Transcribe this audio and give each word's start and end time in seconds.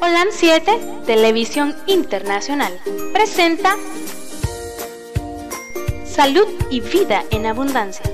Holan 0.00 0.28
7, 0.30 0.80
Televisión 1.06 1.76
Internacional, 1.86 2.72
presenta 3.12 3.76
Salud 6.04 6.46
y 6.70 6.80
Vida 6.80 7.24
en 7.30 7.46
Abundancia. 7.46 8.04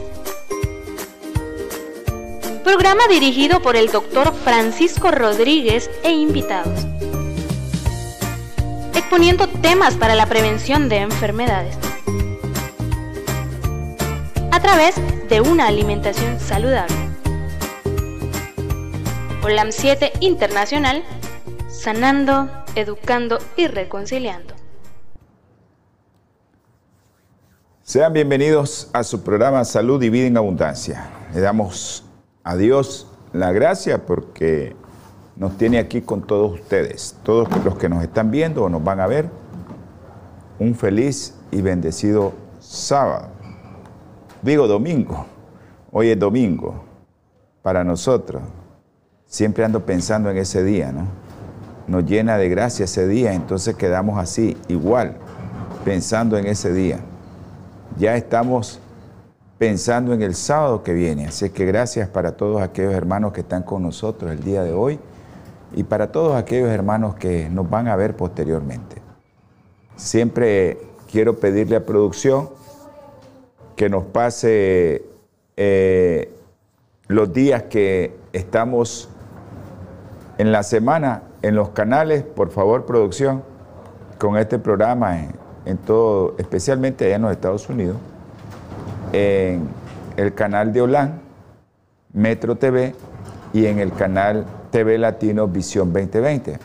Programa 2.65 3.07
dirigido 3.09 3.63
por 3.63 3.77
el 3.77 3.91
doctor 3.91 4.35
Francisco 4.35 5.11
Rodríguez 5.11 5.91
e 6.03 6.11
invitados. 6.11 6.87
Exponiendo 8.95 9.49
temas 9.49 9.97
para 9.97 10.15
la 10.15 10.27
prevención 10.27 10.89
de 10.89 10.99
enfermedades. 10.99 11.77
A 14.51 14.61
través 14.61 14.97
de 15.29 15.41
una 15.41 15.67
alimentación 15.69 16.39
saludable. 16.41 16.97
Holan 19.43 19.73
7 19.73 20.13
Internacional 20.21 21.03
sanando, 21.79 22.51
educando 22.75 23.39
y 23.57 23.69
reconciliando. 23.69 24.55
Sean 27.83 28.13
bienvenidos 28.13 28.91
a 28.93 29.05
su 29.05 29.23
programa 29.23 29.65
Salud 29.65 30.03
y 30.03 30.11
Vida 30.11 30.27
en 30.27 30.37
Abundancia. 30.37 31.09
Le 31.33 31.41
damos 31.41 32.05
a 32.43 32.57
Dios 32.57 33.07
la 33.33 33.53
gracia 33.53 34.05
porque 34.07 34.75
nos 35.37 35.57
tiene 35.57 35.79
aquí 35.79 36.03
con 36.03 36.27
todos 36.27 36.53
ustedes, 36.61 37.17
todos 37.23 37.49
los 37.65 37.79
que 37.79 37.89
nos 37.89 38.03
están 38.03 38.33
viendo 38.33 38.65
o 38.65 38.69
nos 38.69 38.83
van 38.83 38.99
a 38.99 39.07
ver. 39.07 39.31
Un 40.59 40.75
feliz 40.75 41.37
y 41.53 41.63
bendecido 41.63 42.33
sábado. 42.59 43.29
Digo 44.43 44.67
domingo. 44.67 45.27
Hoy 45.93 46.11
es 46.11 46.19
domingo 46.19 46.85
para 47.63 47.85
nosotros. 47.85 48.43
Siempre 49.27 49.65
ando 49.65 49.87
pensando 49.87 50.29
en 50.29 50.39
ese 50.39 50.65
día, 50.65 50.91
¿no? 50.91 51.28
Nos 51.89 52.05
llena 52.05 52.37
de 52.37 52.49
gracia 52.49 52.85
ese 52.85 53.09
día, 53.09 53.33
entonces 53.33 53.75
quedamos 53.75 54.19
así, 54.19 54.57
igual, 54.69 55.17
pensando 55.85 56.37
en 56.37 56.47
ese 56.47 56.73
día. 56.73 57.01
Ya 57.99 58.15
estamos 58.15 58.79
pensando 59.57 60.13
en 60.13 60.23
el 60.23 60.35
sábado 60.35 60.83
que 60.83 60.93
viene, 60.93 61.27
así 61.27 61.51
que 61.51 61.65
gracias 61.65 62.09
para 62.09 62.37
todos 62.37 62.63
aquellos 62.63 62.93
hermanos 62.93 63.33
que 63.33 63.41
están 63.41 63.63
con 63.63 63.83
nosotros 63.83 64.31
el 64.31 64.45
día 64.45 64.63
de 64.63 64.73
hoy 64.73 65.01
y 65.75 65.83
para 65.83 66.13
todos 66.13 66.37
aquellos 66.37 66.69
hermanos 66.69 67.17
que 67.17 67.49
nos 67.49 67.69
van 67.69 67.89
a 67.89 67.97
ver 67.97 68.15
posteriormente. 68.15 69.03
Siempre 69.97 70.79
quiero 71.11 71.39
pedirle 71.41 71.77
a 71.77 71.87
producción 71.87 72.51
que 73.75 73.89
nos 73.89 74.05
pase 74.05 75.05
eh, 75.57 76.33
los 77.09 77.33
días 77.33 77.65
que 77.65 78.15
estamos 78.33 79.09
en 80.37 80.53
la 80.53 80.63
semana 80.63 81.23
en 81.43 81.55
los 81.55 81.71
canales, 81.71 82.23
por 82.23 82.51
favor, 82.51 82.87
producción, 82.87 83.43
con 84.19 84.37
este 84.37 84.59
programa 84.59 85.17
en, 85.65 85.79
todo, 85.79 86.35
especialmente 86.39 87.07
allá 87.07 87.17
en 87.17 87.23
los 87.23 87.33
Estados 87.33 87.69
Unidos, 87.69 87.97
en 89.13 89.69
el 90.17 90.35
canal 90.35 90.73
de 90.73 90.83
Olan, 90.83 91.21
Metro 92.13 92.57
TV 92.57 92.95
y 93.53 93.67
en 93.67 93.79
el 93.79 93.93
canal 93.93 94.45
TV 94.71 94.99
Latino 94.99 95.47
Visión 95.47 95.93
2020. 95.93 96.59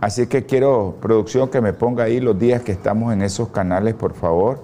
Así 0.00 0.28
que 0.28 0.46
quiero, 0.46 0.96
producción, 1.00 1.48
que 1.48 1.60
me 1.60 1.72
ponga 1.72 2.04
ahí 2.04 2.20
los 2.20 2.38
días 2.38 2.62
que 2.62 2.70
estamos 2.70 3.12
en 3.12 3.22
esos 3.22 3.48
canales, 3.48 3.94
por 3.94 4.14
favor. 4.14 4.60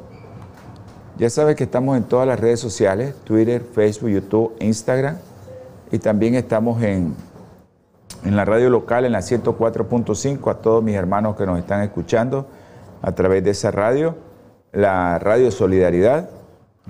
Ya 1.19 1.29
sabes 1.29 1.57
que 1.57 1.65
estamos 1.65 1.97
en 1.97 2.05
todas 2.05 2.27
las 2.27 2.39
redes 2.39 2.61
sociales, 2.61 3.15
Twitter, 3.25 3.63
Facebook, 3.63 4.11
YouTube, 4.11 4.55
Instagram, 4.61 5.17
y 5.91 5.99
también 5.99 6.35
estamos 6.35 6.81
en 6.83 7.15
en 8.25 8.37
la 8.37 8.45
radio 8.45 8.71
local, 8.71 9.05
en 9.05 9.13
la 9.13 9.21
104.5, 9.21 10.51
a 10.51 10.55
todos 10.55 10.83
mis 10.83 10.95
hermanos 10.95 11.37
que 11.37 11.45
nos 11.45 11.59
están 11.59 11.83
escuchando 11.83 12.47
a 13.03 13.13
través 13.13 13.45
de 13.45 13.51
esa 13.51 13.71
radio, 13.71 14.17
la 14.73 15.19
Radio 15.19 15.51
Solidaridad. 15.51 16.31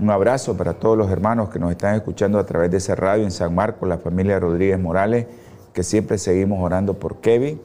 Un 0.01 0.11
abrazo 0.11 0.57
para 0.57 0.75
todos 0.75 0.97
los 0.97 1.11
hermanos 1.11 1.51
que 1.51 1.59
nos 1.59 1.73
están 1.73 1.97
escuchando 1.97 2.39
a 2.39 2.47
través 2.47 2.71
de 2.71 2.77
esa 2.77 2.95
radio 2.95 3.25
en 3.25 3.33
San 3.33 3.55
Marcos, 3.55 3.89
la 3.89 3.99
familia 3.99 4.39
Rodríguez 4.39 4.79
Morales, 4.79 5.27
que 5.73 5.83
siempre 5.83 6.19
seguimos 6.19 6.63
orando 6.63 6.95
por 6.95 7.21
Kevin 7.21 7.61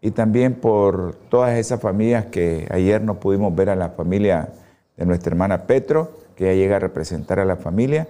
y 0.00 0.10
también 0.12 0.54
por 0.54 1.14
todas 1.28 1.58
esas 1.58 1.80
familias 1.80 2.26
que 2.26 2.66
ayer 2.70 3.02
no 3.02 3.20
pudimos 3.20 3.54
ver 3.54 3.70
a 3.70 3.76
la 3.76 3.90
familia 3.90 4.48
de 4.96 5.04
nuestra 5.04 5.30
hermana 5.30 5.66
Petro, 5.66 6.12
que 6.34 6.44
ya 6.46 6.52
llega 6.54 6.76
a 6.76 6.78
representar 6.78 7.40
a 7.40 7.44
la 7.44 7.56
familia 7.56 8.06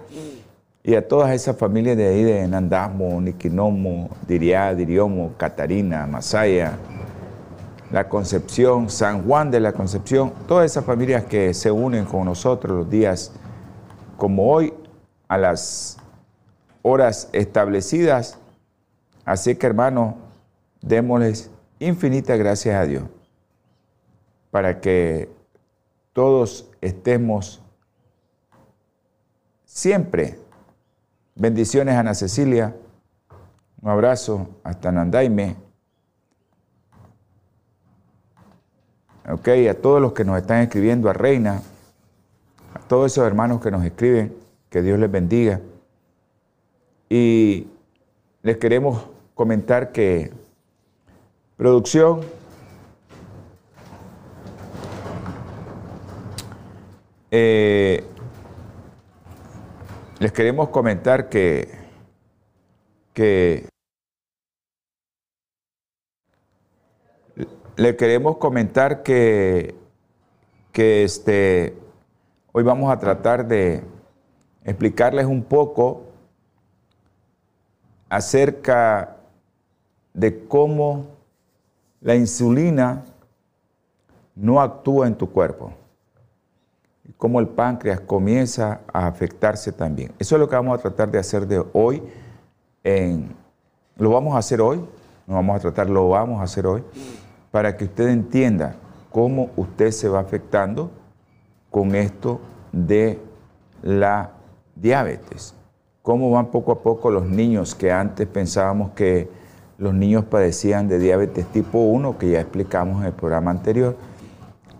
y 0.87 0.95
a 0.95 1.05
todas 1.05 1.31
esas 1.31 1.57
familias 1.57 1.97
de 1.97 2.07
ahí 2.07 2.23
de 2.23 2.47
Nandasmo, 2.47 3.19
Niquinomo, 3.19 4.09
Diriá, 4.25 4.73
Diriomo, 4.73 5.33
Catarina, 5.35 6.07
Masaya, 6.07 6.77
La 7.91 8.07
Concepción, 8.07 8.89
San 8.89 9.27
Juan 9.27 9.51
de 9.51 9.59
la 9.59 9.73
Concepción, 9.73 10.31
todas 10.47 10.71
esas 10.71 10.85
familias 10.85 11.25
que 11.25 11.53
se 11.53 11.69
unen 11.69 12.05
con 12.05 12.23
nosotros 12.23 12.77
los 12.77 12.89
días 12.89 13.33
como 14.15 14.49
hoy 14.49 14.73
a 15.27 15.37
las 15.37 15.97
horas 16.83 17.27
establecidas. 17.33 18.39
Así 19.25 19.55
que 19.55 19.67
hermanos, 19.67 20.15
démosles 20.79 21.51
infinitas 21.79 22.39
gracias 22.39 22.75
a 22.75 22.85
Dios 22.85 23.03
para 24.51 24.79
que 24.79 25.29
todos 26.13 26.69
estemos 26.79 27.61
siempre 29.65 30.46
Bendiciones 31.39 31.93
Ana 31.93 32.15
Cecilia. 32.15 32.75
Un 33.83 33.89
abrazo 33.91 34.47
hasta 34.63 34.91
Nandaime. 34.91 35.55
Ok, 39.29 39.47
a 39.69 39.75
todos 39.75 40.01
los 40.01 40.13
que 40.13 40.25
nos 40.25 40.35
están 40.39 40.61
escribiendo, 40.61 41.11
a 41.11 41.13
Reina, 41.13 41.61
a 42.73 42.79
todos 42.87 43.11
esos 43.11 43.27
hermanos 43.27 43.61
que 43.61 43.69
nos 43.69 43.85
escriben, 43.85 44.35
que 44.71 44.81
Dios 44.81 44.97
les 44.97 45.11
bendiga. 45.11 45.61
Y 47.07 47.67
les 48.41 48.57
queremos 48.57 49.05
comentar 49.35 49.91
que 49.91 50.31
producción 51.55 52.21
eh, 57.29 58.03
les 60.19 60.31
queremos 60.31 60.69
comentar 60.69 61.29
que, 61.29 61.69
que 63.13 63.69
le 67.75 67.95
queremos 67.95 68.37
comentar 68.37 69.03
que, 69.03 69.75
que 70.71 71.03
este, 71.03 71.77
hoy 72.51 72.63
vamos 72.63 72.91
a 72.91 72.97
tratar 72.97 73.47
de 73.47 73.83
explicarles 74.63 75.27
un 75.27 75.43
poco 75.43 76.05
acerca 78.09 79.17
de 80.13 80.47
cómo 80.47 81.05
la 82.01 82.15
insulina 82.15 83.05
no 84.35 84.61
actúa 84.61 85.05
en 85.05 85.15
tu 85.15 85.31
cuerpo 85.31 85.73
cómo 87.15 87.39
el 87.39 87.47
páncreas 87.47 87.99
comienza 88.01 88.81
a 88.91 89.07
afectarse 89.07 89.71
también. 89.71 90.11
Eso 90.19 90.35
es 90.35 90.39
lo 90.39 90.49
que 90.49 90.55
vamos 90.55 90.77
a 90.77 90.81
tratar 90.81 91.09
de 91.09 91.19
hacer 91.19 91.47
de 91.47 91.63
hoy. 91.73 92.03
lo 93.97 94.11
vamos 94.11 94.35
a 94.35 94.39
hacer 94.39 94.61
hoy, 94.61 94.77
no 95.25 95.35
vamos 95.35 95.57
a 95.57 95.59
tratar, 95.59 95.89
lo 95.89 96.09
vamos 96.09 96.39
a 96.39 96.43
hacer 96.43 96.67
hoy, 96.67 96.83
para 97.51 97.75
que 97.75 97.85
usted 97.85 98.09
entienda 98.09 98.75
cómo 99.11 99.49
usted 99.55 99.91
se 99.91 100.07
va 100.07 100.19
afectando 100.19 100.91
con 101.71 101.95
esto 101.95 102.39
de 102.71 103.19
la 103.81 104.31
diabetes. 104.75 105.53
Cómo 106.01 106.31
van 106.31 106.47
poco 106.47 106.71
a 106.71 106.81
poco 106.81 107.11
los 107.11 107.25
niños 107.25 107.75
que 107.75 107.91
antes 107.91 108.27
pensábamos 108.27 108.91
que 108.91 109.29
los 109.77 109.93
niños 109.93 110.25
padecían 110.25 110.87
de 110.87 110.99
diabetes 110.99 111.45
tipo 111.47 111.79
1, 111.79 112.17
que 112.17 112.31
ya 112.31 112.41
explicamos 112.41 113.01
en 113.01 113.07
el 113.07 113.13
programa 113.13 113.51
anterior, 113.51 113.95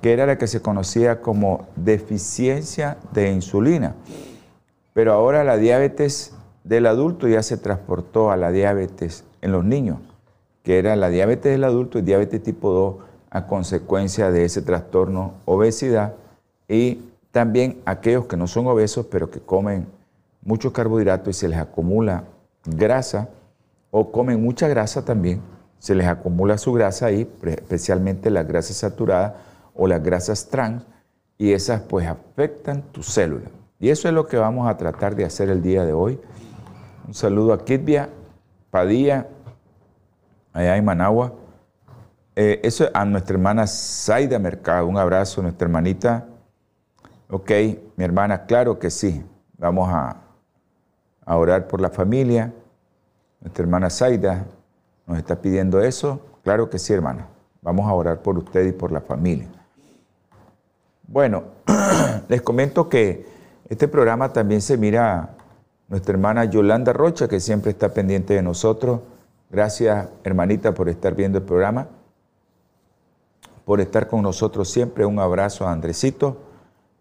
que 0.02 0.14
era 0.14 0.26
la 0.26 0.38
que 0.38 0.48
se 0.48 0.62
conocía 0.62 1.22
como 1.22 1.68
deficiencia 1.76 2.98
de 3.14 3.32
insulina. 3.32 3.96
Pero 4.94 5.14
ahora 5.14 5.44
la 5.44 5.58
diabetes 5.58 6.34
del 6.64 6.86
adulto 6.86 7.28
ya 7.28 7.44
se 7.44 7.58
transportó 7.58 8.32
a 8.32 8.38
la 8.38 8.52
diabetes 8.52 9.24
en 9.42 9.52
los 9.52 9.64
niños, 9.64 10.00
que 10.64 10.80
era 10.80 10.96
la 10.96 11.10
diabetes 11.10 11.52
del 11.52 11.64
adulto 11.64 12.00
y 12.00 12.02
diabetes 12.02 12.44
tipo 12.44 12.72
2 12.72 12.96
a 13.30 13.48
consecuencia 13.48 14.32
de 14.32 14.46
ese 14.46 14.62
trastorno 14.62 15.34
obesidad 15.46 16.14
y 16.68 17.02
también 17.32 17.82
aquellos 17.86 18.26
que 18.26 18.38
no 18.38 18.48
son 18.48 18.68
obesos 18.68 19.06
pero 19.08 19.30
que 19.30 19.40
comen 19.40 19.88
mucho 20.42 20.74
carbohidrato 20.74 21.30
y 21.30 21.34
se 21.34 21.48
les 21.48 21.60
acumula 21.60 22.24
grasa 22.66 23.30
o 23.92 24.12
comen 24.12 24.42
mucha 24.42 24.68
grasa 24.68 25.04
también, 25.06 25.42
se 25.80 25.96
les 25.96 26.08
acumula 26.08 26.58
su 26.58 26.74
grasa 26.74 27.08
ahí, 27.08 27.30
especialmente 27.44 28.30
la 28.30 28.44
grasa 28.44 28.74
saturada 28.74 29.47
o 29.78 29.88
las 29.88 30.04
grasas 30.04 30.48
trans 30.50 30.84
y 31.38 31.54
esas 31.54 31.82
pues 31.82 32.08
afectan 32.08 32.82
tu 32.92 33.04
célula. 33.04 33.50
Y 33.80 33.90
eso 33.90 34.08
es 34.08 34.14
lo 34.14 34.28
que 34.28 34.38
vamos 34.38 34.68
a 34.68 34.76
tratar 34.76 35.16
de 35.16 35.24
hacer 35.24 35.50
el 35.50 35.62
día 35.62 35.86
de 35.86 35.94
hoy. 35.94 36.20
Un 37.08 37.14
saludo 37.14 37.54
a 37.54 37.64
Kitvia, 37.64 38.10
Padilla, 38.72 39.28
allá 40.52 40.76
en 40.76 40.84
Managua. 40.84 41.34
Eh, 42.36 42.60
eso 42.64 42.88
a 42.94 43.06
nuestra 43.06 43.36
hermana 43.36 43.68
Zaida 43.68 44.40
Mercado, 44.40 44.88
un 44.88 44.98
abrazo, 44.98 45.42
nuestra 45.42 45.66
hermanita. 45.66 46.26
Ok, 47.30 47.52
mi 47.96 48.04
hermana, 48.04 48.46
claro 48.46 48.80
que 48.80 48.90
sí. 48.90 49.24
Vamos 49.58 49.90
a, 49.90 50.18
a 51.26 51.38
orar 51.38 51.68
por 51.68 51.82
la 51.82 51.90
familia. 51.90 52.52
Nuestra 53.42 53.64
hermana 53.64 53.90
Zaida 53.90 54.46
nos 55.06 55.18
está 55.18 55.40
pidiendo 55.40 55.82
eso. 55.82 56.20
Claro 56.44 56.70
que 56.70 56.80
sí, 56.80 56.94
hermana. 56.94 57.28
Vamos 57.62 57.88
a 57.88 57.94
orar 57.94 58.22
por 58.22 58.38
usted 58.38 58.66
y 58.68 58.72
por 58.72 58.92
la 58.92 59.02
familia. 59.02 59.48
Bueno, 61.08 61.44
les 62.28 62.42
comento 62.42 62.90
que 62.90 63.26
este 63.70 63.88
programa 63.88 64.34
también 64.34 64.62
se 64.62 64.78
mira 64.78 65.30
nuestra 65.88 66.14
hermana 66.14 66.44
Yolanda 66.46 66.92
Rocha, 66.92 67.30
que 67.30 67.40
siempre 67.40 67.72
está 67.72 67.94
pendiente 67.94 68.34
de 68.34 68.42
nosotros. 68.42 69.00
Gracias, 69.50 70.10
hermanita, 70.26 70.74
por 70.74 70.90
estar 70.90 71.16
viendo 71.16 71.38
el 71.38 71.46
programa, 71.46 71.88
por 73.64 73.80
estar 73.80 74.08
con 74.08 74.22
nosotros 74.22 74.70
siempre. 74.70 75.06
Un 75.06 75.20
abrazo 75.20 75.66
a 75.66 75.72
Andresito. 75.72 76.38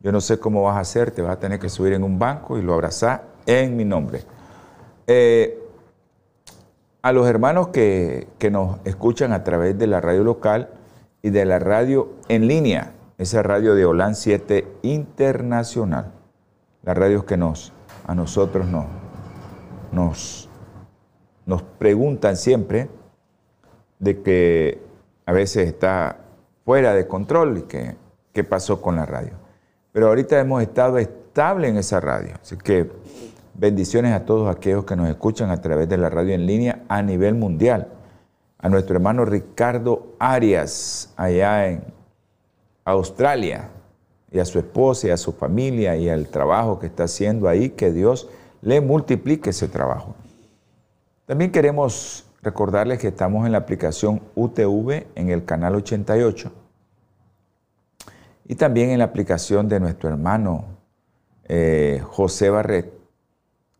Yo 0.00 0.12
no 0.12 0.20
sé 0.20 0.38
cómo 0.38 0.62
vas 0.62 0.76
a 0.76 0.80
hacer, 0.80 1.10
te 1.10 1.22
vas 1.22 1.32
a 1.32 1.40
tener 1.40 1.58
que 1.58 1.68
subir 1.68 1.92
en 1.92 2.04
un 2.04 2.16
banco 2.18 2.58
y 2.58 2.62
lo 2.62 2.74
abrazar 2.74 3.24
en 3.44 3.76
mi 3.76 3.84
nombre. 3.84 4.22
Eh, 5.08 5.62
a 7.02 7.12
los 7.12 7.26
hermanos 7.26 7.68
que, 7.68 8.28
que 8.38 8.52
nos 8.52 8.78
escuchan 8.84 9.32
a 9.32 9.42
través 9.42 9.76
de 9.78 9.88
la 9.88 10.00
radio 10.00 10.22
local 10.22 10.70
y 11.22 11.30
de 11.30 11.44
la 11.44 11.58
radio 11.58 12.10
en 12.28 12.46
línea, 12.46 12.92
esa 13.18 13.42
radio 13.42 13.74
de 13.74 13.84
OLAN 13.84 14.14
7 14.14 14.66
Internacional, 14.82 16.12
las 16.82 16.96
radios 16.96 17.24
que 17.24 17.36
nos, 17.36 17.72
a 18.06 18.14
nosotros 18.14 18.66
nos, 18.66 18.86
nos, 19.92 20.48
nos 21.46 21.62
preguntan 21.62 22.36
siempre 22.36 22.88
de 23.98 24.22
que 24.22 24.82
a 25.24 25.32
veces 25.32 25.66
está 25.66 26.18
fuera 26.64 26.94
de 26.94 27.06
control 27.06 27.58
y 27.58 27.62
que 27.62 27.96
qué 28.32 28.44
pasó 28.44 28.82
con 28.82 28.96
la 28.96 29.06
radio. 29.06 29.32
Pero 29.92 30.08
ahorita 30.08 30.38
hemos 30.38 30.62
estado 30.62 30.98
estable 30.98 31.68
en 31.68 31.78
esa 31.78 32.00
radio, 32.00 32.34
así 32.40 32.56
que 32.58 32.90
bendiciones 33.54 34.12
a 34.12 34.26
todos 34.26 34.54
aquellos 34.54 34.84
que 34.84 34.94
nos 34.94 35.08
escuchan 35.08 35.50
a 35.50 35.62
través 35.62 35.88
de 35.88 35.96
la 35.96 36.10
radio 36.10 36.34
en 36.34 36.44
línea 36.44 36.82
a 36.88 37.00
nivel 37.00 37.34
mundial. 37.34 37.88
A 38.58 38.68
nuestro 38.68 38.96
hermano 38.96 39.24
Ricardo 39.24 40.14
Arias, 40.18 41.14
allá 41.16 41.68
en 41.68 41.95
Australia, 42.86 43.68
y 44.30 44.38
a 44.38 44.44
su 44.44 44.58
esposa 44.58 45.08
y 45.08 45.10
a 45.10 45.16
su 45.16 45.32
familia 45.32 45.96
y 45.96 46.08
al 46.08 46.28
trabajo 46.28 46.78
que 46.78 46.86
está 46.86 47.04
haciendo 47.04 47.48
ahí, 47.48 47.70
que 47.70 47.92
Dios 47.92 48.28
le 48.62 48.80
multiplique 48.80 49.50
ese 49.50 49.68
trabajo. 49.68 50.14
También 51.26 51.52
queremos 51.52 52.26
recordarles 52.42 52.98
que 52.98 53.08
estamos 53.08 53.46
en 53.46 53.52
la 53.52 53.58
aplicación 53.58 54.22
UTV 54.34 55.06
en 55.14 55.30
el 55.30 55.44
canal 55.44 55.74
88 55.74 56.52
y 58.46 58.54
también 58.54 58.90
en 58.90 58.98
la 59.00 59.06
aplicación 59.06 59.68
de 59.68 59.80
nuestro 59.80 60.08
hermano 60.08 60.64
eh, 61.48 62.00
José 62.04 62.50
Barret 62.50 62.92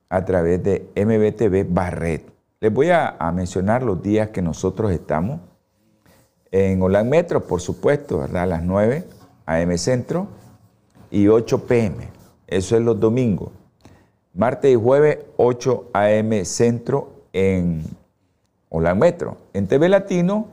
a 0.09 0.25
través 0.25 0.63
de 0.63 0.89
MBTV 0.97 1.73
Barret. 1.73 2.25
Les 2.61 2.73
voy 2.73 2.91
a, 2.91 3.17
a 3.19 3.31
mencionar 3.33 3.83
los 3.83 4.03
días 4.03 4.31
que 4.31 4.43
nosotros 4.43 4.91
estamos 4.91 5.41
en 6.51 6.81
Holan 6.83 7.09
Metro, 7.09 7.47
por 7.47 7.61
supuesto, 7.61 8.19
¿verdad? 8.19 8.45
A 8.45 8.47
las 8.47 8.63
9 8.63 9.05
AM 9.47 9.79
Centro 9.79 10.29
y 11.11 11.29
8 11.29 11.67
PM. 11.67 12.09
Eso 12.47 12.77
es 12.77 12.83
los 12.83 12.99
domingos. 12.99 13.51
Martes 14.35 14.73
y 14.73 14.77
jueves, 14.77 15.19
8 15.37 15.91
AM 15.93 16.45
Centro 16.45 17.25
en 17.33 17.85
Holan 18.69 18.99
Metro. 18.99 19.37
En 19.53 19.67
TV 19.67 19.89
Latino, 19.89 20.49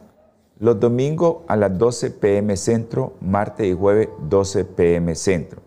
los 0.60 0.80
domingos 0.80 1.38
a 1.48 1.56
las 1.56 1.78
12 1.78 2.12
PM 2.12 2.56
Centro, 2.56 3.14
martes 3.20 3.68
y 3.68 3.74
jueves, 3.74 4.10
12 4.30 4.66
PM 4.66 5.16
Centro. 5.16 5.62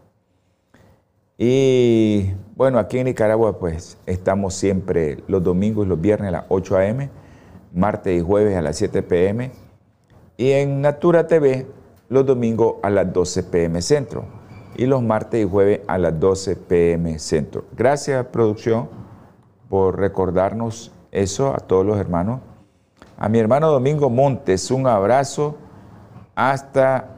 Y 1.38 2.32
bueno, 2.54 2.78
aquí 2.78 2.98
en 2.98 3.04
Nicaragua, 3.04 3.58
pues 3.58 3.98
estamos 4.06 4.54
siempre 4.54 5.22
los 5.28 5.42
domingos 5.42 5.84
y 5.84 5.88
los 5.90 6.00
viernes 6.00 6.28
a 6.28 6.32
las 6.32 6.44
8 6.48 6.78
AM, 6.78 7.10
martes 7.74 8.18
y 8.18 8.24
jueves 8.24 8.56
a 8.56 8.62
las 8.62 8.76
7 8.76 9.02
PM. 9.02 9.50
Y 10.36 10.50
en 10.52 10.80
Natura 10.80 11.26
TV, 11.26 11.66
los 12.08 12.26
domingos 12.26 12.76
a 12.82 12.90
las 12.90 13.12
12 13.12 13.42
pm 13.44 13.80
centro 13.82 14.24
y 14.76 14.86
los 14.86 15.02
martes 15.02 15.44
y 15.44 15.48
jueves 15.48 15.80
a 15.86 15.98
las 15.98 16.18
12 16.20 16.56
pm 16.56 17.18
centro. 17.18 17.64
Gracias, 17.76 18.26
producción, 18.26 18.88
por 19.68 19.98
recordarnos 19.98 20.92
eso 21.10 21.54
a 21.54 21.58
todos 21.58 21.84
los 21.86 21.98
hermanos. 21.98 22.40
A 23.18 23.28
mi 23.28 23.38
hermano 23.38 23.70
Domingo 23.70 24.10
Montes, 24.10 24.70
un 24.70 24.86
abrazo 24.86 25.56
hasta 26.34 27.08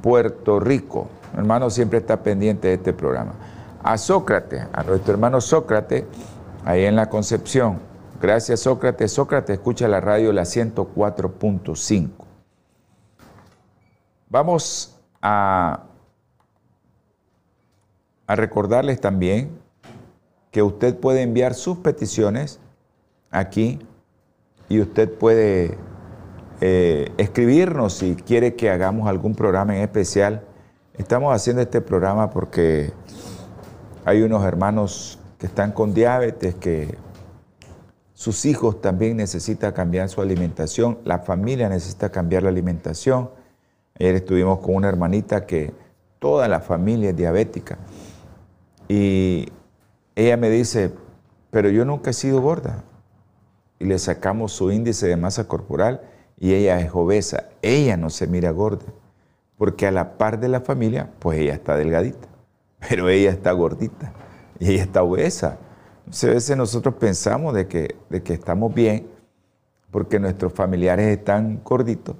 Puerto 0.00 0.58
Rico. 0.58 1.08
Mi 1.34 1.40
hermano 1.40 1.68
siempre 1.68 1.98
está 1.98 2.22
pendiente 2.22 2.68
de 2.68 2.74
este 2.74 2.92
programa. 2.94 3.34
A 3.82 3.98
Sócrates, 3.98 4.66
a 4.72 4.82
nuestro 4.82 5.12
hermano 5.12 5.40
Sócrates, 5.40 6.04
ahí 6.64 6.86
en 6.86 6.96
la 6.96 7.10
Concepción. 7.10 7.78
Gracias, 8.20 8.60
Sócrates. 8.60 9.12
Sócrates 9.12 9.58
escucha 9.58 9.88
la 9.88 10.00
radio 10.00 10.32
la 10.32 10.42
104.5. 10.42 12.10
Vamos 14.28 14.98
a, 15.22 15.84
recordarles 18.28 19.00
también 19.00 19.50
que 20.50 20.62
usted 20.62 20.98
puede 20.98 21.22
enviar 21.22 21.54
sus 21.54 21.78
peticiones 21.78 22.58
aquí 23.30 23.78
y 24.68 24.80
usted 24.80 25.12
puede 25.12 25.78
eh, 26.60 27.12
escribirnos 27.18 27.92
si 27.92 28.16
quiere 28.16 28.56
que 28.56 28.70
hagamos 28.70 29.08
algún 29.08 29.34
programa 29.34 29.76
en 29.76 29.82
especial. 29.82 30.42
Estamos 30.94 31.32
haciendo 31.34 31.62
este 31.62 31.80
programa 31.80 32.30
porque 32.30 32.92
hay 34.04 34.22
unos 34.22 34.44
hermanos 34.44 35.20
que 35.38 35.46
están 35.46 35.70
con 35.70 35.94
diabetes, 35.94 36.54
que 36.54 36.96
sus 38.16 38.44
hijos 38.46 38.80
también 38.80 39.18
necesitan 39.18 39.72
cambiar 39.72 40.08
su 40.08 40.20
alimentación, 40.20 40.98
la 41.04 41.20
familia 41.20 41.68
necesita 41.68 42.10
cambiar 42.10 42.42
la 42.42 42.48
alimentación 42.48 43.30
Ayer 43.98 44.16
estuvimos 44.16 44.58
con 44.58 44.74
una 44.74 44.88
hermanita 44.88 45.46
que 45.46 45.72
toda 46.18 46.48
la 46.48 46.60
familia 46.60 47.10
es 47.10 47.16
diabética. 47.16 47.78
Y 48.88 49.48
ella 50.14 50.36
me 50.36 50.50
dice, 50.50 50.92
pero 51.50 51.70
yo 51.70 51.84
nunca 51.86 52.10
he 52.10 52.12
sido 52.12 52.42
gorda. 52.42 52.84
Y 53.78 53.86
le 53.86 53.98
sacamos 53.98 54.52
su 54.52 54.70
índice 54.70 55.06
de 55.06 55.16
masa 55.16 55.48
corporal 55.48 56.02
y 56.38 56.52
ella 56.52 56.78
es 56.80 56.90
obesa. 56.92 57.48
Ella 57.62 57.96
no 57.96 58.10
se 58.10 58.26
mira 58.26 58.50
gorda, 58.50 58.84
porque 59.56 59.86
a 59.86 59.90
la 59.90 60.18
par 60.18 60.40
de 60.40 60.48
la 60.48 60.60
familia, 60.60 61.10
pues 61.18 61.38
ella 61.38 61.54
está 61.54 61.76
delgadita, 61.76 62.28
pero 62.88 63.08
ella 63.08 63.30
está 63.30 63.52
gordita 63.52 64.12
y 64.58 64.72
ella 64.72 64.82
está 64.82 65.02
obesa. 65.02 65.58
A 66.06 66.26
veces 66.26 66.56
nosotros 66.56 66.94
pensamos 66.94 67.54
de 67.54 67.66
que, 67.66 67.96
de 68.08 68.22
que 68.22 68.34
estamos 68.34 68.72
bien 68.72 69.06
porque 69.90 70.18
nuestros 70.18 70.52
familiares 70.52 71.06
están 71.06 71.60
gorditos 71.64 72.16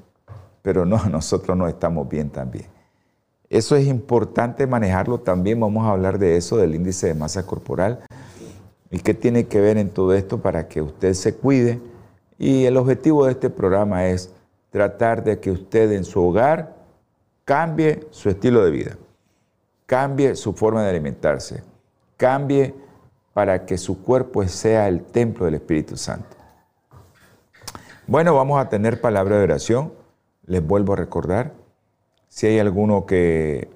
pero 0.66 0.84
no, 0.84 1.00
nosotros 1.10 1.56
no 1.56 1.68
estamos 1.68 2.08
bien 2.08 2.28
también. 2.28 2.66
Eso 3.48 3.76
es 3.76 3.86
importante 3.86 4.66
manejarlo 4.66 5.20
también, 5.20 5.60
vamos 5.60 5.86
a 5.86 5.92
hablar 5.92 6.18
de 6.18 6.36
eso, 6.36 6.56
del 6.56 6.74
índice 6.74 7.06
de 7.06 7.14
masa 7.14 7.46
corporal 7.46 8.00
y 8.90 8.98
qué 8.98 9.14
tiene 9.14 9.46
que 9.46 9.60
ver 9.60 9.78
en 9.78 9.90
todo 9.90 10.12
esto 10.12 10.42
para 10.42 10.66
que 10.66 10.82
usted 10.82 11.14
se 11.14 11.36
cuide. 11.36 11.78
Y 12.36 12.64
el 12.64 12.76
objetivo 12.78 13.26
de 13.26 13.30
este 13.30 13.48
programa 13.48 14.06
es 14.08 14.32
tratar 14.70 15.22
de 15.22 15.38
que 15.38 15.52
usted 15.52 15.92
en 15.92 16.04
su 16.04 16.20
hogar 16.20 16.74
cambie 17.44 18.04
su 18.10 18.28
estilo 18.28 18.64
de 18.64 18.72
vida, 18.72 18.98
cambie 19.86 20.34
su 20.34 20.52
forma 20.52 20.82
de 20.82 20.90
alimentarse, 20.90 21.62
cambie 22.16 22.74
para 23.36 23.66
que 23.66 23.76
su 23.76 24.02
cuerpo 24.02 24.48
sea 24.48 24.88
el 24.88 25.02
templo 25.02 25.44
del 25.44 25.56
Espíritu 25.56 25.98
Santo. 25.98 26.38
Bueno, 28.06 28.34
vamos 28.34 28.58
a 28.58 28.70
tener 28.70 28.98
palabra 29.02 29.36
de 29.36 29.44
oración. 29.44 29.92
Les 30.46 30.66
vuelvo 30.66 30.94
a 30.94 30.96
recordar, 30.96 31.52
si 32.28 32.46
hay 32.46 32.58
alguno 32.60 33.04
que, 33.04 33.68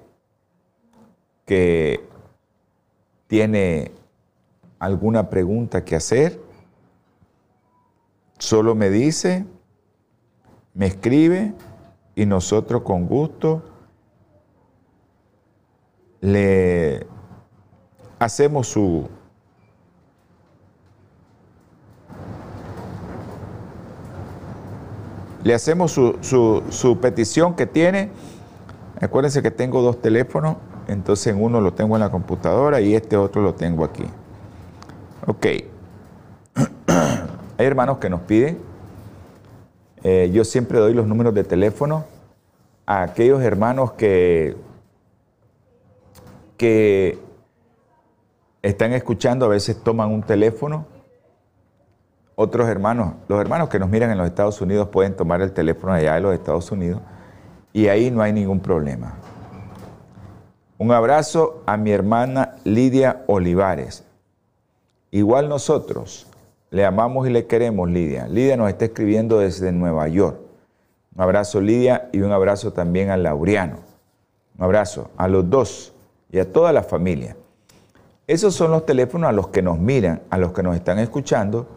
que 1.45 2.03
tiene 3.27 3.91
alguna 4.79 5.29
pregunta 5.29 5.85
que 5.85 5.95
hacer, 5.95 6.41
solo 8.39 8.73
me 8.73 8.89
dice, 8.89 9.45
me 10.73 10.87
escribe 10.87 11.53
y 12.15 12.25
nosotros 12.25 12.81
con 12.81 13.05
gusto 13.05 13.61
le 16.19 17.05
hacemos 18.17 18.67
su, 18.67 19.07
le 25.43 25.53
hacemos 25.53 25.91
su, 25.91 26.97
petición 27.01 27.55
que 27.55 27.65
tiene. 27.65 28.09
Acuérdense 28.99 29.41
que 29.41 29.51
tengo 29.51 29.81
dos 29.81 30.01
teléfonos, 30.01 30.57
entonces 30.87 31.33
en 31.33 31.41
uno 31.41 31.59
lo 31.61 31.73
tengo 31.73 31.95
en 31.95 32.01
la 32.01 32.11
computadora 32.11 32.81
y 32.81 32.95
este 32.95 33.17
otro 33.17 33.41
lo 33.41 33.55
tengo 33.55 33.83
aquí. 33.83 34.05
Ok. 35.25 35.45
Hay 37.57 37.65
hermanos 37.65 37.97
que 37.97 38.09
nos 38.09 38.21
piden 38.21 38.71
eh, 40.03 40.31
yo 40.33 40.43
siempre 40.43 40.79
doy 40.79 40.93
los 40.93 41.05
números 41.05 41.33
de 41.33 41.43
teléfono 41.43 42.05
a 42.87 43.03
aquellos 43.03 43.41
hermanos 43.41 43.91
que, 43.91 44.55
que 46.57 47.19
están 48.63 48.93
escuchando, 48.93 49.45
a 49.45 49.49
veces 49.49 49.81
toman 49.83 50.11
un 50.11 50.23
teléfono. 50.23 50.87
Otros 52.35 52.69
hermanos, 52.69 53.13
los 53.27 53.39
hermanos 53.39 53.69
que 53.69 53.79
nos 53.79 53.89
miran 53.89 54.11
en 54.11 54.17
los 54.17 54.27
Estados 54.27 54.61
Unidos 54.61 54.87
pueden 54.87 55.15
tomar 55.15 55.41
el 55.41 55.51
teléfono 55.51 55.93
allá 55.93 56.15
de 56.15 56.21
los 56.21 56.33
Estados 56.33 56.71
Unidos 56.71 57.01
y 57.73 57.87
ahí 57.87 58.09
no 58.11 58.21
hay 58.21 58.33
ningún 58.33 58.59
problema. 58.59 59.15
Un 60.77 60.91
abrazo 60.91 61.61
a 61.65 61.77
mi 61.77 61.91
hermana 61.91 62.55
Lidia 62.63 63.23
Olivares. 63.27 64.03
Igual 65.11 65.49
nosotros 65.49 66.27
le 66.71 66.85
amamos 66.85 67.27
y 67.27 67.31
le 67.31 67.45
queremos, 67.45 67.89
Lidia. 67.89 68.27
Lidia 68.27 68.57
nos 68.57 68.69
está 68.69 68.85
escribiendo 68.85 69.39
desde 69.39 69.71
Nueva 69.71 70.07
York. 70.07 70.37
Un 71.15 71.21
abrazo, 71.21 71.59
Lidia, 71.59 72.09
y 72.13 72.21
un 72.21 72.31
abrazo 72.31 72.71
también 72.71 73.09
a 73.09 73.17
Laureano. 73.17 73.77
Un 74.57 74.63
abrazo 74.63 75.11
a 75.17 75.27
los 75.27 75.49
dos 75.49 75.93
y 76.31 76.39
a 76.39 76.51
toda 76.51 76.71
la 76.71 76.81
familia. 76.81 77.35
Esos 78.25 78.55
son 78.55 78.71
los 78.71 78.85
teléfonos 78.85 79.29
a 79.29 79.33
los 79.33 79.49
que 79.49 79.61
nos 79.61 79.77
miran, 79.77 80.21
a 80.29 80.37
los 80.37 80.53
que 80.53 80.63
nos 80.63 80.75
están 80.75 80.97
escuchando 80.99 81.67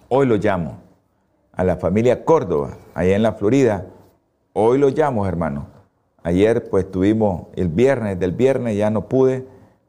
hoy 0.09 0.27
lo 0.27 0.37
llamo, 0.37 0.79
a 1.53 1.63
la 1.63 1.77
familia 1.77 2.25
Córdoba, 2.25 2.77
allá 2.95 3.15
en 3.15 3.23
la 3.23 3.33
Florida, 3.33 3.87
hoy 4.55 4.79
lo 4.79 4.89
llamo, 4.89 5.25
hermano. 5.25 5.69
Ayer 6.25 6.69
pues 6.69 6.91
tuvimos 6.91 7.47
el 7.55 7.69
viernes, 7.69 8.19
del 8.19 8.33
viernes 8.33 8.77
ya 8.77 8.91
no 8.91 9.07
pude, 9.07 9.47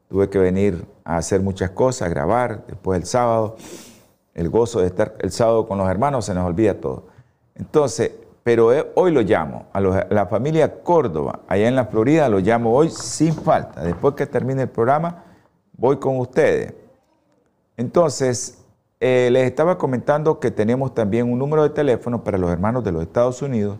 tuve 0.08 0.30
que 0.30 0.38
venir 0.38 0.86
a 1.04 1.16
hacer 1.16 1.40
muchas 1.40 1.70
cosas, 1.70 2.06
a 2.06 2.08
grabar, 2.08 2.64
después 2.68 3.00
el 3.00 3.06
sábado 3.06 3.56
el 4.34 4.48
gozo 4.48 4.80
de 4.80 4.86
estar 4.86 5.16
el 5.18 5.32
sábado 5.32 5.66
con 5.66 5.76
los 5.76 5.90
hermanos, 5.90 6.24
se 6.24 6.34
nos 6.34 6.46
olvida 6.46 6.80
todo. 6.80 7.11
Entonces, 7.54 8.12
pero 8.42 8.70
hoy 8.94 9.12
lo 9.12 9.20
llamo, 9.20 9.66
a, 9.72 9.80
la 9.80 10.26
familia 10.26 10.82
Córdoba, 10.82 11.40
allá 11.46 11.68
en 11.68 11.76
la 11.76 11.86
Florida, 11.86 12.28
lo 12.28 12.40
llamo 12.40 12.74
hoy 12.74 12.90
sin 12.90 13.34
falta. 13.34 13.84
Después 13.84 14.14
que 14.14 14.26
termine 14.26 14.62
el 14.62 14.68
programa, 14.68 15.24
voy 15.72 15.98
con 15.98 16.18
ustedes. 16.18 16.74
Entonces, 17.76 18.64
eh, 19.00 19.28
les 19.30 19.44
estaba 19.44 19.78
comentando 19.78 20.40
que 20.40 20.50
tenemos 20.50 20.94
también 20.94 21.30
un 21.30 21.38
número 21.38 21.62
de 21.62 21.70
teléfono 21.70 22.24
para 22.24 22.38
los 22.38 22.50
hermanos 22.50 22.84
de 22.84 22.92
los 22.92 23.02
Estados 23.02 23.42
Unidos, 23.42 23.78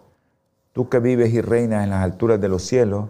tú 0.77 0.91
que 0.91 0.99
vives 0.99 1.33
y 1.33 1.41
reinas 1.41 1.85
en 1.85 1.89
las 1.89 2.05
alturas 2.05 2.39
de 2.39 2.49
los 2.49 2.63
cielos, 2.63 3.07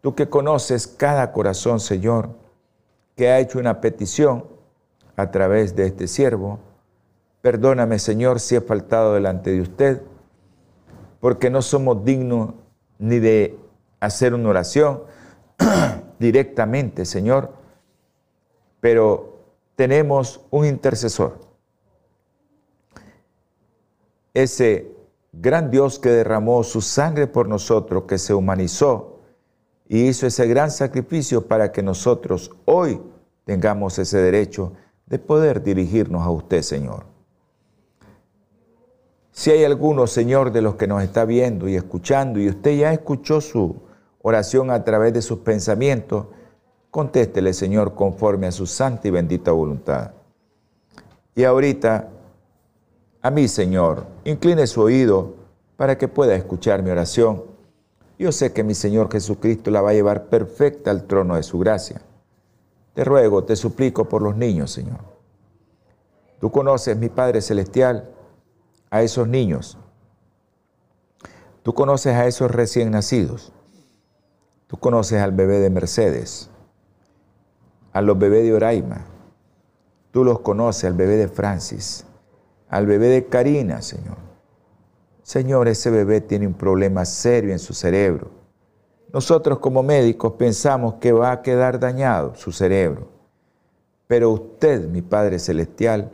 tú 0.00 0.14
que 0.14 0.28
conoces 0.28 0.86
cada 0.86 1.32
corazón, 1.32 1.80
Señor, 1.80 2.30
que 3.16 3.28
ha 3.28 3.40
hecho 3.40 3.58
una 3.58 3.80
petición 3.80 4.44
a 5.16 5.32
través 5.32 5.74
de 5.74 5.88
este 5.88 6.06
siervo, 6.06 6.60
perdóname, 7.42 7.98
Señor, 7.98 8.38
si 8.38 8.54
he 8.54 8.60
faltado 8.60 9.14
delante 9.14 9.50
de 9.50 9.62
usted, 9.62 10.02
porque 11.18 11.50
no 11.50 11.60
somos 11.60 12.04
dignos 12.04 12.54
ni 13.00 13.18
de 13.18 13.58
hacer 13.98 14.32
una 14.32 14.50
oración 14.50 15.02
directamente, 16.20 17.04
Señor, 17.04 17.52
pero 18.78 19.40
tenemos 19.74 20.40
un 20.52 20.66
intercesor. 20.66 21.36
Ese 24.32 24.93
gran 25.40 25.70
Dios 25.70 25.98
que 25.98 26.10
derramó 26.10 26.62
su 26.64 26.80
sangre 26.80 27.26
por 27.26 27.48
nosotros, 27.48 28.04
que 28.04 28.18
se 28.18 28.34
humanizó 28.34 29.20
y 29.88 30.08
hizo 30.08 30.26
ese 30.26 30.46
gran 30.46 30.70
sacrificio 30.70 31.46
para 31.46 31.72
que 31.72 31.82
nosotros 31.82 32.50
hoy 32.64 33.00
tengamos 33.44 33.98
ese 33.98 34.18
derecho 34.18 34.72
de 35.06 35.18
poder 35.18 35.62
dirigirnos 35.62 36.22
a 36.22 36.30
usted, 36.30 36.62
Señor. 36.62 37.04
Si 39.32 39.50
hay 39.50 39.64
alguno, 39.64 40.06
Señor, 40.06 40.52
de 40.52 40.62
los 40.62 40.76
que 40.76 40.86
nos 40.86 41.02
está 41.02 41.24
viendo 41.24 41.68
y 41.68 41.74
escuchando, 41.74 42.38
y 42.38 42.48
usted 42.48 42.78
ya 42.78 42.92
escuchó 42.92 43.40
su 43.40 43.76
oración 44.22 44.70
a 44.70 44.84
través 44.84 45.12
de 45.12 45.22
sus 45.22 45.40
pensamientos, 45.40 46.26
contéstele, 46.90 47.52
Señor, 47.52 47.94
conforme 47.94 48.46
a 48.46 48.52
su 48.52 48.66
santa 48.66 49.08
y 49.08 49.10
bendita 49.10 49.50
voluntad. 49.50 50.12
Y 51.34 51.42
ahorita 51.42 52.08
a 53.24 53.30
mí, 53.30 53.48
Señor, 53.48 54.06
incline 54.24 54.66
su 54.66 54.82
oído 54.82 55.32
para 55.78 55.96
que 55.96 56.08
pueda 56.08 56.34
escuchar 56.34 56.82
mi 56.82 56.90
oración. 56.90 57.42
Yo 58.18 58.30
sé 58.32 58.52
que 58.52 58.62
mi 58.62 58.74
Señor 58.74 59.10
Jesucristo 59.10 59.70
la 59.70 59.80
va 59.80 59.90
a 59.90 59.94
llevar 59.94 60.26
perfecta 60.26 60.90
al 60.90 61.04
trono 61.04 61.36
de 61.36 61.42
su 61.42 61.58
gracia. 61.58 62.02
Te 62.92 63.02
ruego, 63.02 63.42
te 63.42 63.56
suplico 63.56 64.10
por 64.10 64.20
los 64.20 64.36
niños, 64.36 64.72
Señor. 64.72 64.98
Tú 66.38 66.52
conoces, 66.52 66.98
mi 66.98 67.08
Padre 67.08 67.40
Celestial, 67.40 68.10
a 68.90 69.00
esos 69.00 69.26
niños. 69.26 69.78
Tú 71.62 71.72
conoces 71.72 72.12
a 72.12 72.26
esos 72.26 72.50
recién 72.50 72.90
nacidos. 72.90 73.54
Tú 74.66 74.76
conoces 74.76 75.22
al 75.22 75.32
bebé 75.32 75.60
de 75.60 75.70
Mercedes, 75.70 76.50
a 77.94 78.02
los 78.02 78.18
bebés 78.18 78.44
de 78.44 78.52
Oraima. 78.52 79.06
Tú 80.10 80.24
los 80.24 80.40
conoces, 80.40 80.84
al 80.84 80.92
bebé 80.92 81.16
de 81.16 81.28
Francis, 81.28 82.04
al 82.74 82.86
bebé 82.86 83.06
de 83.06 83.26
Karina, 83.26 83.82
Señor. 83.82 84.16
Señor, 85.22 85.68
ese 85.68 85.90
bebé 85.90 86.20
tiene 86.20 86.48
un 86.48 86.54
problema 86.54 87.04
serio 87.04 87.52
en 87.52 87.60
su 87.60 87.72
cerebro. 87.72 88.30
Nosotros 89.12 89.60
como 89.60 89.84
médicos 89.84 90.32
pensamos 90.32 90.94
que 90.94 91.12
va 91.12 91.30
a 91.30 91.40
quedar 91.40 91.78
dañado 91.78 92.34
su 92.34 92.50
cerebro. 92.50 93.06
Pero 94.08 94.30
usted, 94.30 94.88
mi 94.88 95.02
Padre 95.02 95.38
Celestial, 95.38 96.10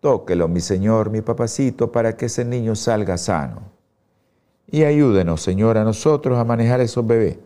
tóquelo, 0.00 0.48
mi 0.48 0.60
Señor, 0.60 1.10
mi 1.10 1.20
papacito, 1.20 1.92
para 1.92 2.16
que 2.16 2.26
ese 2.26 2.44
niño 2.44 2.74
salga 2.74 3.16
sano. 3.16 3.62
Y 4.66 4.82
ayúdenos, 4.82 5.42
Señor, 5.42 5.78
a 5.78 5.84
nosotros 5.84 6.38
a 6.38 6.44
manejar 6.44 6.80
esos 6.80 7.06
bebés. 7.06 7.38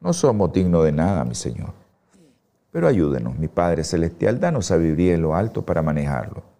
No 0.00 0.12
somos 0.12 0.52
dignos 0.52 0.82
de 0.82 0.90
nada, 0.90 1.24
mi 1.24 1.36
Señor. 1.36 1.72
Pero 2.72 2.88
ayúdenos, 2.88 3.38
mi 3.38 3.46
Padre 3.46 3.84
Celestial, 3.84 4.40
danos 4.40 4.66
sabiduría 4.66 5.14
en 5.14 5.22
lo 5.22 5.36
alto 5.36 5.64
para 5.64 5.82
manejarlo. 5.82 6.55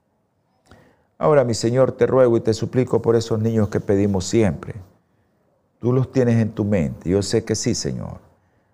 Ahora, 1.18 1.44
mi 1.44 1.54
Señor, 1.54 1.92
te 1.92 2.06
ruego 2.06 2.36
y 2.36 2.40
te 2.40 2.52
suplico 2.54 3.00
por 3.00 3.16
esos 3.16 3.40
niños 3.40 3.68
que 3.68 3.80
pedimos 3.80 4.26
siempre 4.26 4.74
Tú 5.78 5.92
los 5.92 6.10
tienes 6.10 6.36
en 6.40 6.52
tu 6.52 6.64
mente. 6.64 7.10
Yo 7.10 7.22
sé 7.22 7.44
que 7.44 7.54
sí, 7.54 7.74
Señor. 7.74 8.18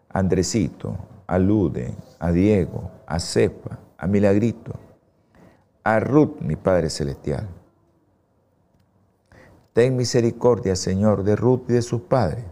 Andresito, 0.08 0.96
a 1.26 1.36
a 1.36 2.32
Diego, 2.32 2.90
a 3.06 3.18
Cepa, 3.18 3.78
a 3.96 4.06
Milagrito, 4.06 4.72
a 5.82 5.98
Ruth, 6.00 6.40
mi 6.40 6.56
Padre 6.56 6.90
Celestial. 6.90 7.48
Ten 9.72 9.96
misericordia, 9.96 10.76
Señor, 10.76 11.24
de 11.24 11.34
Ruth 11.34 11.64
y 11.68 11.72
de 11.72 11.82
sus 11.82 12.02
padres. 12.02 12.44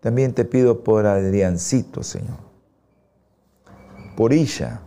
También 0.00 0.34
te 0.34 0.44
pido 0.44 0.82
por 0.82 1.06
Adriancito, 1.06 2.02
Señor. 2.02 2.38
Por 4.16 4.32
Isha. 4.32 4.80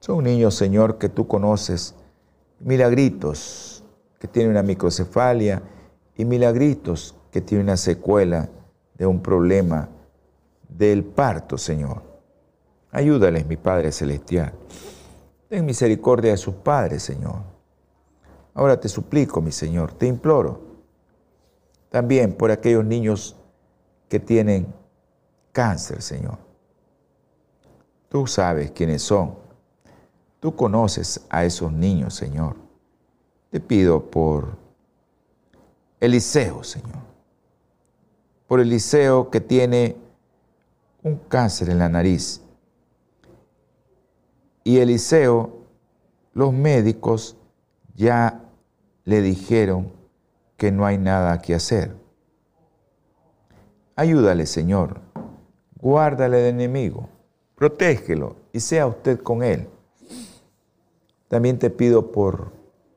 Son 0.00 0.22
niños, 0.22 0.54
Señor, 0.54 0.98
que 0.98 1.08
tú 1.08 1.26
conoces. 1.26 1.94
Milagritos, 2.60 3.84
que 4.18 4.28
tienen 4.28 4.52
una 4.52 4.62
microcefalia 4.62 5.62
y 6.16 6.24
Milagritos, 6.24 7.14
que 7.30 7.40
tiene 7.40 7.64
una 7.64 7.76
secuela 7.76 8.48
de 8.94 9.06
un 9.06 9.20
problema 9.20 9.88
del 10.68 11.04
parto, 11.04 11.58
Señor. 11.58 12.02
Ayúdales, 12.90 13.46
mi 13.46 13.56
Padre 13.56 13.90
Celestial. 13.90 14.52
Ten 15.48 15.66
misericordia 15.66 16.30
de 16.30 16.36
sus 16.36 16.54
padres, 16.54 17.02
Señor. 17.02 17.42
Ahora 18.54 18.78
te 18.78 18.88
suplico, 18.88 19.40
mi 19.40 19.52
Señor, 19.52 19.92
te 19.92 20.06
imploro. 20.06 20.60
También 21.90 22.34
por 22.34 22.50
aquellos 22.50 22.84
niños 22.84 23.36
que 24.08 24.20
tienen 24.20 24.72
cáncer, 25.52 26.02
Señor. 26.02 26.38
Tú 28.08 28.26
sabes 28.26 28.70
quiénes 28.70 29.02
son. 29.02 29.43
Tú 30.44 30.54
conoces 30.54 31.24
a 31.30 31.46
esos 31.46 31.72
niños, 31.72 32.12
Señor. 32.12 32.56
Te 33.48 33.60
pido 33.60 34.10
por 34.10 34.58
Eliseo, 36.00 36.62
Señor. 36.62 36.98
Por 38.46 38.60
Eliseo 38.60 39.30
que 39.30 39.40
tiene 39.40 39.96
un 41.02 41.16
cáncer 41.16 41.70
en 41.70 41.78
la 41.78 41.88
nariz. 41.88 42.42
Y 44.64 44.80
Eliseo, 44.80 45.60
los 46.34 46.52
médicos 46.52 47.38
ya 47.94 48.42
le 49.04 49.22
dijeron 49.22 49.92
que 50.58 50.70
no 50.70 50.84
hay 50.84 50.98
nada 50.98 51.40
que 51.40 51.54
hacer. 51.54 51.96
Ayúdale, 53.96 54.44
Señor. 54.44 55.00
Guárdale 55.80 56.36
del 56.36 56.56
enemigo. 56.56 57.08
Protégelo 57.54 58.36
y 58.52 58.60
sea 58.60 58.86
usted 58.86 59.22
con 59.22 59.42
él. 59.42 59.70
También 61.34 61.58
te 61.58 61.68
pido 61.68 62.12
por 62.12 62.52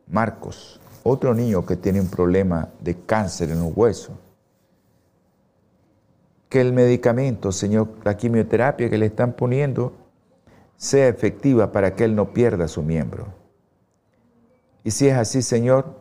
Marcos, 0.05 0.79
otro 1.01 1.33
niño 1.33 1.65
que 1.65 1.75
tiene 1.75 1.99
un 1.99 2.07
problema 2.07 2.69
de 2.79 2.93
cáncer 2.95 3.49
en 3.49 3.61
los 3.61 3.75
huesos. 3.75 4.13
Que 6.47 6.61
el 6.61 6.71
medicamento, 6.71 7.51
Señor, 7.51 7.87
la 8.03 8.15
quimioterapia 8.15 8.91
que 8.91 8.97
le 8.99 9.07
están 9.07 9.33
poniendo, 9.33 9.93
sea 10.75 11.07
efectiva 11.07 11.71
para 11.71 11.95
que 11.95 12.03
él 12.03 12.15
no 12.15 12.31
pierda 12.31 12.67
su 12.67 12.83
miembro. 12.83 13.25
Y 14.83 14.91
si 14.91 15.07
es 15.07 15.15
así, 15.15 15.41
Señor, 15.41 15.95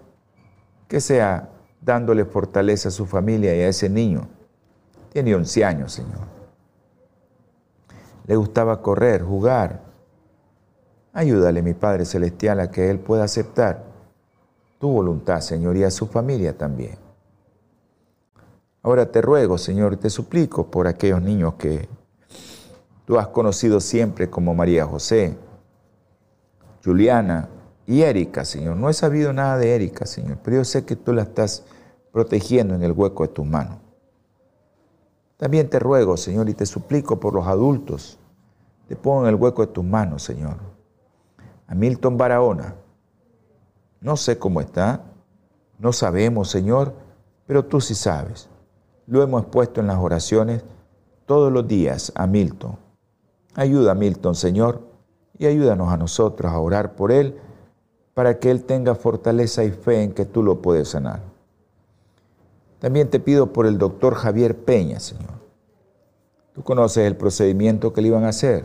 que 0.89 1.01
sea 1.01 1.49
dándole 1.81 2.27
fortaleza 2.27 2.91
a 2.91 2.93
su 2.93 3.07
familia 3.07 3.57
y 3.57 3.61
a 3.61 3.69
ese 3.69 3.89
niño. 3.89 4.29
Tiene 5.11 5.35
11 5.35 5.65
años, 5.65 5.91
Señor. 5.91 6.21
Le 8.27 8.37
gustaba 8.37 8.83
correr, 8.83 9.23
jugar. 9.23 9.86
Ayúdale, 11.17 11.63
mi 11.63 11.73
Padre 11.73 12.05
Celestial, 12.05 12.61
a 12.61 12.71
que 12.71 12.91
él 12.91 12.99
pueda 12.99 13.25
aceptar 13.25 13.83
tu 14.79 14.91
voluntad, 14.91 15.41
Señor, 15.41 15.75
y 15.79 15.83
a 15.83 15.91
su 15.91 16.07
familia 16.07 16.59
también. 16.59 16.99
Ahora 18.83 19.11
te 19.11 19.23
ruego, 19.23 19.57
Señor, 19.57 19.97
te 19.97 20.11
suplico 20.11 20.71
por 20.71 20.87
aquellos 20.87 21.23
niños 21.23 21.55
que 21.55 21.89
tú 23.07 23.19
has 23.19 23.29
conocido 23.29 23.81
siempre 23.81 24.29
como 24.29 24.53
María 24.53 24.85
José, 24.85 25.39
Juliana 26.85 27.49
y 27.87 28.03
Erika, 28.03 28.45
Señor. 28.45 28.77
No 28.77 28.91
he 28.91 28.93
sabido 28.93 29.33
nada 29.33 29.57
de 29.57 29.75
Erika, 29.75 30.05
Señor, 30.05 30.37
pero 30.45 30.59
yo 30.59 30.65
sé 30.67 30.85
que 30.85 30.97
tú 30.97 31.15
la 31.15 31.23
estás 31.23 31.65
protegiendo 32.13 32.75
en 32.75 32.83
el 32.83 32.93
hueco 32.93 33.27
de 33.27 33.33
tus 33.33 33.47
manos. 33.47 33.79
También 35.39 35.71
te 35.71 35.79
ruego, 35.79 36.19
Señor, 36.19 36.51
y 36.51 36.53
te 36.53 36.67
suplico 36.67 37.19
por 37.19 37.33
los 37.33 37.47
adultos. 37.47 38.19
Te 38.87 38.97
pongo 38.97 39.23
en 39.23 39.29
el 39.31 39.37
hueco 39.37 39.65
de 39.65 39.73
tus 39.73 39.85
manos, 39.85 40.23
Señor. 40.23 40.76
A 41.67 41.75
Milton 41.75 42.17
Barahona, 42.17 42.75
no 44.01 44.17
sé 44.17 44.39
cómo 44.39 44.61
está, 44.61 45.03
no 45.79 45.93
sabemos, 45.93 46.49
Señor, 46.49 46.95
pero 47.47 47.65
tú 47.65 47.81
sí 47.81 47.95
sabes. 47.95 48.49
Lo 49.07 49.23
hemos 49.23 49.47
puesto 49.47 49.81
en 49.81 49.87
las 49.87 49.99
oraciones 49.99 50.65
todos 51.27 51.53
los 51.53 51.67
días 51.67 52.13
a 52.15 52.27
Milton. 52.27 52.77
Ayuda 53.55 53.93
a 53.93 53.95
Milton, 53.95 54.35
Señor, 54.35 54.81
y 55.39 55.47
ayúdanos 55.47 55.93
a 55.93 55.97
nosotros 55.97 56.53
a 56.53 56.59
orar 56.59 56.95
por 56.95 57.13
él 57.13 57.39
para 58.15 58.39
que 58.39 58.51
él 58.51 58.65
tenga 58.65 58.95
fortaleza 58.95 59.65
y 59.65 59.71
fe 59.71 60.03
en 60.03 60.13
que 60.13 60.25
tú 60.25 60.43
lo 60.43 60.63
puedes 60.63 60.89
sanar. 60.89 61.21
También 62.79 63.11
te 63.11 63.21
pido 63.21 63.53
por 63.53 63.67
el 63.67 63.79
doctor 63.79 64.15
Javier 64.15 64.57
Peña, 64.57 65.01
Señor. 65.01 65.35
Tú 66.55 66.63
conoces 66.63 67.07
el 67.07 67.17
procedimiento 67.17 67.93
que 67.93 68.01
le 68.01 68.09
iban 68.09 68.25
a 68.25 68.29
hacer. 68.29 68.65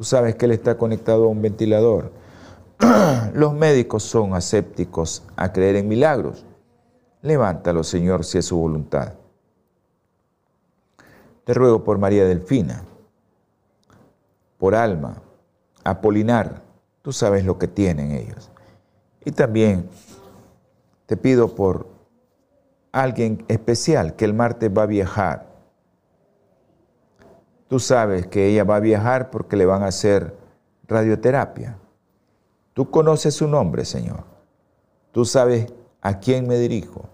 Tú 0.00 0.04
sabes 0.04 0.34
que 0.34 0.46
él 0.46 0.52
está 0.52 0.78
conectado 0.78 1.24
a 1.24 1.28
un 1.28 1.42
ventilador. 1.42 2.10
Los 3.34 3.52
médicos 3.52 4.02
son 4.02 4.32
asépticos 4.32 5.22
a 5.36 5.52
creer 5.52 5.76
en 5.76 5.88
milagros. 5.88 6.46
Levántalo, 7.20 7.84
Señor, 7.84 8.24
si 8.24 8.38
es 8.38 8.46
su 8.46 8.56
voluntad. 8.56 9.12
Te 11.44 11.52
ruego 11.52 11.84
por 11.84 11.98
María 11.98 12.24
Delfina, 12.24 12.82
por 14.56 14.74
Alma, 14.74 15.20
Apolinar, 15.84 16.62
tú 17.02 17.12
sabes 17.12 17.44
lo 17.44 17.58
que 17.58 17.68
tienen 17.68 18.12
ellos. 18.12 18.50
Y 19.22 19.32
también 19.32 19.86
te 21.04 21.18
pido 21.18 21.54
por 21.54 21.88
alguien 22.90 23.44
especial 23.48 24.16
que 24.16 24.24
el 24.24 24.32
martes 24.32 24.70
va 24.74 24.84
a 24.84 24.86
viajar. 24.86 25.49
Tú 27.70 27.78
sabes 27.78 28.26
que 28.26 28.48
ella 28.48 28.64
va 28.64 28.76
a 28.76 28.80
viajar 28.80 29.30
porque 29.30 29.54
le 29.54 29.64
van 29.64 29.84
a 29.84 29.86
hacer 29.86 30.34
radioterapia. 30.88 31.78
Tú 32.72 32.90
conoces 32.90 33.32
su 33.32 33.46
nombre, 33.46 33.84
Señor. 33.84 34.24
Tú 35.12 35.24
sabes 35.24 35.72
a 36.00 36.18
quién 36.18 36.48
me 36.48 36.58
dirijo. 36.58 37.08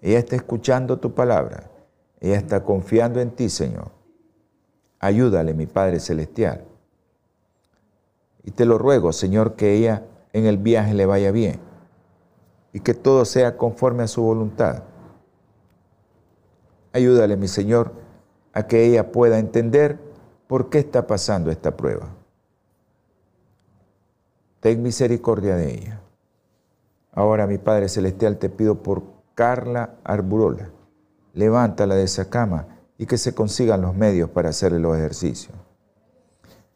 Ella 0.00 0.20
está 0.20 0.36
escuchando 0.36 1.00
tu 1.00 1.12
palabra. 1.12 1.70
Ella 2.18 2.36
está 2.36 2.64
confiando 2.64 3.20
en 3.20 3.30
ti, 3.30 3.50
Señor. 3.50 3.90
Ayúdale, 4.98 5.52
mi 5.52 5.66
Padre 5.66 6.00
Celestial. 6.00 6.64
Y 8.44 8.52
te 8.52 8.64
lo 8.64 8.78
ruego, 8.78 9.12
Señor, 9.12 9.54
que 9.54 9.74
ella 9.74 10.06
en 10.32 10.46
el 10.46 10.56
viaje 10.56 10.94
le 10.94 11.04
vaya 11.04 11.30
bien 11.30 11.60
y 12.72 12.80
que 12.80 12.94
todo 12.94 13.26
sea 13.26 13.58
conforme 13.58 14.04
a 14.04 14.08
su 14.08 14.22
voluntad. 14.22 14.84
Ayúdale, 16.94 17.36
mi 17.36 17.48
Señor, 17.48 18.00
a 18.52 18.66
que 18.66 18.84
ella 18.84 19.12
pueda 19.12 19.38
entender 19.38 19.98
por 20.46 20.70
qué 20.70 20.78
está 20.78 21.06
pasando 21.06 21.50
esta 21.50 21.76
prueba 21.76 22.08
ten 24.62 24.80
misericordia 24.80 25.56
de 25.56 25.74
ella. 25.74 26.00
Ahora, 27.10 27.48
mi 27.48 27.58
Padre 27.58 27.88
Celestial, 27.88 28.38
te 28.38 28.48
pido 28.48 28.76
por 28.76 29.02
Carla 29.34 29.96
Arburola. 30.04 30.70
Levántala 31.34 31.96
de 31.96 32.04
esa 32.04 32.30
cama 32.30 32.68
y 32.96 33.06
que 33.06 33.18
se 33.18 33.34
consigan 33.34 33.82
los 33.82 33.96
medios 33.96 34.30
para 34.30 34.50
hacerle 34.50 34.78
los 34.78 34.96
ejercicios. 34.96 35.56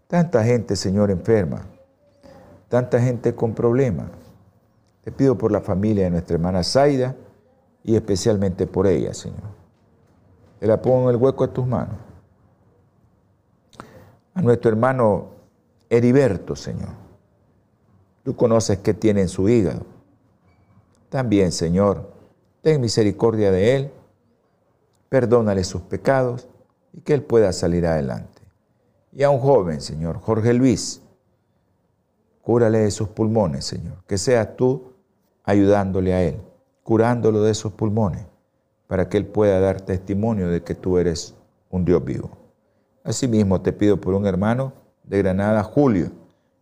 Tanta 0.09 0.43
gente, 0.43 0.75
Señor, 0.75 1.13
enferma. 1.13 1.63
Tanta 2.69 3.01
gente 3.01 3.37
con 3.37 3.55
problemas. 3.55 4.09
Te 5.05 5.13
pido 5.13 5.39
por 5.39 5.53
la 5.53 5.61
familia 5.61 6.05
de 6.05 6.11
nuestra 6.11 6.35
hermana 6.35 6.65
Zaida 6.65 7.15
y 7.85 7.95
especialmente 7.95 8.67
por 8.67 8.89
ella, 8.89 9.15
Señor. 9.15 9.66
Te 10.59 10.67
la 10.67 10.81
pongo 10.81 11.11
en 11.11 11.17
el 11.17 11.23
hueco 11.23 11.47
de 11.47 11.53
tus 11.53 11.67
manos. 11.67 11.97
A 14.35 14.43
nuestro 14.43 14.71
hermano 14.71 15.29
Heriberto, 15.89 16.57
Señor. 16.57 16.91
Tú 18.23 18.35
conoces 18.35 18.79
qué 18.79 18.93
tiene 18.93 19.23
en 19.23 19.29
su 19.29 19.49
hígado. 19.49 19.83
También, 21.09 21.53
Señor, 21.53 22.11
ten 22.61 22.81
misericordia 22.81 23.51
de 23.53 23.77
él, 23.77 23.93
perdónale 25.09 25.63
sus 25.65 25.83
pecados 25.83 26.49
y 26.93 27.01
que 27.01 27.15
él 27.15 27.23
pueda 27.23 27.53
salir 27.53 27.87
adelante. 27.87 28.43
Y 29.13 29.23
a 29.23 29.31
un 29.31 29.39
joven, 29.39 29.81
Señor, 29.81 30.19
Jorge 30.21 30.53
Luis, 30.53 31.01
cúrale 32.43 32.81
de 32.81 32.91
sus 32.91 33.09
pulmones, 33.09 33.65
Señor. 33.65 34.03
Que 34.07 34.19
seas 34.19 34.57
tú 34.57 34.93
ayudándole 35.45 36.13
a 36.13 36.23
él, 36.23 36.41
curándolo 36.83 37.43
de 37.43 37.55
sus 37.55 37.73
pulmones, 37.73 38.27
para 38.87 39.09
que 39.09 39.17
él 39.17 39.27
pueda 39.27 39.61
dar 39.61 39.81
testimonio 39.81 40.49
de 40.49 40.63
que 40.63 40.75
tú 40.75 40.99
eres 40.99 41.35
un 41.71 41.85
Dios 41.85 42.05
vivo. 42.05 42.31
Asimismo, 43.05 43.61
te 43.61 43.73
pido 43.73 44.01
por 44.01 44.15
un 44.15 44.27
hermano 44.27 44.73
de 45.05 45.19
Granada, 45.19 45.63
Julio, 45.63 46.11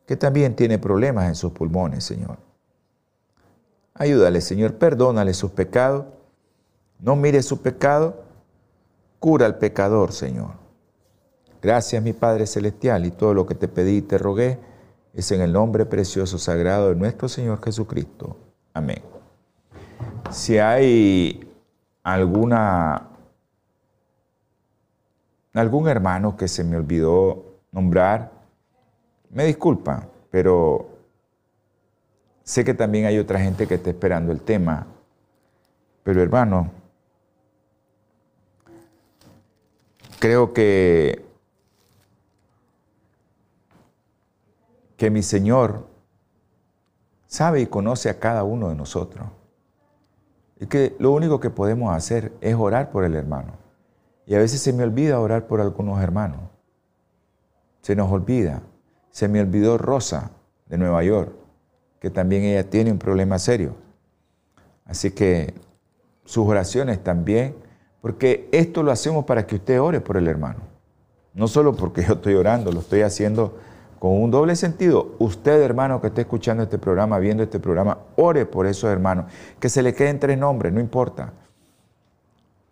que 0.06 0.16
también 0.16 0.54
tiene 0.54 0.78
problemas 0.78 1.26
en 1.26 1.34
sus 1.34 1.52
pulmones, 1.52 2.04
Señor. 2.04 2.36
Ayúdale, 3.94 4.40
Señor, 4.40 4.74
perdónale 4.74 5.34
sus 5.34 5.52
pecados. 5.52 6.06
No 6.98 7.16
mire 7.16 7.42
su 7.42 7.62
pecado, 7.62 8.22
cura 9.20 9.46
al 9.46 9.58
pecador, 9.58 10.12
Señor. 10.12 10.52
Gracias, 11.62 12.02
mi 12.02 12.12
Padre 12.12 12.46
Celestial, 12.46 13.06
y 13.06 13.10
todo 13.10 13.32
lo 13.32 13.46
que 13.46 13.54
te 13.54 13.68
pedí 13.68 13.98
y 13.98 14.02
te 14.02 14.18
rogué 14.18 14.58
es 15.14 15.30
en 15.32 15.40
el 15.40 15.52
nombre 15.52 15.86
precioso, 15.86 16.38
sagrado 16.38 16.90
de 16.90 16.96
nuestro 16.96 17.28
Señor 17.28 17.62
Jesucristo. 17.64 18.36
Amén. 18.74 19.02
Si 20.30 20.58
hay 20.58 21.40
alguna 22.04 23.08
algún 25.54 25.88
hermano 25.88 26.36
que 26.36 26.48
se 26.48 26.64
me 26.64 26.76
olvidó 26.76 27.60
nombrar, 27.72 28.32
me 29.30 29.44
disculpa, 29.44 30.08
pero 30.30 30.88
sé 32.42 32.64
que 32.64 32.74
también 32.74 33.06
hay 33.06 33.18
otra 33.18 33.40
gente 33.40 33.66
que 33.66 33.74
está 33.74 33.90
esperando 33.90 34.32
el 34.32 34.40
tema. 34.40 34.86
Pero 36.02 36.22
hermano, 36.22 36.70
creo 40.18 40.52
que 40.52 41.24
que 44.96 45.10
mi 45.10 45.22
Señor 45.22 45.86
sabe 47.26 47.60
y 47.60 47.66
conoce 47.66 48.08
a 48.08 48.18
cada 48.20 48.44
uno 48.44 48.68
de 48.68 48.76
nosotros. 48.76 49.26
Y 50.64 50.66
que 50.66 50.96
lo 50.98 51.12
único 51.12 51.40
que 51.40 51.50
podemos 51.50 51.94
hacer 51.94 52.32
es 52.40 52.54
orar 52.54 52.90
por 52.90 53.04
el 53.04 53.14
hermano. 53.16 53.52
Y 54.24 54.34
a 54.34 54.38
veces 54.38 54.62
se 54.62 54.72
me 54.72 54.82
olvida 54.82 55.20
orar 55.20 55.46
por 55.46 55.60
algunos 55.60 56.02
hermanos. 56.02 56.40
Se 57.82 57.94
nos 57.94 58.10
olvida. 58.10 58.62
Se 59.10 59.28
me 59.28 59.42
olvidó 59.42 59.76
Rosa 59.76 60.30
de 60.64 60.78
Nueva 60.78 61.04
York, 61.04 61.34
que 62.00 62.08
también 62.08 62.44
ella 62.44 62.70
tiene 62.70 62.90
un 62.90 62.98
problema 62.98 63.38
serio. 63.38 63.74
Así 64.86 65.10
que 65.10 65.52
sus 66.24 66.46
oraciones 66.46 67.04
también, 67.04 67.56
porque 68.00 68.48
esto 68.50 68.82
lo 68.82 68.90
hacemos 68.90 69.26
para 69.26 69.46
que 69.46 69.56
usted 69.56 69.78
ore 69.78 70.00
por 70.00 70.16
el 70.16 70.26
hermano. 70.28 70.60
No 71.34 71.46
solo 71.46 71.76
porque 71.76 72.04
yo 72.04 72.14
estoy 72.14 72.36
orando, 72.36 72.72
lo 72.72 72.80
estoy 72.80 73.02
haciendo 73.02 73.58
con 73.98 74.22
un 74.22 74.30
doble 74.30 74.56
sentido. 74.56 75.14
Usted, 75.18 75.62
hermano, 75.62 76.00
que 76.00 76.08
esté 76.08 76.22
escuchando 76.22 76.62
este 76.62 76.78
programa, 76.78 77.18
viendo 77.18 77.42
este 77.42 77.60
programa, 77.60 77.98
ore 78.16 78.46
por 78.46 78.66
esos 78.66 78.90
hermanos. 78.90 79.26
Que 79.58 79.68
se 79.68 79.82
le 79.82 79.94
queden 79.94 80.20
tres 80.20 80.38
nombres, 80.38 80.72
no 80.72 80.80
importa. 80.80 81.32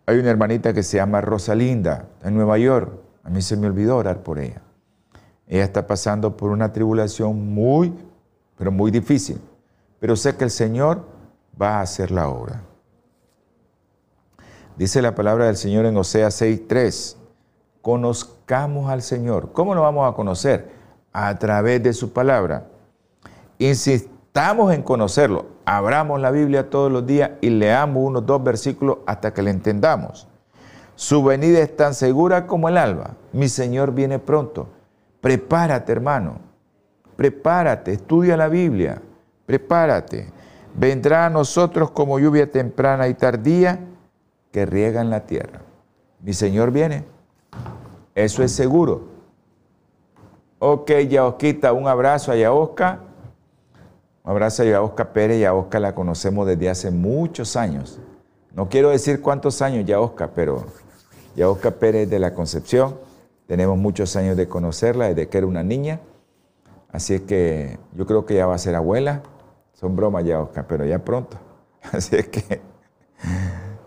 Hay 0.05 0.17
una 0.19 0.29
hermanita 0.29 0.73
que 0.73 0.83
se 0.83 0.97
llama 0.97 1.21
Rosalinda, 1.21 2.07
en 2.23 2.35
Nueva 2.35 2.57
York. 2.57 2.91
A 3.23 3.29
mí 3.29 3.41
se 3.41 3.55
me 3.55 3.67
olvidó 3.67 3.97
orar 3.97 4.21
por 4.21 4.39
ella. 4.39 4.61
Ella 5.47 5.63
está 5.63 5.87
pasando 5.87 6.35
por 6.35 6.51
una 6.51 6.71
tribulación 6.73 7.53
muy, 7.53 7.93
pero 8.57 8.71
muy 8.71 8.91
difícil. 8.91 9.39
Pero 9.99 10.15
sé 10.15 10.35
que 10.35 10.43
el 10.43 10.51
Señor 10.51 11.05
va 11.59 11.77
a 11.77 11.81
hacer 11.81 12.11
la 12.11 12.27
obra. 12.27 12.61
Dice 14.77 15.01
la 15.01 15.15
palabra 15.15 15.45
del 15.45 15.55
Señor 15.55 15.85
en 15.85 15.95
Oseas 15.95 16.41
6:3. 16.41 17.17
Conozcamos 17.81 18.89
al 18.89 19.01
Señor. 19.01 19.51
¿Cómo 19.53 19.75
lo 19.75 19.81
vamos 19.81 20.11
a 20.11 20.15
conocer? 20.15 20.82
A 21.13 21.37
través 21.37 21.81
de 21.83 21.93
su 21.93 22.11
palabra. 22.11 22.65
Insistamos 23.59 24.73
en 24.73 24.81
conocerlo. 24.81 25.45
Abramos 25.63 26.19
la 26.19 26.31
Biblia 26.31 26.69
todos 26.69 26.91
los 26.91 27.05
días 27.05 27.31
y 27.39 27.49
leamos 27.49 28.03
unos 28.03 28.25
dos 28.25 28.43
versículos 28.43 28.97
hasta 29.05 29.33
que 29.33 29.43
le 29.43 29.51
entendamos. 29.51 30.27
Su 30.95 31.23
venida 31.23 31.59
es 31.59 31.75
tan 31.75 31.93
segura 31.93 32.47
como 32.47 32.67
el 32.67 32.77
alba. 32.77 33.11
Mi 33.31 33.47
Señor 33.47 33.93
viene 33.93 34.19
pronto. 34.19 34.67
Prepárate, 35.21 35.91
hermano. 35.91 36.39
Prepárate, 37.15 37.93
estudia 37.93 38.35
la 38.35 38.47
Biblia. 38.47 39.01
Prepárate. 39.45 40.31
Vendrá 40.75 41.27
a 41.27 41.29
nosotros 41.29 41.91
como 41.91 42.19
lluvia 42.19 42.49
temprana 42.51 43.07
y 43.07 43.13
tardía 43.13 43.79
que 44.51 44.65
riega 44.65 45.01
en 45.01 45.09
la 45.09 45.21
tierra. 45.21 45.61
Mi 46.21 46.33
Señor 46.33 46.71
viene. 46.71 47.05
Eso 48.15 48.43
es 48.43 48.51
seguro. 48.51 49.12
Ok, 50.65 50.91
Yaosquita, 51.09 51.73
un 51.73 51.89
abrazo 51.89 52.31
a 52.31 52.37
Yaosca. 52.37 53.01
Un 54.23 54.31
abrazo 54.31 54.63
a 54.63 54.65
Yaosca 54.65 55.11
Pérez. 55.11 55.41
Yaosca 55.41 55.77
la 55.77 55.93
conocemos 55.93 56.47
desde 56.47 56.69
hace 56.69 56.89
muchos 56.89 57.57
años. 57.57 57.99
No 58.53 58.69
quiero 58.69 58.91
decir 58.91 59.21
cuántos 59.21 59.61
años 59.61 59.83
Yaosca, 59.85 60.29
pero 60.33 60.63
Yaosca 61.35 61.71
Pérez 61.71 62.09
de 62.09 62.17
la 62.17 62.33
Concepción. 62.33 62.97
Tenemos 63.45 63.77
muchos 63.77 64.15
años 64.15 64.37
de 64.37 64.47
conocerla 64.47 65.09
desde 65.09 65.27
que 65.27 65.37
era 65.37 65.47
una 65.47 65.63
niña. 65.63 65.99
Así 66.93 67.15
es 67.15 67.21
que 67.23 67.77
yo 67.93 68.05
creo 68.05 68.25
que 68.25 68.35
ya 68.35 68.45
va 68.45 68.55
a 68.55 68.57
ser 68.57 68.75
abuela. 68.75 69.21
Son 69.73 69.97
bromas 69.97 70.23
Yaosca, 70.23 70.65
pero 70.65 70.85
ya 70.85 70.99
pronto. 70.99 71.35
Así 71.91 72.15
es 72.15 72.29
que, 72.29 72.61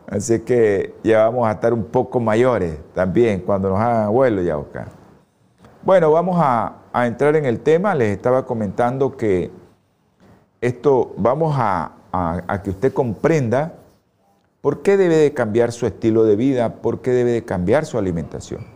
así 0.09 0.41
que 0.41 0.95
ya 1.03 1.25
vamos 1.25 1.49
a 1.49 1.53
estar 1.53 1.73
un 1.73 1.85
poco 1.85 2.21
mayores 2.21 2.77
también 2.93 3.41
cuando 3.41 3.71
nos 3.71 3.81
hagan 3.81 4.03
abuelos 4.03 4.45
Yaosca. 4.45 4.89
Bueno, 5.87 6.11
vamos 6.11 6.35
a, 6.41 6.79
entrar 7.07 7.37
en 7.37 7.45
el 7.45 7.61
tema. 7.61 7.95
Les 7.95 8.09
estaba 8.09 8.45
comentando 8.45 9.17
que 9.17 9.53
esto 10.61 11.15
vamos 11.17 11.55
a, 11.57 11.93
que 12.65 12.71
usted 12.71 12.93
comprenda 12.93 13.75
por 14.63 14.83
qué 14.83 14.97
debe 14.97 15.15
de 15.15 15.33
cambiar 15.33 15.71
su 15.71 15.87
estilo 15.87 16.25
de 16.25 16.35
vida, 16.35 16.75
por 16.83 17.03
qué 17.03 17.13
debe 17.13 17.31
de 17.31 17.45
cambiar 17.45 17.87
su 17.87 17.99
alimentación. 17.99 18.67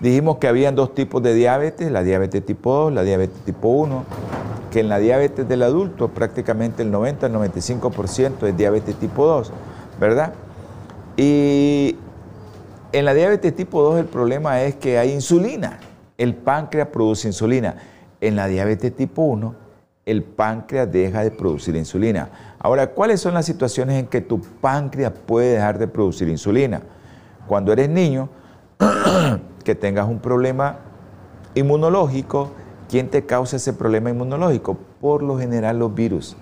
Dijimos 0.00 0.38
que 0.38 0.48
habían 0.48 0.74
dos 0.74 0.96
tipos 0.96 1.22
de 1.22 1.32
diabetes, 1.32 1.92
la 1.92 2.02
diabetes 2.02 2.44
tipo 2.44 2.74
2, 2.74 2.92
la 2.94 3.04
diabetes 3.04 3.40
tipo 3.42 3.68
1, 3.68 4.04
que 4.72 4.80
en 4.80 4.88
la 4.88 4.98
diabetes 4.98 5.46
del 5.46 5.62
adulto 5.62 6.08
prácticamente 6.08 6.82
el 6.82 6.90
90 6.90 7.28
95% 7.28 8.48
es 8.48 8.56
diabetes 8.56 8.96
tipo 8.96 9.26
2, 9.26 9.52
¿verdad? 10.00 10.32
Y 11.16 11.98
en 12.94 13.04
la 13.04 13.12
diabetes 13.12 13.56
tipo 13.56 13.82
2 13.82 13.98
el 13.98 14.04
problema 14.04 14.62
es 14.62 14.76
que 14.76 14.98
hay 14.98 15.10
insulina. 15.10 15.80
El 16.16 16.36
páncreas 16.36 16.86
produce 16.88 17.26
insulina. 17.26 17.74
En 18.20 18.36
la 18.36 18.46
diabetes 18.46 18.94
tipo 18.94 19.22
1 19.22 19.64
el 20.06 20.22
páncreas 20.22 20.92
deja 20.92 21.24
de 21.24 21.32
producir 21.32 21.74
insulina. 21.74 22.28
Ahora, 22.60 22.90
¿cuáles 22.90 23.20
son 23.20 23.34
las 23.34 23.46
situaciones 23.46 23.98
en 23.98 24.06
que 24.06 24.20
tu 24.20 24.40
páncreas 24.40 25.12
puede 25.26 25.54
dejar 25.54 25.78
de 25.78 25.88
producir 25.88 26.28
insulina? 26.28 26.82
Cuando 27.48 27.72
eres 27.72 27.88
niño, 27.88 28.28
que 29.64 29.74
tengas 29.74 30.06
un 30.06 30.20
problema 30.20 30.78
inmunológico, 31.54 32.52
¿quién 32.88 33.08
te 33.08 33.26
causa 33.26 33.56
ese 33.56 33.72
problema 33.72 34.10
inmunológico? 34.10 34.78
Por 35.00 35.22
lo 35.22 35.36
general 35.36 35.80
los 35.80 35.92
virus 35.92 36.36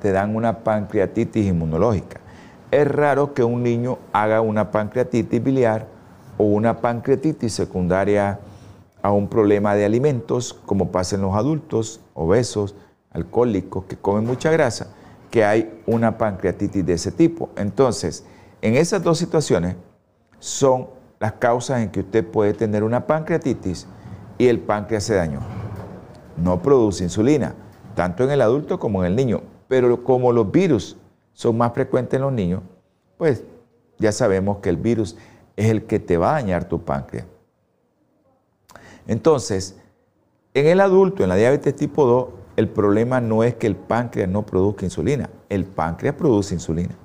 te 0.00 0.12
dan 0.12 0.36
una 0.36 0.60
pancreatitis 0.60 1.46
inmunológica 1.46 2.20
es 2.70 2.86
raro 2.86 3.34
que 3.34 3.44
un 3.44 3.62
niño 3.62 3.98
haga 4.12 4.40
una 4.40 4.70
pancreatitis 4.70 5.42
biliar 5.42 5.86
o 6.36 6.44
una 6.44 6.80
pancreatitis 6.80 7.52
secundaria 7.52 8.40
a 9.02 9.12
un 9.12 9.28
problema 9.28 9.74
de 9.74 9.84
alimentos, 9.84 10.54
como 10.66 10.90
pasa 10.90 11.16
en 11.16 11.22
los 11.22 11.34
adultos 11.34 12.00
obesos, 12.14 12.74
alcohólicos, 13.10 13.84
que 13.84 13.96
comen 13.96 14.26
mucha 14.26 14.50
grasa, 14.50 14.88
que 15.30 15.44
hay 15.44 15.82
una 15.86 16.18
pancreatitis 16.18 16.84
de 16.84 16.92
ese 16.94 17.12
tipo. 17.12 17.48
Entonces, 17.56 18.24
en 18.60 18.74
esas 18.74 19.02
dos 19.02 19.18
situaciones 19.18 19.76
son 20.38 20.88
las 21.20 21.32
causas 21.32 21.80
en 21.80 21.90
que 21.90 22.00
usted 22.00 22.26
puede 22.26 22.54
tener 22.54 22.84
una 22.84 23.06
pancreatitis 23.06 23.86
y 24.36 24.46
el 24.46 24.60
páncreas 24.60 25.04
se 25.04 25.14
dañó. 25.14 25.40
No 26.36 26.62
produce 26.62 27.04
insulina. 27.04 27.54
tanto 27.94 28.22
en 28.22 28.30
el 28.30 28.42
adulto 28.42 28.78
como 28.78 29.04
en 29.04 29.10
el 29.10 29.16
niño. 29.16 29.42
Pero 29.66 30.04
como 30.04 30.32
los 30.32 30.52
virus 30.52 30.96
son 31.38 31.56
más 31.56 31.72
frecuentes 31.72 32.16
en 32.16 32.22
los 32.22 32.32
niños, 32.32 32.62
pues 33.16 33.44
ya 33.96 34.10
sabemos 34.10 34.58
que 34.58 34.70
el 34.70 34.76
virus 34.76 35.16
es 35.54 35.70
el 35.70 35.84
que 35.84 36.00
te 36.00 36.16
va 36.16 36.30
a 36.30 36.32
dañar 36.32 36.64
tu 36.64 36.82
páncreas. 36.82 37.26
Entonces, 39.06 39.76
en 40.52 40.66
el 40.66 40.80
adulto, 40.80 41.22
en 41.22 41.28
la 41.28 41.36
diabetes 41.36 41.76
tipo 41.76 42.06
2, 42.06 42.28
el 42.56 42.68
problema 42.68 43.20
no 43.20 43.44
es 43.44 43.54
que 43.54 43.68
el 43.68 43.76
páncreas 43.76 44.28
no 44.28 44.44
produzca 44.44 44.84
insulina, 44.84 45.30
el 45.48 45.64
páncreas 45.64 46.16
produce 46.16 46.54
insulina. 46.54 46.96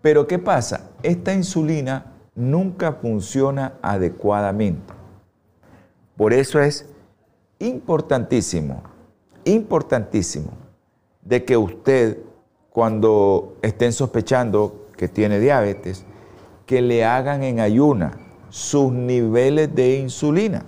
Pero 0.00 0.28
¿qué 0.28 0.38
pasa? 0.38 0.90
Esta 1.02 1.34
insulina 1.34 2.12
nunca 2.36 2.92
funciona 2.92 3.72
adecuadamente. 3.82 4.94
Por 6.16 6.32
eso 6.32 6.60
es 6.60 6.88
importantísimo, 7.58 8.84
importantísimo, 9.44 10.52
de 11.20 11.44
que 11.44 11.56
usted, 11.56 12.27
cuando 12.70 13.56
estén 13.62 13.92
sospechando 13.92 14.88
que 14.96 15.08
tiene 15.08 15.40
diabetes, 15.40 16.04
que 16.66 16.82
le 16.82 17.04
hagan 17.04 17.42
en 17.42 17.60
ayuna 17.60 18.18
sus 18.50 18.92
niveles 18.92 19.74
de 19.74 19.98
insulina. 19.98 20.64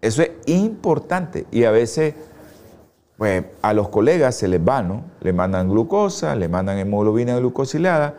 Eso 0.00 0.22
es 0.22 0.30
importante 0.46 1.46
y 1.50 1.64
a 1.64 1.70
veces 1.70 2.14
pues, 3.16 3.44
a 3.62 3.72
los 3.72 3.88
colegas 3.88 4.34
se 4.36 4.48
les 4.48 4.60
va, 4.60 4.82
¿no? 4.82 5.04
Le 5.20 5.32
mandan 5.32 5.68
glucosa, 5.68 6.34
le 6.34 6.48
mandan 6.48 6.78
hemoglobina 6.78 7.36
glucosilada, 7.38 8.16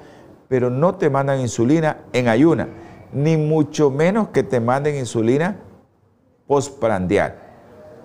pero 0.47 0.69
no 0.69 0.95
te 0.95 1.09
mandan 1.09 1.39
insulina 1.39 1.97
en 2.13 2.27
ayuna, 2.27 2.69
ni 3.11 3.37
mucho 3.37 3.89
menos 3.89 4.29
que 4.29 4.43
te 4.43 4.59
manden 4.59 4.95
insulina 4.95 5.57
postprandial 6.47 7.35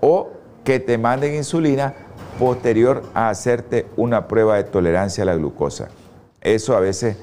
o 0.01 0.31
que 0.65 0.81
te 0.81 0.99
manden 0.99 1.35
insulina 1.35 1.95
posterior 2.39 3.03
a 3.15 3.29
hacerte 3.29 3.87
una 3.97 4.29
prueba 4.29 4.57
de 4.57 4.65
tolerancia 4.65 5.23
a 5.23 5.27
la 5.27 5.35
glucosa. 5.35 5.89
Eso 6.41 6.77
a 6.77 6.81
veces, 6.81 7.17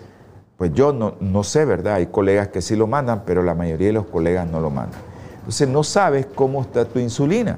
pues 0.57 0.73
yo 0.73 0.91
no, 0.91 1.15
no 1.19 1.43
sé, 1.43 1.65
¿verdad? 1.65 1.95
Hay 1.95 2.07
colegas 2.07 2.49
que 2.49 2.61
sí 2.61 2.75
lo 2.75 2.85
mandan, 2.87 3.23
pero 3.25 3.41
la 3.41 3.55
mayoría 3.55 3.87
de 3.87 3.93
los 3.93 4.05
colegas 4.05 4.47
no 4.47 4.59
lo 4.59 4.69
mandan. 4.69 4.99
Entonces 5.37 5.67
no 5.69 5.83
sabes 5.83 6.27
cómo 6.35 6.61
está 6.61 6.85
tu 6.85 6.99
insulina. 6.99 7.57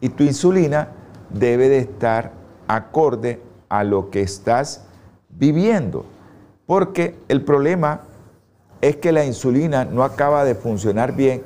Y 0.00 0.10
tu 0.10 0.22
insulina 0.24 0.88
debe 1.28 1.68
de 1.68 1.78
estar 1.78 2.32
acorde 2.68 3.42
a 3.68 3.84
lo 3.84 4.10
que 4.10 4.22
estás 4.22 4.84
viviendo. 5.28 6.04
Porque 6.66 7.18
el 7.28 7.42
problema 7.42 8.02
es 8.80 8.96
que 8.96 9.12
la 9.12 9.24
insulina 9.24 9.84
no 9.84 10.04
acaba 10.04 10.44
de 10.44 10.54
funcionar 10.54 11.14
bien 11.14 11.42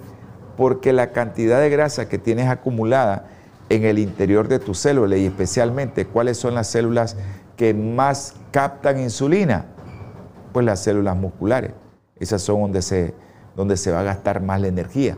porque 0.57 0.92
la 0.92 1.11
cantidad 1.11 1.61
de 1.61 1.70
grasa 1.70 2.09
que 2.09 2.18
tienes 2.18 2.49
acumulada 2.49 3.27
en 3.68 3.85
el 3.85 3.98
interior 3.98 4.48
de 4.48 4.59
tu 4.59 4.74
célula 4.74 5.16
y 5.16 5.27
especialmente 5.27 6.07
cuáles 6.07 6.38
son 6.38 6.55
las 6.55 6.68
células 6.68 7.16
que 7.57 7.74
más 7.74 8.35
captan 8.50 9.00
insulina, 9.00 9.66
pues 10.53 10.66
las 10.66 10.81
células 10.81 11.16
musculares. 11.16 11.72
Esas 12.18 12.42
son 12.42 12.61
donde 12.61 12.83
se, 12.83 13.14
donde 13.57 13.77
se 13.77 13.90
va 13.90 14.00
a 14.00 14.05
gastar 14.05 14.42
más 14.42 14.61
la 14.61 14.68
energía. 14.68 15.16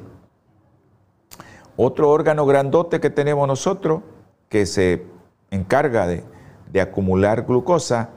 Otro 1.77 2.11
órgano 2.11 2.47
grandote 2.47 3.01
que 3.01 3.11
tenemos 3.11 3.47
nosotros, 3.47 4.03
que 4.49 4.65
se 4.65 5.05
encarga 5.51 6.07
de, 6.07 6.25
de 6.73 6.81
acumular 6.81 7.45
glucosa 7.45 8.11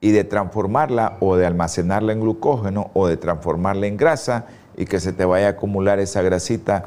y 0.00 0.12
de 0.12 0.24
transformarla 0.24 1.18
o 1.20 1.36
de 1.36 1.46
almacenarla 1.46 2.12
en 2.12 2.20
glucógeno 2.20 2.90
o 2.94 3.06
de 3.06 3.16
transformarla 3.16 3.86
en 3.86 3.96
grasa, 3.96 4.46
y 4.76 4.86
que 4.86 5.00
se 5.00 5.12
te 5.12 5.24
vaya 5.24 5.46
a 5.46 5.50
acumular 5.50 5.98
esa 6.00 6.22
grasita 6.22 6.84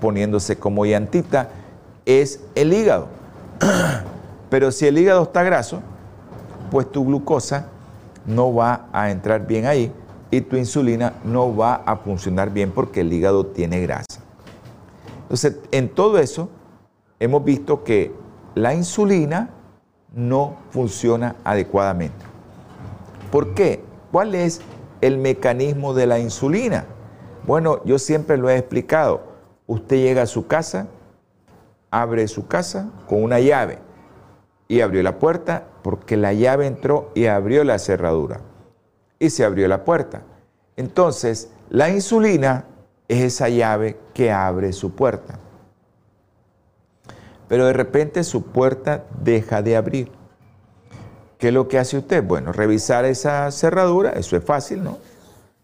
poniéndose 0.00 0.56
como 0.58 0.86
llantita, 0.86 1.48
es 2.08 2.40
el 2.54 2.72
hígado. 2.72 3.06
Pero 4.50 4.72
si 4.72 4.86
el 4.86 4.96
hígado 4.96 5.22
está 5.24 5.42
graso, 5.42 5.82
pues 6.70 6.90
tu 6.90 7.04
glucosa 7.04 7.68
no 8.26 8.54
va 8.54 8.88
a 8.92 9.10
entrar 9.10 9.46
bien 9.46 9.66
ahí 9.66 9.92
y 10.30 10.40
tu 10.40 10.56
insulina 10.56 11.12
no 11.22 11.54
va 11.54 11.74
a 11.74 11.96
funcionar 11.96 12.50
bien 12.50 12.72
porque 12.72 13.02
el 13.02 13.12
hígado 13.12 13.46
tiene 13.46 13.80
grasa. 13.82 14.20
Entonces, 15.22 15.56
en 15.70 15.90
todo 15.90 16.18
eso, 16.18 16.48
hemos 17.20 17.44
visto 17.44 17.84
que 17.84 18.14
la 18.54 18.74
insulina 18.74 19.50
no 20.14 20.56
funciona 20.70 21.36
adecuadamente. 21.44 22.24
¿Por 23.30 23.52
qué? 23.52 23.84
¿Cuál 24.10 24.34
es 24.34 24.62
el 25.02 25.18
mecanismo 25.18 25.92
de 25.92 26.06
la 26.06 26.18
insulina? 26.18 26.86
Bueno, 27.46 27.84
yo 27.84 27.98
siempre 27.98 28.38
lo 28.38 28.48
he 28.48 28.56
explicado. 28.56 29.20
Usted 29.66 29.96
llega 29.96 30.22
a 30.22 30.26
su 30.26 30.46
casa, 30.46 30.86
abre 31.90 32.28
su 32.28 32.46
casa 32.46 32.90
con 33.08 33.22
una 33.22 33.40
llave 33.40 33.78
y 34.68 34.80
abrió 34.80 35.02
la 35.02 35.18
puerta 35.18 35.68
porque 35.82 36.16
la 36.16 36.32
llave 36.32 36.66
entró 36.66 37.10
y 37.14 37.26
abrió 37.26 37.64
la 37.64 37.78
cerradura 37.78 38.40
y 39.18 39.30
se 39.30 39.44
abrió 39.44 39.66
la 39.68 39.84
puerta. 39.84 40.22
Entonces, 40.76 41.50
la 41.70 41.90
insulina 41.90 42.64
es 43.08 43.22
esa 43.24 43.48
llave 43.48 43.98
que 44.14 44.30
abre 44.30 44.72
su 44.72 44.94
puerta. 44.94 45.38
Pero 47.48 47.66
de 47.66 47.72
repente 47.72 48.22
su 48.24 48.44
puerta 48.44 49.04
deja 49.22 49.62
de 49.62 49.76
abrir. 49.76 50.12
¿Qué 51.38 51.48
es 51.48 51.54
lo 51.54 51.68
que 51.68 51.78
hace 51.78 51.96
usted? 51.96 52.22
Bueno, 52.22 52.52
revisar 52.52 53.04
esa 53.04 53.50
cerradura, 53.50 54.10
eso 54.10 54.36
es 54.36 54.44
fácil, 54.44 54.84
¿no? 54.84 54.98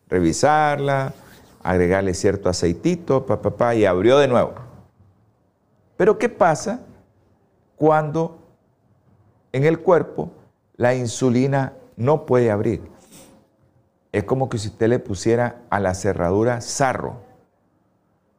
Revisarla, 0.09 1.13
agregarle 1.63 2.15
cierto 2.15 2.49
aceitito, 2.49 3.27
papá, 3.27 3.75
y 3.75 3.85
abrió 3.85 4.19
de 4.19 4.29
nuevo. 4.29 4.55
Pero 5.97 6.19
¿qué 6.19 6.29
pasa 6.29 6.81
cuando 7.77 8.39
en 9.53 9.65
el 9.65 9.81
cuerpo 9.81 10.31
la 10.77 10.95
insulina 10.95 11.75
no 11.97 12.27
puede 12.27 12.51
abrir? 12.51 12.83
Es 14.13 14.25
como 14.25 14.49
que 14.49 14.59
si 14.59 14.69
usted 14.69 14.89
le 14.89 14.99
pusiera 14.99 15.63
a 15.71 15.81
la 15.81 15.95
cerradura 15.95 16.61
sarro. 16.61 17.23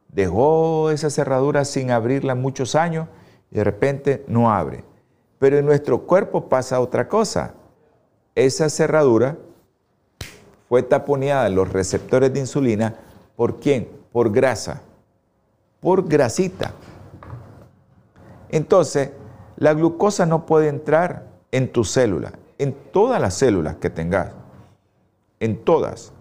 Dejó 0.08 0.90
esa 0.90 1.10
cerradura 1.10 1.64
sin 1.64 1.90
abrirla 1.90 2.34
muchos 2.34 2.74
años 2.74 3.08
y 3.50 3.56
de 3.56 3.64
repente 3.64 4.24
no 4.28 4.50
abre. 4.50 4.84
Pero 5.38 5.58
en 5.58 5.66
nuestro 5.66 6.02
cuerpo 6.06 6.48
pasa 6.48 6.80
otra 6.80 7.08
cosa. 7.08 7.54
Esa 8.34 8.70
cerradura 8.70 9.36
fue 10.68 10.82
taponeada 10.82 11.46
en 11.46 11.54
los 11.54 11.72
receptores 11.72 12.32
de 12.32 12.40
insulina 12.40 12.96
¿Por 13.36 13.60
quién? 13.60 13.88
Por 14.12 14.32
grasa, 14.32 14.80
por 15.80 16.08
grasita. 16.08 16.72
Entonces, 18.48 19.10
la 19.56 19.74
glucosa 19.74 20.26
no 20.26 20.46
puede 20.46 20.68
entrar 20.68 21.26
en 21.52 21.72
tu 21.72 21.84
célula, 21.84 22.32
en 22.58 22.74
todas 22.92 23.20
las 23.20 23.34
células 23.34 23.76
que 23.76 23.90
tengas, 23.90 24.32
en 25.40 25.64
todas, 25.64 26.12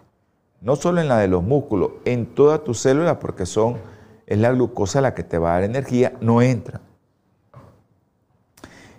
no 0.62 0.76
solo 0.76 1.02
en 1.02 1.08
la 1.08 1.18
de 1.18 1.28
los 1.28 1.44
músculos, 1.44 1.92
en 2.06 2.34
todas 2.34 2.64
tus 2.64 2.80
células, 2.80 3.18
porque 3.18 3.46
son, 3.46 3.78
es 4.26 4.38
la 4.38 4.52
glucosa 4.52 5.02
la 5.02 5.14
que 5.14 5.24
te 5.24 5.38
va 5.38 5.52
a 5.52 5.54
dar 5.56 5.64
energía, 5.64 6.14
no 6.22 6.42
entra. 6.42 6.82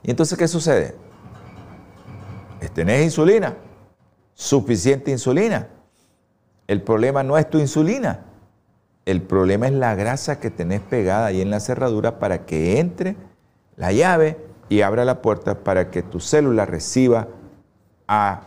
Y 0.03 0.11
entonces, 0.11 0.39
¿qué 0.39 0.47
sucede? 0.47 0.95
Tenés 2.75 3.05
insulina, 3.05 3.57
suficiente 4.35 5.11
insulina, 5.11 5.69
el 6.67 6.83
problema 6.83 7.23
no 7.23 7.39
es 7.39 7.49
tu 7.49 7.59
insulina, 7.59 8.26
el 9.07 9.23
problema 9.23 9.69
es 9.69 9.73
la 9.73 9.95
grasa 9.95 10.41
que 10.41 10.51
tenés 10.51 10.81
pegada 10.81 11.27
ahí 11.27 11.41
en 11.41 11.51
la 11.51 11.61
cerradura 11.61 12.19
para 12.19 12.45
que 12.45 12.81
entre 12.81 13.17
la 13.77 13.93
llave 13.93 14.37
y 14.69 14.81
abra 14.83 15.05
la 15.05 15.23
puerta 15.23 15.61
para 15.61 15.91
que 15.91 16.03
tu 16.03 16.19
célula 16.19 16.67
reciba 16.67 17.29
a 18.09 18.43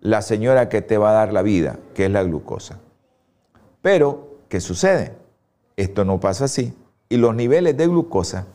la 0.00 0.22
señora 0.22 0.70
que 0.70 0.80
te 0.80 0.96
va 0.96 1.10
a 1.10 1.12
dar 1.12 1.32
la 1.34 1.42
vida, 1.42 1.78
que 1.94 2.06
es 2.06 2.10
la 2.10 2.22
glucosa. 2.22 2.78
Pero, 3.82 4.38
¿qué 4.48 4.60
sucede? 4.60 5.14
Esto 5.76 6.06
no 6.06 6.18
pasa 6.18 6.46
así. 6.46 6.74
Y 7.10 7.18
los 7.18 7.34
niveles 7.34 7.76
de 7.76 7.86
glucosa, 7.86 8.46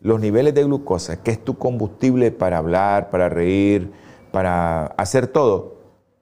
los 0.00 0.20
niveles 0.20 0.54
de 0.54 0.64
glucosa, 0.64 1.22
que 1.22 1.32
es 1.32 1.44
tu 1.44 1.58
combustible 1.58 2.30
para 2.30 2.58
hablar, 2.58 3.10
para 3.10 3.28
reír, 3.28 3.92
para 4.32 4.86
hacer 4.86 5.26
todo, 5.26 5.76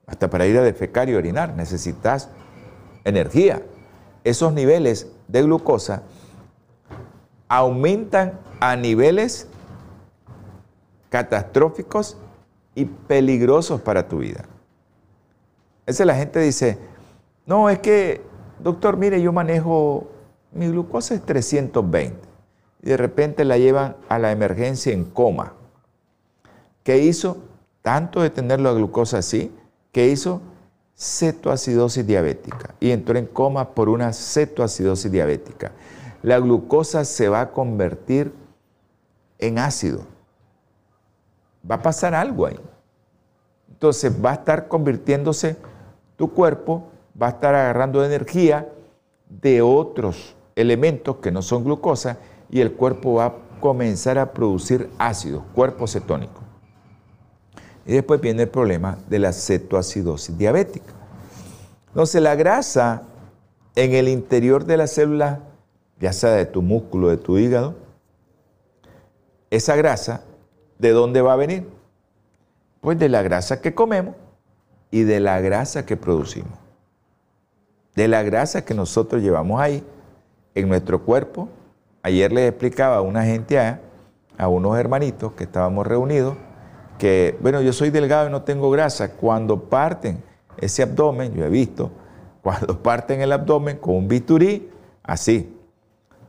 hasta 0.05 0.29
para 0.29 0.45
ir 0.45 0.57
a 0.57 0.61
defecar 0.61 1.07
y 1.09 1.15
orinar 1.15 1.55
necesitas 1.55 2.29
energía. 3.05 3.61
Esos 4.23 4.53
niveles 4.53 5.07
de 5.27 5.41
glucosa 5.41 6.03
aumentan 7.47 8.39
a 8.59 8.75
niveles 8.75 9.47
catastróficos 11.09 12.17
y 12.75 12.85
peligrosos 12.85 13.81
para 13.81 14.07
tu 14.07 14.19
vida. 14.19 14.45
Esa 15.85 16.05
la 16.05 16.15
gente 16.15 16.39
dice, 16.39 16.77
no, 17.45 17.69
es 17.69 17.79
que, 17.79 18.21
doctor, 18.59 18.97
mire, 18.97 19.21
yo 19.21 19.33
manejo, 19.33 20.07
mi 20.51 20.67
glucosa 20.69 21.13
es 21.13 21.25
320 21.25 22.17
y 22.81 22.89
de 22.89 22.97
repente 22.97 23.45
la 23.45 23.57
llevan 23.57 23.95
a 24.09 24.17
la 24.17 24.31
emergencia 24.31 24.93
en 24.93 25.03
coma. 25.03 25.53
¿Qué 26.83 26.99
hizo? 26.99 27.37
Tanto 27.81 28.21
de 28.21 28.29
tener 28.29 28.61
la 28.61 28.71
glucosa 28.71 29.17
así, 29.19 29.51
¿Qué 29.93 30.07
hizo 30.07 30.41
cetoacidosis 30.97 32.05
diabética 32.05 32.75
y 32.79 32.91
entró 32.91 33.17
en 33.17 33.25
coma 33.25 33.69
por 33.71 33.89
una 33.89 34.13
cetoacidosis 34.13 35.11
diabética. 35.11 35.71
la 36.21 36.39
glucosa 36.39 37.03
se 37.03 37.27
va 37.27 37.41
a 37.41 37.51
convertir 37.51 38.33
en 39.39 39.59
ácido. 39.59 40.05
Va 41.69 41.75
a 41.75 41.81
pasar 41.81 42.15
algo 42.15 42.45
ahí. 42.45 42.59
Entonces 43.69 44.13
va 44.23 44.31
a 44.31 44.35
estar 44.35 44.69
convirtiéndose 44.69 45.57
tu 46.15 46.31
cuerpo, 46.31 46.87
va 47.21 47.27
a 47.27 47.29
estar 47.31 47.53
agarrando 47.53 48.05
energía 48.05 48.69
de 49.27 49.61
otros 49.61 50.35
elementos 50.55 51.17
que 51.17 51.31
no 51.31 51.41
son 51.41 51.65
glucosa 51.65 52.17
y 52.49 52.61
el 52.61 52.73
cuerpo 52.73 53.15
va 53.15 53.25
a 53.25 53.33
comenzar 53.59 54.17
a 54.17 54.31
producir 54.31 54.89
ácidos, 54.97 55.43
cuerpo 55.53 55.87
cetónico. 55.87 56.42
Y 57.85 57.93
después 57.93 58.21
viene 58.21 58.43
el 58.43 58.49
problema 58.49 58.97
de 59.09 59.19
la 59.19 59.33
cetoacidosis 59.33 60.37
diabética. 60.37 60.93
Entonces 61.87 62.21
la 62.21 62.35
grasa 62.35 63.03
en 63.75 63.93
el 63.93 64.07
interior 64.07 64.65
de 64.65 64.77
la 64.77 64.87
célula, 64.87 65.39
ya 65.99 66.13
sea 66.13 66.31
de 66.31 66.45
tu 66.45 66.61
músculo, 66.61 67.09
de 67.09 67.17
tu 67.17 67.37
hígado, 67.37 67.75
esa 69.49 69.75
grasa, 69.75 70.23
¿de 70.79 70.91
dónde 70.91 71.21
va 71.21 71.33
a 71.33 71.37
venir? 71.37 71.67
Pues 72.81 72.97
de 72.97 73.09
la 73.09 73.21
grasa 73.21 73.61
que 73.61 73.75
comemos 73.75 74.15
y 74.89 75.03
de 75.03 75.19
la 75.19 75.39
grasa 75.41 75.85
que 75.85 75.95
producimos. 75.97 76.57
De 77.95 78.07
la 78.07 78.23
grasa 78.23 78.65
que 78.65 78.73
nosotros 78.73 79.21
llevamos 79.21 79.61
ahí 79.61 79.83
en 80.55 80.67
nuestro 80.67 81.03
cuerpo. 81.03 81.49
Ayer 82.01 82.31
les 82.31 82.49
explicaba 82.49 82.97
a 82.97 83.01
una 83.01 83.23
gente, 83.23 83.59
a, 83.59 83.79
a 84.37 84.47
unos 84.47 84.77
hermanitos 84.77 85.33
que 85.33 85.43
estábamos 85.43 85.85
reunidos, 85.85 86.35
que, 86.97 87.37
bueno, 87.41 87.61
yo 87.61 87.73
soy 87.73 87.89
delgado 87.89 88.27
y 88.27 88.31
no 88.31 88.43
tengo 88.43 88.69
grasa. 88.71 89.13
Cuando 89.13 89.69
parten 89.69 90.23
ese 90.57 90.83
abdomen, 90.83 91.33
yo 91.33 91.45
he 91.45 91.49
visto, 91.49 91.91
cuando 92.41 92.81
parten 92.81 93.21
el 93.21 93.31
abdomen 93.31 93.77
con 93.77 93.95
un 93.95 94.07
bisturí, 94.07 94.69
así, 95.03 95.57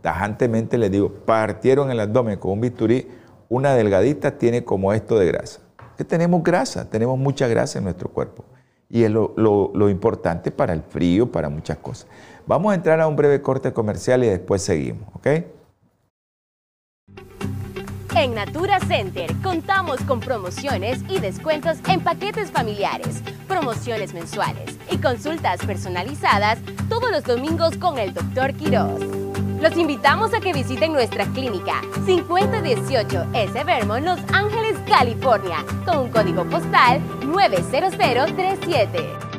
tajantemente 0.00 0.79
les 0.79 0.90
digo, 0.90 1.11
partieron 1.11 1.90
el 1.90 2.00
abdomen 2.00 2.38
con 2.38 2.53
un 2.53 2.61
bisturí, 2.61 3.09
una 3.48 3.74
delgadita 3.74 4.38
tiene 4.38 4.64
como 4.64 4.92
esto 4.92 5.18
de 5.18 5.27
grasa. 5.27 5.61
Que 5.96 6.05
tenemos 6.05 6.42
grasa, 6.42 6.90
tenemos 6.90 7.18
mucha 7.18 7.46
grasa 7.46 7.79
en 7.79 7.85
nuestro 7.85 8.09
cuerpo. 8.09 8.44
Y 8.90 9.05
es 9.05 9.11
lo, 9.11 9.33
lo 9.37 9.88
importante 9.88 10.50
para 10.50 10.72
el 10.72 10.83
frío, 10.83 11.31
para 11.31 11.48
muchas 11.48 11.79
cosas. 11.79 12.07
Vamos 12.46 12.72
a 12.72 12.74
entrar 12.74 13.00
a 13.00 13.09
un 13.09 13.16
breve 13.16 13.40
corte 13.40 13.72
comercial 13.72 14.22
y 14.22 14.29
después 14.29 14.62
seguimos, 14.62 15.09
¿ok? 15.14 15.27
En 18.16 18.33
Natura 18.33 18.79
Center 18.79 19.29
contamos 19.42 20.00
con 20.03 20.20
promociones 20.20 21.00
y 21.09 21.18
descuentos 21.18 21.79
en 21.88 22.00
paquetes 22.00 22.50
familiares, 22.50 23.20
promociones 23.48 24.14
mensuales 24.14 24.79
y 24.88 24.98
consultas 24.98 25.59
personalizadas 25.66 26.61
todos 26.88 27.11
los 27.11 27.24
domingos 27.24 27.77
con 27.77 27.98
el 27.98 28.14
Dr. 28.14 28.55
Quiroz. 28.55 29.00
Los 29.61 29.77
invitamos 29.77 30.33
a 30.33 30.38
que 30.38 30.53
visiten 30.53 30.92
nuestra 30.92 31.27
clínica 31.27 31.81
5018 32.07 33.27
S. 33.35 33.64
Vermont, 33.64 34.05
Los 34.05 34.20
Ángeles, 34.33 34.79
California, 34.87 35.64
con 35.85 35.98
un 35.98 36.11
código 36.11 36.44
postal 36.44 37.00
90037. 37.27 39.34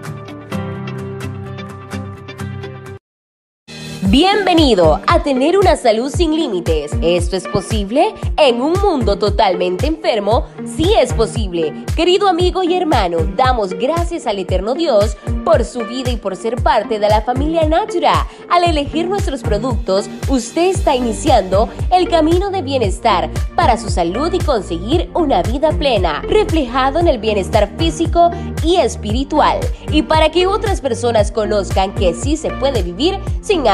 Bienvenido 4.09 5.01
a 5.07 5.23
tener 5.23 5.57
una 5.57 5.75
salud 5.75 6.11
sin 6.11 6.35
límites. 6.35 6.91
¿Esto 7.01 7.35
es 7.35 7.47
posible? 7.47 8.13
En 8.37 8.61
un 8.61 8.73
mundo 8.73 9.17
totalmente 9.17 9.87
enfermo, 9.87 10.45
sí 10.63 10.93
es 10.93 11.11
posible. 11.11 11.73
Querido 11.95 12.27
amigo 12.27 12.61
y 12.61 12.75
hermano, 12.75 13.17
damos 13.35 13.73
gracias 13.73 14.27
al 14.27 14.37
eterno 14.37 14.75
Dios 14.75 15.17
por 15.43 15.65
su 15.65 15.79
vida 15.85 16.11
y 16.11 16.17
por 16.17 16.35
ser 16.35 16.61
parte 16.61 16.99
de 16.99 17.09
la 17.09 17.21
familia 17.21 17.67
Natura. 17.67 18.27
Al 18.49 18.63
elegir 18.63 19.07
nuestros 19.07 19.41
productos, 19.41 20.07
usted 20.29 20.69
está 20.69 20.95
iniciando 20.95 21.69
el 21.91 22.07
camino 22.07 22.51
de 22.51 22.61
bienestar 22.61 23.29
para 23.55 23.77
su 23.77 23.89
salud 23.89 24.31
y 24.33 24.39
conseguir 24.39 25.09
una 25.15 25.41
vida 25.41 25.71
plena, 25.71 26.21
reflejado 26.27 26.99
en 26.99 27.07
el 27.07 27.17
bienestar 27.17 27.71
físico 27.77 28.29
y 28.63 28.75
espiritual. 28.77 29.59
Y 29.91 30.03
para 30.03 30.29
que 30.29 30.47
otras 30.47 30.81
personas 30.81 31.31
conozcan 31.31 31.95
que 31.95 32.13
sí 32.13 32.37
se 32.37 32.51
puede 32.51 32.83
vivir 32.83 33.19
sin 33.41 33.67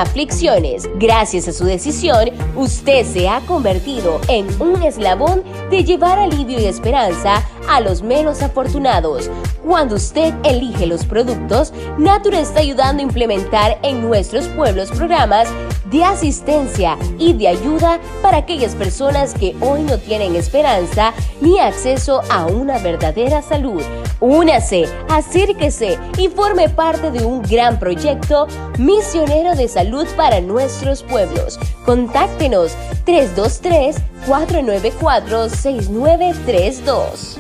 Gracias 0.98 1.48
a 1.48 1.52
su 1.52 1.66
decisión, 1.66 2.30
usted 2.56 3.06
se 3.06 3.28
ha 3.28 3.40
convertido 3.42 4.22
en 4.28 4.48
un 4.62 4.84
eslabón 4.84 5.44
de 5.72 5.84
llevar 5.84 6.20
alivio 6.20 6.60
y 6.60 6.66
esperanza 6.66 7.44
a 7.68 7.82
los 7.82 8.04
menos 8.04 8.44
afortunados. 8.44 9.32
Cuando 9.64 9.96
usted 9.96 10.34
elige 10.44 10.86
los 10.86 11.06
productos, 11.06 11.74
Natura 11.98 12.40
está 12.40 12.60
ayudando 12.60 13.02
a 13.02 13.06
implementar 13.06 13.80
en 13.82 14.02
nuestros 14.02 14.48
pueblos 14.50 14.92
programas 14.92 15.48
de 15.86 16.04
asistencia 16.04 16.98
y 17.18 17.34
de 17.34 17.48
ayuda 17.48 18.00
para 18.22 18.38
aquellas 18.38 18.76
personas 18.76 19.34
que 19.34 19.56
hoy 19.60 19.82
no 19.82 19.98
tienen 19.98 20.36
esperanza 20.36 21.14
ni 21.42 21.60
acceso 21.60 22.22
a 22.30 22.46
una 22.46 22.78
verdadera 22.78 23.42
salud. 23.42 23.82
Únase, 24.22 24.86
acérquese 25.10 25.98
y 26.16 26.28
forme 26.28 26.70
parte 26.70 27.10
de 27.10 27.26
un 27.26 27.42
gran 27.42 27.80
proyecto 27.80 28.46
misionero 28.78 29.56
de 29.56 29.68
salud 29.68 30.06
para 30.16 30.40
nuestros 30.42 31.02
pueblos. 31.02 31.60
Contáctenos 31.86 32.78
323 33.04 33.96
494 34.28 35.50
6932. 35.50 37.40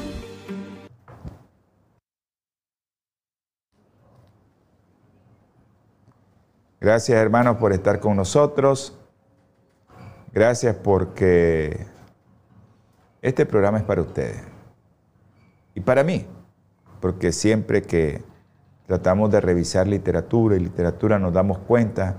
Gracias 6.79 7.15
hermanos 7.15 7.57
por 7.57 7.73
estar 7.73 7.99
con 7.99 8.15
nosotros. 8.15 8.97
Gracias 10.33 10.75
porque 10.77 11.85
este 13.21 13.45
programa 13.45 13.77
es 13.77 13.83
para 13.83 14.01
ustedes. 14.01 14.41
Y 15.75 15.81
para 15.81 16.03
mí, 16.03 16.25
porque 17.01 17.31
siempre 17.31 17.81
que 17.81 18.21
tratamos 18.85 19.31
de 19.31 19.41
revisar 19.41 19.87
literatura 19.87 20.55
y 20.55 20.59
literatura 20.59 21.19
nos 21.19 21.33
damos 21.33 21.57
cuenta 21.57 22.17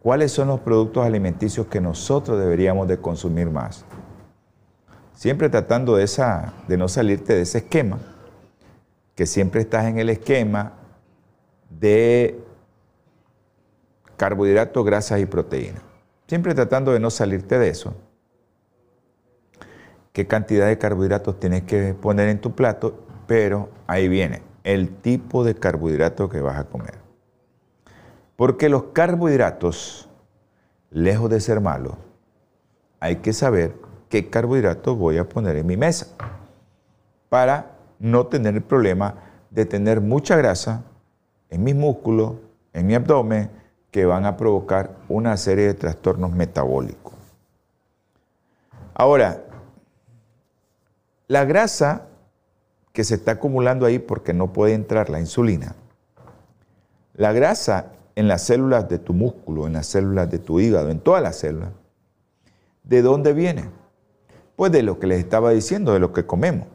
cuáles 0.00 0.30
son 0.30 0.48
los 0.48 0.60
productos 0.60 1.04
alimenticios 1.04 1.66
que 1.66 1.80
nosotros 1.80 2.38
deberíamos 2.38 2.86
de 2.86 2.98
consumir 2.98 3.50
más. 3.50 3.84
Siempre 5.14 5.48
tratando 5.48 5.96
de, 5.96 6.04
esa, 6.04 6.52
de 6.68 6.76
no 6.76 6.88
salirte 6.88 7.34
de 7.34 7.42
ese 7.42 7.58
esquema, 7.58 7.98
que 9.14 9.26
siempre 9.26 9.62
estás 9.62 9.86
en 9.86 9.98
el 9.98 10.10
esquema 10.10 10.72
de 11.70 12.40
carbohidratos, 14.16 14.84
grasas 14.84 15.20
y 15.20 15.26
proteínas. 15.26 15.82
Siempre 16.26 16.54
tratando 16.54 16.92
de 16.92 17.00
no 17.00 17.10
salirte 17.10 17.58
de 17.58 17.68
eso. 17.68 17.94
¿Qué 20.12 20.26
cantidad 20.26 20.66
de 20.66 20.78
carbohidratos 20.78 21.38
tienes 21.40 21.62
que 21.62 21.94
poner 21.94 22.28
en 22.28 22.40
tu 22.40 22.54
plato? 22.54 23.03
Pero 23.26 23.70
ahí 23.86 24.08
viene 24.08 24.42
el 24.64 24.88
tipo 24.96 25.44
de 25.44 25.54
carbohidrato 25.54 26.28
que 26.28 26.40
vas 26.40 26.58
a 26.58 26.64
comer. 26.64 26.94
Porque 28.36 28.68
los 28.68 28.84
carbohidratos, 28.92 30.08
lejos 30.90 31.30
de 31.30 31.40
ser 31.40 31.60
malos, 31.60 31.94
hay 33.00 33.16
que 33.16 33.32
saber 33.32 33.74
qué 34.08 34.30
carbohidratos 34.30 34.96
voy 34.96 35.18
a 35.18 35.28
poner 35.28 35.56
en 35.56 35.66
mi 35.66 35.76
mesa 35.76 36.06
para 37.28 37.72
no 37.98 38.26
tener 38.26 38.54
el 38.54 38.62
problema 38.62 39.14
de 39.50 39.66
tener 39.66 40.00
mucha 40.00 40.36
grasa 40.36 40.82
en 41.50 41.62
mis 41.62 41.74
músculos, 41.74 42.34
en 42.72 42.86
mi 42.86 42.94
abdomen, 42.94 43.50
que 43.90 44.06
van 44.06 44.24
a 44.24 44.36
provocar 44.36 44.96
una 45.08 45.36
serie 45.36 45.66
de 45.66 45.74
trastornos 45.74 46.32
metabólicos. 46.32 47.14
Ahora, 48.94 49.44
la 51.28 51.44
grasa 51.44 52.08
que 52.94 53.02
se 53.02 53.16
está 53.16 53.32
acumulando 53.32 53.86
ahí 53.86 53.98
porque 53.98 54.32
no 54.32 54.52
puede 54.52 54.72
entrar 54.72 55.10
la 55.10 55.18
insulina, 55.18 55.74
la 57.14 57.32
grasa 57.32 57.90
en 58.14 58.28
las 58.28 58.42
células 58.42 58.88
de 58.88 59.00
tu 59.00 59.12
músculo, 59.12 59.66
en 59.66 59.72
las 59.72 59.86
células 59.86 60.30
de 60.30 60.38
tu 60.38 60.60
hígado, 60.60 60.90
en 60.90 61.00
todas 61.00 61.20
las 61.20 61.36
células, 61.36 61.70
¿de 62.84 63.02
dónde 63.02 63.32
viene? 63.32 63.68
Pues 64.54 64.70
de 64.70 64.84
lo 64.84 65.00
que 65.00 65.08
les 65.08 65.18
estaba 65.18 65.50
diciendo, 65.50 65.92
de 65.92 65.98
lo 65.98 66.12
que 66.12 66.24
comemos. 66.24 66.68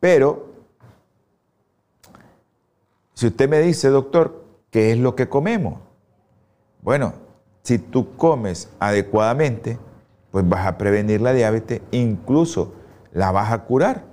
Pero, 0.00 0.46
si 3.12 3.26
usted 3.26 3.50
me 3.50 3.60
dice, 3.60 3.88
doctor, 3.90 4.46
¿qué 4.70 4.92
es 4.92 4.98
lo 4.98 5.14
que 5.14 5.28
comemos? 5.28 5.78
Bueno, 6.80 7.12
si 7.64 7.78
tú 7.78 8.16
comes 8.16 8.70
adecuadamente, 8.78 9.78
pues 10.30 10.48
vas 10.48 10.66
a 10.66 10.78
prevenir 10.78 11.20
la 11.20 11.34
diabetes, 11.34 11.82
incluso 11.90 12.72
la 13.12 13.30
vas 13.30 13.52
a 13.52 13.64
curar 13.64 14.08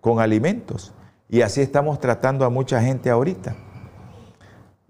con 0.00 0.20
alimentos. 0.20 0.92
Y 1.28 1.42
así 1.42 1.60
estamos 1.60 2.00
tratando 2.00 2.44
a 2.44 2.50
mucha 2.50 2.82
gente 2.82 3.10
ahorita. 3.10 3.56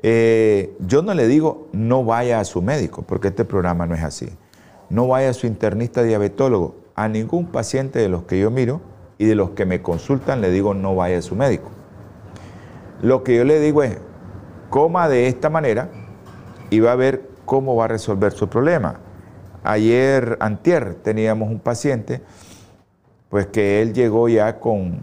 Eh, 0.01 0.77
yo 0.81 1.03
no 1.03 1.13
le 1.15 1.27
digo 1.27 1.69
no 1.73 2.05
vaya 2.05 2.39
a 2.39 2.45
su 2.45 2.63
médico, 2.63 3.03
porque 3.03 3.29
este 3.29 3.45
programa 3.45 3.87
no 3.87 3.95
es 3.95 4.05
así. 4.05 4.29
No 4.91 5.09
vaya 5.09 5.31
a 5.31 5.35
su 5.35 5.47
internista 5.47 6.03
diabetólogo. 6.03 6.77
A 6.95 7.09
ningún 7.09 7.47
paciente 7.47 7.99
de 7.99 8.09
los 8.09 8.25
que 8.25 8.41
yo 8.41 8.51
miro 8.51 8.81
y 9.19 9.27
de 9.27 9.35
los 9.35 9.51
que 9.51 9.67
me 9.67 9.83
consultan 9.83 10.41
le 10.41 10.51
digo 10.51 10.75
no 10.75 10.95
vaya 10.95 11.19
a 11.19 11.23
su 11.23 11.35
médico. 11.35 11.71
Lo 13.03 13.23
que 13.23 13.37
yo 13.37 13.45
le 13.45 13.61
digo 13.61 13.83
es, 13.83 13.99
coma 14.71 15.09
de 15.09 15.29
esta 15.29 15.51
manera, 15.51 15.91
y 16.71 16.81
va 16.81 16.93
a 16.93 16.97
ver 16.97 17.29
cómo 17.45 17.77
va 17.77 17.85
a 17.87 17.89
resolver 17.89 18.33
su 18.33 18.49
problema. 18.49 19.01
ayer, 19.65 20.39
antier, 20.41 20.95
teníamos 20.95 21.51
un 21.51 21.61
paciente, 21.61 22.23
pues 23.29 23.47
que 23.47 23.83
él 23.83 23.93
llegó 23.93 24.29
ya 24.29 24.59
con, 24.59 25.01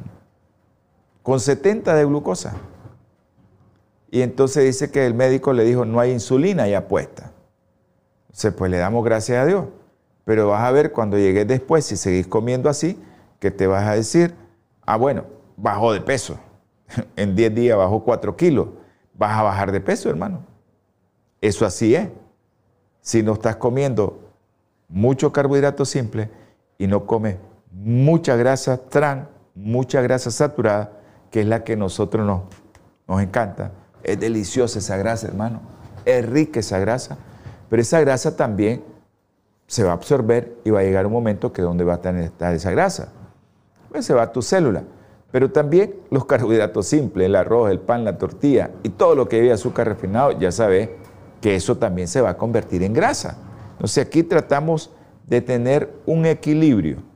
con 1.21 1.39
70 1.39 1.95
de 1.95 2.05
glucosa. 2.05 2.53
Y 4.09 4.21
entonces 4.21 4.63
dice 4.63 4.91
que 4.91 5.05
el 5.05 5.13
médico 5.13 5.53
le 5.53 5.63
dijo, 5.63 5.85
no 5.85 5.99
hay 5.99 6.11
insulina 6.11 6.67
ya 6.67 6.87
puesta. 6.87 7.31
Entonces, 8.27 8.53
pues 8.53 8.71
le 8.71 8.77
damos 8.77 9.03
gracias 9.03 9.39
a 9.39 9.45
Dios. 9.45 9.65
Pero 10.23 10.47
vas 10.47 10.63
a 10.63 10.71
ver 10.71 10.91
cuando 10.91 11.17
llegues 11.17 11.47
después, 11.47 11.85
si 11.85 11.97
seguís 11.97 12.27
comiendo 12.27 12.69
así, 12.69 12.99
que 13.39 13.51
te 13.51 13.67
vas 13.67 13.87
a 13.87 13.93
decir, 13.93 14.33
ah, 14.85 14.97
bueno, 14.97 15.25
bajó 15.57 15.93
de 15.93 16.01
peso. 16.01 16.39
En 17.15 17.35
10 17.35 17.55
días 17.55 17.77
bajó 17.77 18.03
4 18.03 18.35
kilos. 18.35 18.69
Vas 19.13 19.37
a 19.37 19.43
bajar 19.43 19.71
de 19.71 19.79
peso, 19.81 20.09
hermano. 20.09 20.43
Eso 21.41 21.65
así 21.65 21.95
es. 21.95 22.09
Si 23.01 23.21
no 23.21 23.33
estás 23.33 23.55
comiendo 23.57 24.19
mucho 24.87 25.31
carbohidrato 25.31 25.85
simple 25.85 26.29
y 26.77 26.87
no 26.87 27.05
comes 27.05 27.37
mucha 27.75 28.35
grasa 28.35 28.77
trans, 28.77 29.27
mucha 29.53 30.01
grasa 30.01 30.31
saturada, 30.31 30.91
que 31.29 31.41
es 31.41 31.47
la 31.47 31.63
que 31.63 31.75
nosotros 31.75 32.25
nos, 32.25 32.43
nos 33.07 33.21
encanta. 33.21 33.71
Es 34.03 34.19
deliciosa 34.19 34.79
esa 34.79 34.97
grasa, 34.97 35.27
hermano. 35.27 35.61
Es 36.05 36.25
rica 36.25 36.59
esa 36.61 36.79
grasa. 36.79 37.17
Pero 37.69 37.81
esa 37.81 37.99
grasa 37.99 38.35
también 38.37 38.83
se 39.67 39.83
va 39.83 39.91
a 39.91 39.93
absorber 39.93 40.55
y 40.63 40.69
va 40.69 40.79
a 40.79 40.83
llegar 40.83 41.05
un 41.05 41.11
momento 41.11 41.51
que 41.51 41.61
donde 41.61 41.83
va 41.83 41.99
a 42.01 42.19
estar 42.19 42.53
esa 42.53 42.71
grasa. 42.71 43.09
Pues 43.89 44.05
se 44.05 44.13
va 44.13 44.23
a 44.23 44.31
tu 44.31 44.41
célula. 44.41 44.83
Pero 45.31 45.51
también 45.51 45.95
los 46.11 46.25
carbohidratos 46.25 46.87
simples, 46.87 47.25
el 47.25 47.35
arroz, 47.35 47.69
el 47.71 47.79
pan, 47.79 48.05
la 48.05 48.17
tortilla 48.17 48.71
y 48.83 48.89
todo 48.89 49.15
lo 49.15 49.27
que 49.27 49.37
lleve 49.37 49.51
azúcar 49.51 49.87
refinado, 49.87 50.31
ya 50.39 50.51
sabes 50.51 50.89
que 51.41 51.55
eso 51.55 51.77
también 51.77 52.07
se 52.07 52.21
va 52.21 52.29
a 52.29 52.37
convertir 52.37 52.83
en 52.83 52.93
grasa. 52.93 53.37
Entonces 53.73 54.05
aquí 54.05 54.23
tratamos 54.23 54.91
de 55.27 55.41
tener 55.41 55.91
un 56.05 56.25
equilibrio 56.25 57.14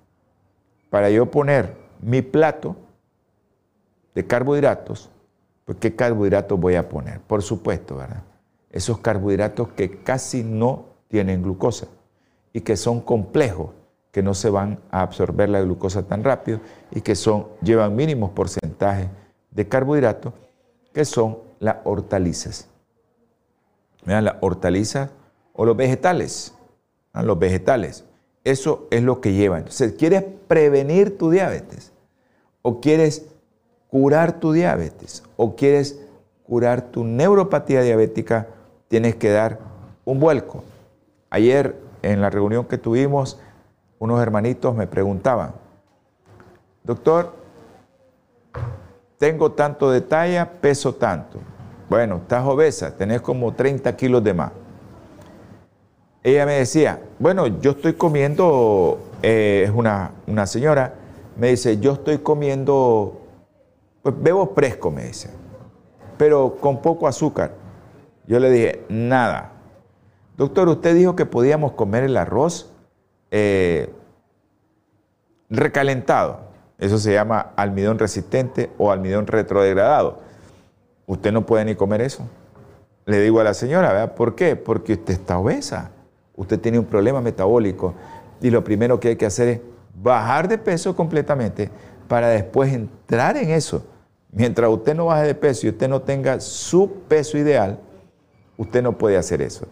para 0.90 1.10
yo 1.10 1.30
poner 1.30 1.76
mi 2.02 2.22
plato 2.22 2.76
de 4.16 4.26
carbohidratos, 4.26 5.10
pues 5.66 5.78
¿qué 5.80 5.96
carbohidratos 5.96 6.60
voy 6.60 6.76
a 6.76 6.90
poner? 6.90 7.20
Por 7.22 7.44
supuesto, 7.44 7.98
¿verdad? 7.98 8.24
Esos 8.72 9.00
carbohidratos 9.00 9.70
que 9.70 10.02
casi 10.04 10.44
no 10.44 10.86
tienen 11.08 11.44
glucosa 11.44 11.88
y 12.54 12.62
que 12.62 12.76
son 12.76 13.02
complejos, 13.02 13.72
que 14.12 14.24
no 14.24 14.34
se 14.34 14.50
van 14.50 14.80
a 14.90 15.02
absorber 15.02 15.50
la 15.50 15.62
glucosa 15.62 16.04
tan 16.04 16.24
rápido 16.24 16.60
y 16.92 17.02
que 17.02 17.16
son, 17.16 17.48
llevan 17.62 17.96
mínimos 17.96 18.32
porcentajes 18.32 19.10
de 19.52 19.68
carbohidratos, 19.68 20.34
que 20.94 21.06
son 21.06 21.38
las 21.60 21.78
hortalizas. 21.84 22.68
Vean, 24.06 24.26
las 24.26 24.36
hortalizas 24.42 25.12
o 25.54 25.66
los 25.66 25.78
vegetales. 25.78 26.56
Los 27.14 27.38
vegetales. 27.38 28.06
Eso 28.50 28.88
es 28.90 29.04
lo 29.04 29.22
que 29.22 29.34
lleva. 29.34 29.60
Entonces, 29.60 29.94
¿quieres 29.94 30.24
prevenir 30.48 31.20
tu 31.20 31.30
diabetes? 31.30 31.92
¿O 32.64 32.82
quieres 32.82 33.28
curar 33.90 34.40
tu 34.40 34.54
diabetes? 34.54 35.22
¿O 35.38 35.56
quieres 35.56 36.00
curar 36.48 36.82
tu 36.82 37.04
neuropatía 37.04 37.84
diabética? 37.84 38.48
Tienes 38.88 39.16
que 39.18 39.30
dar 39.30 39.60
un 40.04 40.20
vuelco. 40.20 40.64
Ayer 41.30 41.76
en 42.02 42.22
la 42.22 42.32
reunión 42.32 42.66
que 42.66 42.80
tuvimos, 42.80 43.40
unos 44.00 44.20
hermanitos 44.20 44.76
me 44.76 44.88
preguntaban, 44.88 45.54
doctor, 46.84 47.36
tengo 49.20 49.52
tanto 49.52 49.92
de 49.92 50.02
talla, 50.02 50.54
peso 50.54 50.96
tanto. 50.96 51.38
Bueno, 51.88 52.16
estás 52.16 52.44
obesa, 52.48 52.98
tenés 52.98 53.22
como 53.22 53.54
30 53.54 53.96
kilos 53.96 54.24
de 54.24 54.34
más. 54.34 54.52
Ella 56.24 56.46
me 56.46 56.54
decía, 56.54 57.02
bueno, 57.18 57.48
yo 57.48 57.72
estoy 57.72 57.94
comiendo, 57.94 59.00
eh, 59.22 59.64
es 59.66 59.72
una, 59.72 60.12
una 60.28 60.46
señora, 60.46 60.96
me 61.38 61.50
dice, 61.50 61.80
yo 61.80 61.94
estoy 61.94 62.18
comiendo, 62.20 63.22
pues 64.02 64.16
bebo 64.22 64.54
fresco, 64.54 64.92
me 64.92 65.06
dice, 65.06 65.30
pero 66.18 66.58
con 66.60 66.82
poco 66.82 67.08
azúcar. 67.08 67.54
Yo 68.28 68.40
le 68.40 68.52
dije, 68.52 68.86
nada, 68.90 69.54
Doctor, 70.40 70.70
usted 70.70 70.96
dijo 70.96 71.18
que 71.18 71.26
podíamos 71.26 71.74
comer 71.74 72.06
el 72.06 72.16
arroz 72.16 72.72
eh, 73.30 73.94
recalentado. 75.50 76.40
Eso 76.78 76.98
se 76.98 77.12
llama 77.12 77.52
almidón 77.58 78.00
resistente 78.00 78.72
o 78.78 78.90
almidón 78.90 79.28
retrodegradado. 79.28 80.22
Usted 81.08 81.34
no 81.34 81.46
puede 81.46 81.66
ni 81.66 81.76
comer 81.76 82.00
eso. 82.00 82.26
Le 83.06 83.20
digo 83.20 83.42
a 83.42 83.44
la 83.44 83.54
señora, 83.54 83.92
¿verdad? 83.92 84.16
¿por 84.16 84.36
qué? 84.36 84.56
Porque 84.56 84.94
usted 84.94 85.16
está 85.16 85.38
obesa. 85.38 85.92
Usted 86.40 86.58
tiene 86.58 86.80
un 86.80 86.86
problema 86.86 87.20
metabólico. 87.20 87.94
Y 88.42 88.50
lo 88.50 88.64
primero 88.64 88.98
que 88.98 89.10
hay 89.10 89.16
que 89.18 89.26
hacer 89.26 89.48
es 89.50 89.60
bajar 90.02 90.48
de 90.48 90.58
peso 90.58 90.96
completamente 90.96 91.70
para 92.08 92.30
después 92.30 92.74
entrar 92.74 93.36
en 93.36 93.50
eso. 93.50 93.84
Mientras 94.32 94.70
usted 94.72 94.96
no 94.96 95.08
baje 95.08 95.28
de 95.28 95.36
peso 95.36 95.68
y 95.68 95.72
usted 95.72 95.90
no 95.90 96.02
tenga 96.02 96.40
su 96.40 96.90
peso 97.10 97.38
ideal, 97.38 97.78
usted 98.56 98.82
no 98.82 98.98
puede 98.98 99.18
hacer 99.18 99.42
eso. 99.42 99.68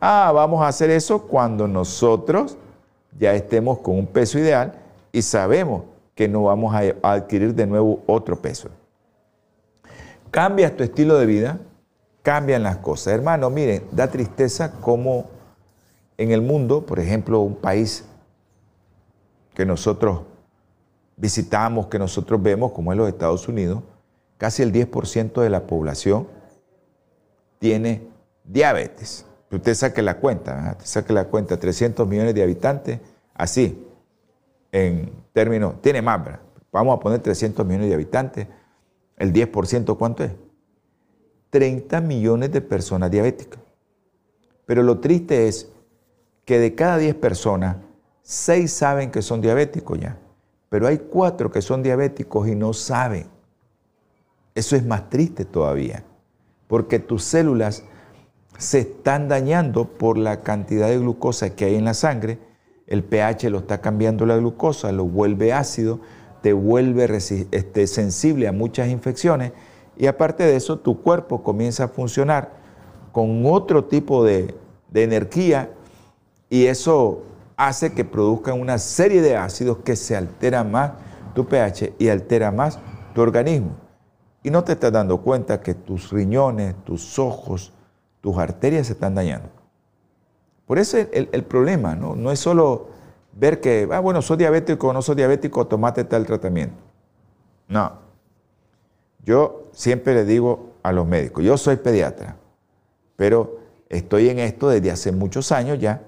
Ah, 0.00 0.32
vamos 0.34 0.60
a 0.60 0.66
hacer 0.66 0.90
eso 0.90 1.22
cuando 1.22 1.68
nosotros 1.68 2.58
ya 3.16 3.32
estemos 3.34 3.78
con 3.78 3.96
un 3.96 4.06
peso 4.08 4.40
ideal 4.40 4.72
y 5.12 5.22
sabemos 5.22 5.84
que 6.16 6.26
no 6.26 6.42
vamos 6.42 6.74
a 6.74 7.12
adquirir 7.12 7.54
de 7.54 7.68
nuevo 7.68 8.02
otro 8.06 8.42
peso. 8.42 8.70
Cambias 10.32 10.76
tu 10.76 10.82
estilo 10.82 11.16
de 11.16 11.26
vida, 11.26 11.60
cambian 12.22 12.64
las 12.64 12.78
cosas. 12.78 13.14
Hermano, 13.14 13.50
miren, 13.50 13.84
da 13.92 14.08
tristeza 14.08 14.72
como 14.80 15.37
en 16.18 16.32
el 16.32 16.42
mundo, 16.42 16.84
por 16.84 16.98
ejemplo, 16.98 17.40
un 17.40 17.54
país 17.54 18.04
que 19.54 19.64
nosotros 19.64 20.22
visitamos, 21.16 21.86
que 21.86 21.98
nosotros 21.98 22.42
vemos, 22.42 22.72
como 22.72 22.92
es 22.92 22.98
los 22.98 23.08
Estados 23.08 23.48
Unidos, 23.48 23.82
casi 24.36 24.62
el 24.62 24.72
10% 24.72 25.40
de 25.40 25.50
la 25.50 25.66
población 25.66 26.28
tiene 27.58 28.02
diabetes. 28.44 29.24
Usted 29.50 29.74
saque 29.74 30.02
la 30.02 30.18
cuenta, 30.18 30.76
saque 30.82 31.12
la 31.12 31.26
cuenta, 31.26 31.58
300 31.58 32.06
millones 32.06 32.34
de 32.34 32.42
habitantes, 32.42 33.00
así, 33.34 33.86
en 34.72 35.10
términos, 35.32 35.80
tiene 35.80 36.02
más. 36.02 36.20
Vamos 36.70 36.96
a 36.96 37.00
poner 37.00 37.20
300 37.20 37.64
millones 37.64 37.88
de 37.88 37.94
habitantes, 37.94 38.46
el 39.16 39.32
10%, 39.32 39.96
¿cuánto 39.96 40.24
es? 40.24 40.32
30 41.50 42.00
millones 42.00 42.52
de 42.52 42.60
personas 42.60 43.10
diabéticas. 43.10 43.60
Pero 44.66 44.82
lo 44.82 44.98
triste 44.98 45.48
es 45.48 45.72
que 46.48 46.58
de 46.58 46.74
cada 46.74 46.96
10 46.96 47.16
personas, 47.16 47.76
6 48.22 48.72
saben 48.72 49.10
que 49.10 49.20
son 49.20 49.42
diabéticos 49.42 50.00
ya, 50.00 50.16
pero 50.70 50.86
hay 50.86 50.96
4 50.96 51.50
que 51.50 51.60
son 51.60 51.82
diabéticos 51.82 52.48
y 52.48 52.54
no 52.54 52.72
saben. 52.72 53.26
Eso 54.54 54.74
es 54.74 54.82
más 54.82 55.10
triste 55.10 55.44
todavía, 55.44 56.04
porque 56.66 57.00
tus 57.00 57.22
células 57.22 57.84
se 58.56 58.78
están 58.78 59.28
dañando 59.28 59.84
por 59.98 60.16
la 60.16 60.40
cantidad 60.40 60.88
de 60.88 60.98
glucosa 60.98 61.54
que 61.54 61.66
hay 61.66 61.74
en 61.74 61.84
la 61.84 61.92
sangre. 61.92 62.38
El 62.86 63.04
pH 63.04 63.50
lo 63.50 63.58
está 63.58 63.82
cambiando 63.82 64.24
la 64.24 64.38
glucosa, 64.38 64.90
lo 64.90 65.04
vuelve 65.04 65.52
ácido, 65.52 66.00
te 66.40 66.54
vuelve 66.54 67.14
este, 67.14 67.86
sensible 67.86 68.48
a 68.48 68.52
muchas 68.52 68.88
infecciones 68.88 69.52
y 69.98 70.06
aparte 70.06 70.44
de 70.44 70.56
eso 70.56 70.78
tu 70.78 71.02
cuerpo 71.02 71.42
comienza 71.42 71.84
a 71.84 71.88
funcionar 71.88 72.52
con 73.12 73.44
otro 73.44 73.84
tipo 73.84 74.24
de, 74.24 74.54
de 74.90 75.02
energía 75.02 75.74
y 76.50 76.66
eso 76.66 77.24
hace 77.56 77.92
que 77.92 78.04
produzca 78.04 78.54
una 78.54 78.78
serie 78.78 79.20
de 79.20 79.36
ácidos 79.36 79.78
que 79.78 79.96
se 79.96 80.16
altera 80.16 80.64
más 80.64 80.92
tu 81.34 81.46
pH 81.46 81.94
y 81.98 82.08
altera 82.08 82.50
más 82.52 82.78
tu 83.14 83.20
organismo. 83.20 83.72
Y 84.42 84.50
no 84.50 84.64
te 84.64 84.72
estás 84.72 84.92
dando 84.92 85.18
cuenta 85.18 85.60
que 85.60 85.74
tus 85.74 86.10
riñones, 86.10 86.74
tus 86.84 87.18
ojos, 87.18 87.72
tus 88.20 88.38
arterias 88.38 88.86
se 88.86 88.92
están 88.94 89.14
dañando. 89.14 89.48
Por 90.66 90.78
eso 90.78 90.98
el, 90.98 91.28
el 91.32 91.44
problema, 91.44 91.94
¿no? 91.96 92.14
No 92.14 92.30
es 92.30 92.38
solo 92.38 92.88
ver 93.32 93.60
que, 93.60 93.88
ah, 93.90 94.00
bueno, 94.00 94.22
soy 94.22 94.36
diabético 94.36 94.88
o 94.88 94.92
no 94.92 95.02
soy 95.02 95.16
diabético, 95.16 95.66
tomate 95.66 96.04
tal 96.04 96.26
tratamiento. 96.26 96.76
No. 97.66 97.92
Yo 99.24 99.68
siempre 99.72 100.14
le 100.14 100.24
digo 100.24 100.70
a 100.82 100.92
los 100.92 101.06
médicos, 101.06 101.44
yo 101.44 101.56
soy 101.58 101.76
pediatra, 101.76 102.36
pero 103.16 103.58
estoy 103.88 104.28
en 104.28 104.38
esto 104.38 104.68
desde 104.68 104.90
hace 104.90 105.12
muchos 105.12 105.52
años 105.52 105.78
ya 105.78 106.02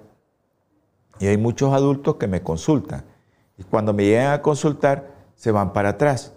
y 1.20 1.26
hay 1.26 1.36
muchos 1.36 1.72
adultos 1.72 2.16
que 2.16 2.26
me 2.26 2.42
consultan. 2.42 3.04
Y 3.58 3.62
cuando 3.62 3.92
me 3.92 4.04
llegan 4.04 4.32
a 4.32 4.42
consultar, 4.42 5.14
se 5.36 5.52
van 5.52 5.72
para 5.74 5.90
atrás. 5.90 6.32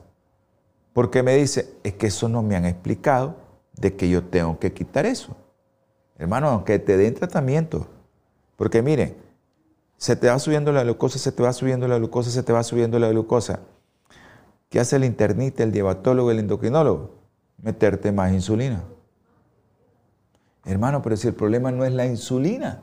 Porque 0.91 1.23
me 1.23 1.35
dicen, 1.35 1.65
es 1.83 1.93
que 1.93 2.07
eso 2.07 2.27
no 2.27 2.43
me 2.43 2.57
han 2.57 2.65
explicado 2.65 3.37
de 3.77 3.95
que 3.95 4.09
yo 4.09 4.23
tengo 4.25 4.59
que 4.59 4.73
quitar 4.73 5.05
eso. 5.05 5.35
Hermano, 6.17 6.49
aunque 6.49 6.79
te 6.79 6.97
den 6.97 7.15
tratamiento. 7.15 7.87
Porque 8.57 8.81
mire, 8.81 9.15
se 9.97 10.17
te 10.17 10.27
va 10.27 10.37
subiendo 10.37 10.73
la 10.73 10.83
glucosa, 10.83 11.17
se 11.17 11.31
te 11.31 11.41
va 11.41 11.53
subiendo 11.53 11.87
la 11.87 11.97
glucosa, 11.97 12.29
se 12.29 12.43
te 12.43 12.51
va 12.51 12.61
subiendo 12.61 12.99
la 12.99 13.09
glucosa. 13.09 13.61
¿Qué 14.69 14.81
hace 14.81 14.97
el 14.97 15.05
internista, 15.05 15.63
el 15.63 15.71
diabetólogo, 15.71 16.29
el 16.29 16.39
endocrinólogo? 16.39 17.11
Meterte 17.57 18.11
más 18.11 18.33
insulina. 18.33 18.83
Hermano, 20.65 21.01
pero 21.01 21.15
si 21.15 21.29
el 21.29 21.35
problema 21.35 21.71
no 21.71 21.85
es 21.85 21.93
la 21.93 22.05
insulina. 22.05 22.81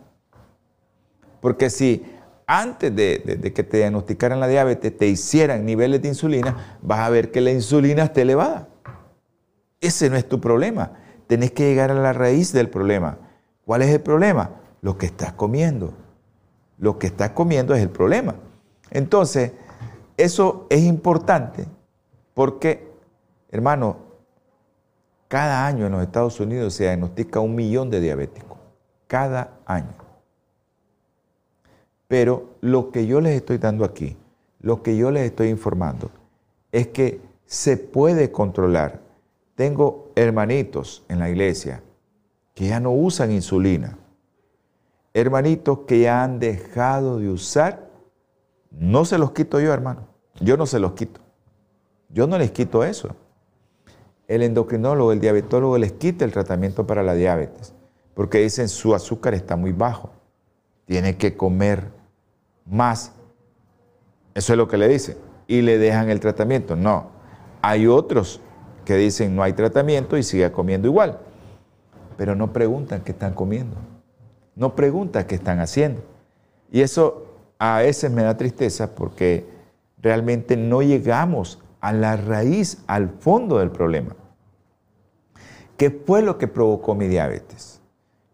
Porque 1.40 1.70
si 1.70 2.04
antes 2.46 2.94
de, 2.94 3.52
que 3.54 3.62
te 3.62 3.76
diagnosticaran 3.76 4.40
la 4.40 4.48
diabetes 4.48 4.96
te 4.96 5.06
hicieran 5.06 5.64
niveles 5.64 6.02
de 6.02 6.08
insulina, 6.08 6.78
vas 6.82 7.00
a 7.00 7.08
ver 7.08 7.30
que 7.30 7.40
la 7.40 7.52
insulina 7.52 8.04
está 8.04 8.22
elevada. 8.22 8.68
Ese 9.80 10.10
no 10.10 10.16
es 10.16 10.28
tu 10.28 10.40
problema. 10.40 10.92
Tenés 11.26 11.52
que 11.52 11.68
llegar 11.68 11.90
a 11.90 11.94
la 11.94 12.12
raíz 12.12 12.52
del 12.52 12.68
problema. 12.68 13.18
¿Cuál 13.64 13.82
es 13.82 13.90
el 13.90 14.00
problema? 14.00 14.50
Lo 14.82 14.98
que 14.98 15.06
estás 15.06 15.32
comiendo. 15.32 15.94
Lo 16.78 16.98
que 16.98 17.06
estás 17.06 17.30
comiendo 17.30 17.74
es 17.74 17.82
el 17.82 17.90
problema. 17.90 18.34
Entonces, 18.90 19.52
eso 20.16 20.66
es 20.70 20.82
importante 20.82 21.66
porque, 22.34 22.92
hermano, 23.50 23.96
cada 25.28 25.66
año 25.66 25.86
en 25.86 25.92
los 25.92 26.02
Estados 26.02 26.40
Unidos 26.40 26.74
se 26.74 26.82
diagnostica 26.82 27.38
un 27.38 27.54
millón 27.54 27.90
de 27.90 28.00
diabéticos. 28.00 28.58
Cada 29.06 29.52
año. 29.66 29.99
Pero 32.10 32.56
lo 32.60 32.90
que 32.90 33.06
yo 33.06 33.20
les 33.20 33.36
estoy 33.36 33.58
dando 33.58 33.84
aquí, 33.84 34.16
lo 34.58 34.82
que 34.82 34.96
yo 34.96 35.12
les 35.12 35.26
estoy 35.26 35.48
informando, 35.48 36.10
es 36.72 36.88
que 36.88 37.20
se 37.46 37.76
puede 37.76 38.32
controlar. 38.32 39.00
Tengo 39.54 40.10
hermanitos 40.16 41.04
en 41.08 41.20
la 41.20 41.30
iglesia 41.30 41.84
que 42.52 42.66
ya 42.66 42.80
no 42.80 42.90
usan 42.90 43.30
insulina. 43.30 43.96
Hermanitos 45.14 45.82
que 45.86 46.00
ya 46.00 46.24
han 46.24 46.40
dejado 46.40 47.20
de 47.20 47.28
usar. 47.28 47.88
No 48.72 49.04
se 49.04 49.16
los 49.16 49.30
quito 49.30 49.60
yo, 49.60 49.72
hermano. 49.72 50.08
Yo 50.40 50.56
no 50.56 50.66
se 50.66 50.80
los 50.80 50.94
quito. 50.94 51.20
Yo 52.08 52.26
no 52.26 52.38
les 52.38 52.50
quito 52.50 52.82
eso. 52.82 53.14
El 54.26 54.42
endocrinólogo, 54.42 55.12
el 55.12 55.20
diabetólogo 55.20 55.78
les 55.78 55.92
quita 55.92 56.24
el 56.24 56.32
tratamiento 56.32 56.88
para 56.88 57.04
la 57.04 57.14
diabetes 57.14 57.72
porque 58.14 58.38
dicen 58.38 58.68
su 58.68 58.96
azúcar 58.96 59.34
está 59.34 59.54
muy 59.54 59.70
bajo. 59.70 60.10
Tiene 60.86 61.16
que 61.16 61.36
comer 61.36 61.99
más. 62.70 63.12
Eso 64.34 64.52
es 64.52 64.56
lo 64.56 64.68
que 64.68 64.78
le 64.78 64.88
dicen. 64.88 65.16
Y 65.46 65.62
le 65.62 65.78
dejan 65.78 66.08
el 66.08 66.20
tratamiento. 66.20 66.76
No. 66.76 67.10
Hay 67.60 67.86
otros 67.86 68.40
que 68.84 68.96
dicen 68.96 69.36
no 69.36 69.42
hay 69.42 69.52
tratamiento 69.52 70.16
y 70.16 70.22
sigue 70.22 70.50
comiendo 70.52 70.88
igual. 70.88 71.18
Pero 72.16 72.34
no 72.34 72.52
preguntan 72.52 73.02
qué 73.02 73.12
están 73.12 73.34
comiendo. 73.34 73.76
No 74.54 74.74
preguntan 74.74 75.26
qué 75.26 75.34
están 75.34 75.60
haciendo. 75.60 76.02
Y 76.70 76.80
eso 76.80 77.26
a 77.58 77.80
veces 77.80 78.10
me 78.10 78.22
da 78.22 78.36
tristeza 78.36 78.94
porque 78.94 79.46
realmente 79.98 80.56
no 80.56 80.82
llegamos 80.82 81.58
a 81.80 81.92
la 81.92 82.16
raíz, 82.16 82.82
al 82.86 83.08
fondo 83.08 83.58
del 83.58 83.70
problema. 83.70 84.14
¿Qué 85.76 85.90
fue 85.90 86.22
lo 86.22 86.38
que 86.38 86.46
provocó 86.46 86.94
mi 86.94 87.08
diabetes? 87.08 87.80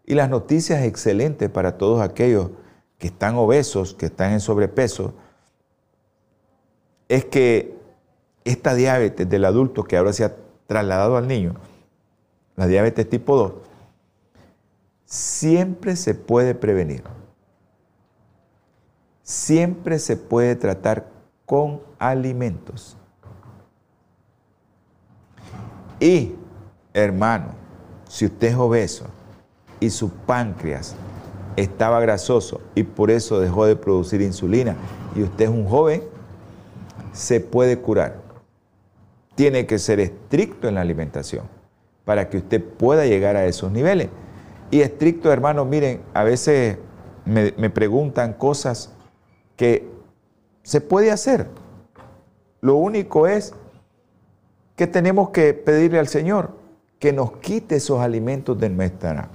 Y 0.05 0.15
las 0.15 0.29
noticias 0.29 0.83
excelentes 0.83 1.49
para 1.49 1.77
todos 1.77 2.01
aquellos 2.01 2.51
que 2.97 3.07
están 3.07 3.35
obesos, 3.35 3.93
que 3.93 4.07
están 4.07 4.31
en 4.31 4.39
sobrepeso, 4.39 5.13
es 7.07 7.25
que 7.25 7.77
esta 8.43 8.73
diabetes 8.73 9.29
del 9.29 9.45
adulto 9.45 9.83
que 9.83 9.97
ahora 9.97 10.13
se 10.13 10.23
ha 10.23 10.35
trasladado 10.67 11.17
al 11.17 11.27
niño, 11.27 11.55
la 12.55 12.67
diabetes 12.67 13.09
tipo 13.09 13.37
2, 13.37 13.53
siempre 15.05 15.95
se 15.95 16.15
puede 16.15 16.55
prevenir. 16.55 17.03
Siempre 19.23 19.99
se 19.99 20.15
puede 20.15 20.55
tratar 20.55 21.07
con 21.45 21.81
alimentos. 21.99 22.95
Y, 25.99 26.35
hermano, 26.93 27.49
si 28.07 28.25
usted 28.25 28.49
es 28.49 28.55
obeso 28.55 29.05
y 29.79 29.89
su 29.89 30.09
páncreas 30.09 30.95
estaba 31.57 31.99
grasoso 31.99 32.61
y 32.75 32.83
por 32.83 33.11
eso 33.11 33.39
dejó 33.41 33.65
de 33.65 33.75
producir 33.75 34.21
insulina 34.21 34.75
y 35.15 35.23
usted 35.23 35.45
es 35.45 35.51
un 35.51 35.67
joven, 35.67 36.03
se 37.11 37.41
puede 37.41 37.79
curar. 37.79 38.21
Tiene 39.35 39.65
que 39.65 39.79
ser 39.79 39.99
estricto 39.99 40.67
en 40.67 40.75
la 40.75 40.81
alimentación 40.81 41.45
para 42.05 42.29
que 42.29 42.37
usted 42.37 42.63
pueda 42.63 43.05
llegar 43.05 43.35
a 43.35 43.45
esos 43.45 43.71
niveles. 43.71 44.09
Y 44.69 44.81
estricto, 44.81 45.31
hermano, 45.31 45.65
miren, 45.65 46.01
a 46.13 46.23
veces 46.23 46.77
me, 47.25 47.51
preguntan 47.69 48.33
cosas 48.33 48.93
que 49.55 49.89
se 50.61 50.79
puede 50.79 51.11
hacer. 51.11 51.47
Lo 52.61 52.75
único 52.75 53.27
es 53.27 53.53
que 54.75 54.85
tenemos 54.85 55.31
que 55.31 55.53
pedirle 55.53 55.97
al 55.97 56.07
Señor 56.07 56.51
que 56.99 57.13
nos 57.13 57.33
quite 57.37 57.77
esos 57.77 57.99
alimentos 57.99 58.59
de 58.59 58.69
nuestra 58.69 59.29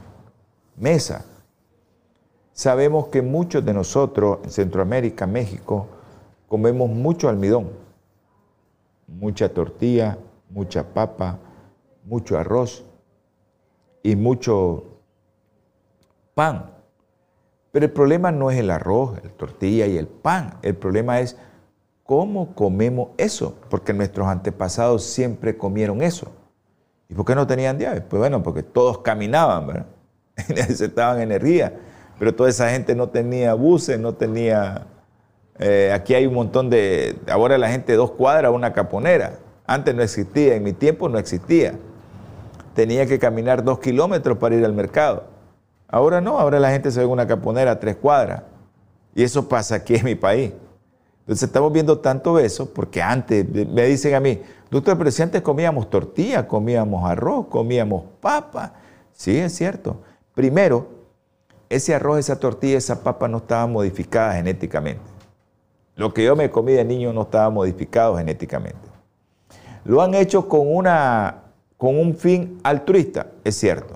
mesa 0.77 1.25
Sabemos 2.53 3.09
que 3.09 3.22
muchos 3.22 3.64
de 3.64 3.72
nosotros 3.72 4.40
en 4.44 4.50
Centroamérica, 4.50 5.26
México, 5.26 5.86
comemos 6.48 6.90
mucho 6.90 7.30
almidón, 7.30 7.70
mucha 9.09 9.48
tortilla, 9.48 10.18
mucha 10.50 10.92
papa, 10.92 11.38
mucho 12.05 12.36
arroz 12.36 12.84
y 14.03 14.16
mucho 14.16 14.84
pan. 16.34 16.70
Pero 17.70 17.86
el 17.86 17.92
problema 17.92 18.30
no 18.30 18.50
es 18.50 18.59
el 18.59 18.70
arroz, 18.70 19.14
la 19.24 19.30
tortilla 19.30 19.86
y 19.86 19.96
el 19.96 20.07
pan. 20.07 20.59
El 20.61 20.76
problema 20.76 21.20
es 21.20 21.38
cómo 22.05 22.55
comemos 22.55 23.11
eso, 23.16 23.57
porque 23.70 23.94
nuestros 23.94 24.28
antepasados 24.28 25.05
siempre 25.05 25.57
comieron 25.57 26.03
eso. 26.03 26.30
¿Y 27.09 27.14
por 27.14 27.24
qué 27.24 27.34
no 27.34 27.46
tenían 27.46 27.78
diabetes? 27.78 28.05
Pues 28.11 28.20
bueno, 28.20 28.42
porque 28.42 28.62
todos 28.62 28.98
caminaban, 28.98 29.66
¿verdad? 29.66 29.86
necesitaban 30.48 31.20
energía 31.22 31.78
pero 32.23 32.37
toda 32.37 32.51
esa 32.51 32.70
gente 32.70 32.95
no 32.95 33.09
tenía 33.09 33.53
buses, 33.55 33.99
no 33.99 34.14
tenía... 34.14 34.87
Eh, 35.59 35.91
aquí 35.93 36.14
hay 36.14 36.25
un 36.25 36.35
montón 36.35 36.70
de... 36.70 37.18
Ahora 37.29 37.59
la 37.59 37.68
gente 37.68 37.95
dos 37.97 38.12
cuadras, 38.12 38.53
una 38.53 38.73
caponera. 38.73 39.41
Antes 39.66 39.93
no 39.93 40.05
existía, 40.05 40.55
en 40.55 40.62
mi 40.62 40.73
tiempo 40.73 41.09
no 41.09 41.18
existía. 41.18 41.75
Tenía 42.77 43.07
que 43.07 43.18
caminar 43.18 43.64
dos 43.64 43.81
kilómetros 43.81 44.39
para 44.39 44.55
ir 44.55 44.64
al 44.64 44.73
mercado. 44.73 45.25
Ahora 45.89 46.20
no, 46.20 46.39
ahora 46.39 46.61
la 46.61 46.70
gente 46.70 46.93
se 46.93 47.01
ve 47.01 47.07
una 47.07 47.27
caponera 47.27 47.81
tres 47.81 47.97
cuadras. 47.97 48.45
Y 49.16 49.25
eso 49.25 49.49
pasa 49.49 49.75
aquí 49.75 49.97
en 49.97 50.05
mi 50.05 50.14
país. 50.14 50.53
Entonces 51.23 51.49
estamos 51.49 51.73
viendo 51.73 51.99
tanto 51.99 52.39
eso 52.39 52.73
porque 52.73 53.03
antes 53.03 53.45
me 53.68 53.85
dicen 53.87 54.14
a 54.14 54.20
mí, 54.20 54.41
doctor, 54.70 54.97
pero 54.97 55.11
si 55.11 55.23
antes 55.23 55.43
comíamos 55.43 55.91
tortilla, 55.91 56.47
comíamos 56.47 57.05
arroz, 57.05 57.49
comíamos 57.49 58.05
papa. 58.20 58.75
Sí, 59.11 59.37
es 59.37 59.57
cierto. 59.57 60.03
Primero, 60.35 61.01
ese 61.73 61.95
arroz, 61.95 62.18
esa 62.18 62.39
tortilla, 62.39 62.77
esa 62.77 63.03
papa 63.03 63.29
no 63.29 63.39
estaba 63.39 63.66
modificada 63.66 64.35
genéticamente. 64.35 65.01
Lo 65.97 66.12
que 66.12 66.23
yo 66.23 66.37
me 66.37 66.51
comí 66.51 66.73
de 66.73 66.85
niño 66.85 67.14
no 67.14 67.23
estaba 67.23 67.49
modificado 67.49 68.18
genéticamente. 68.18 68.79
Lo 69.85 70.03
han 70.03 70.12
hecho 70.12 70.51
con, 70.51 70.75
una, 70.75 71.45
con 71.79 71.99
un 71.99 72.14
fin 72.14 72.61
altruista, 72.62 73.29
es 73.43 73.57
cierto. 73.57 73.95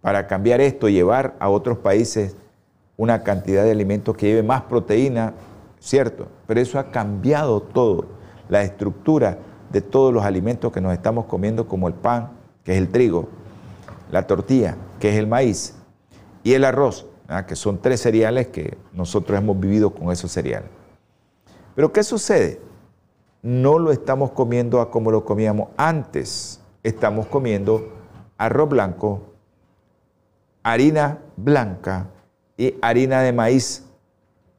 Para 0.00 0.28
cambiar 0.28 0.60
esto, 0.60 0.88
llevar 0.88 1.34
a 1.40 1.48
otros 1.48 1.78
países 1.78 2.36
una 2.96 3.24
cantidad 3.24 3.64
de 3.64 3.72
alimentos 3.72 4.16
que 4.16 4.26
lleve 4.26 4.44
más 4.44 4.62
proteína, 4.62 5.34
cierto. 5.80 6.28
Pero 6.46 6.60
eso 6.60 6.78
ha 6.78 6.92
cambiado 6.92 7.60
todo, 7.60 8.06
la 8.48 8.62
estructura 8.62 9.38
de 9.72 9.80
todos 9.80 10.14
los 10.14 10.24
alimentos 10.24 10.70
que 10.70 10.80
nos 10.80 10.92
estamos 10.92 11.24
comiendo, 11.24 11.66
como 11.66 11.88
el 11.88 11.94
pan, 11.94 12.30
que 12.62 12.72
es 12.72 12.78
el 12.78 12.90
trigo, 12.90 13.28
la 14.12 14.26
tortilla, 14.28 14.76
que 15.00 15.10
es 15.10 15.16
el 15.16 15.26
maíz, 15.26 15.77
y 16.42 16.54
el 16.54 16.64
arroz, 16.64 17.06
que 17.46 17.56
son 17.56 17.80
tres 17.80 18.00
cereales 18.00 18.48
que 18.48 18.76
nosotros 18.92 19.38
hemos 19.38 19.58
vivido 19.58 19.90
con 19.90 20.10
esos 20.10 20.32
cereales. 20.32 20.70
Pero 21.74 21.92
¿qué 21.92 22.02
sucede? 22.02 22.60
No 23.42 23.78
lo 23.78 23.92
estamos 23.92 24.32
comiendo 24.32 24.90
como 24.90 25.10
lo 25.10 25.24
comíamos 25.24 25.68
antes. 25.76 26.60
Estamos 26.82 27.26
comiendo 27.26 27.92
arroz 28.36 28.68
blanco, 28.68 29.22
harina 30.62 31.18
blanca 31.36 32.06
y 32.56 32.74
harina 32.82 33.22
de 33.22 33.32
maíz. 33.32 33.84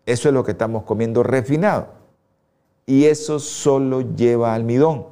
Eso 0.05 0.29
es 0.29 0.33
lo 0.33 0.43
que 0.43 0.51
estamos 0.51 0.83
comiendo 0.83 1.23
refinado. 1.23 1.87
Y 2.85 3.05
eso 3.05 3.39
solo 3.39 4.01
lleva 4.15 4.53
almidón, 4.53 5.05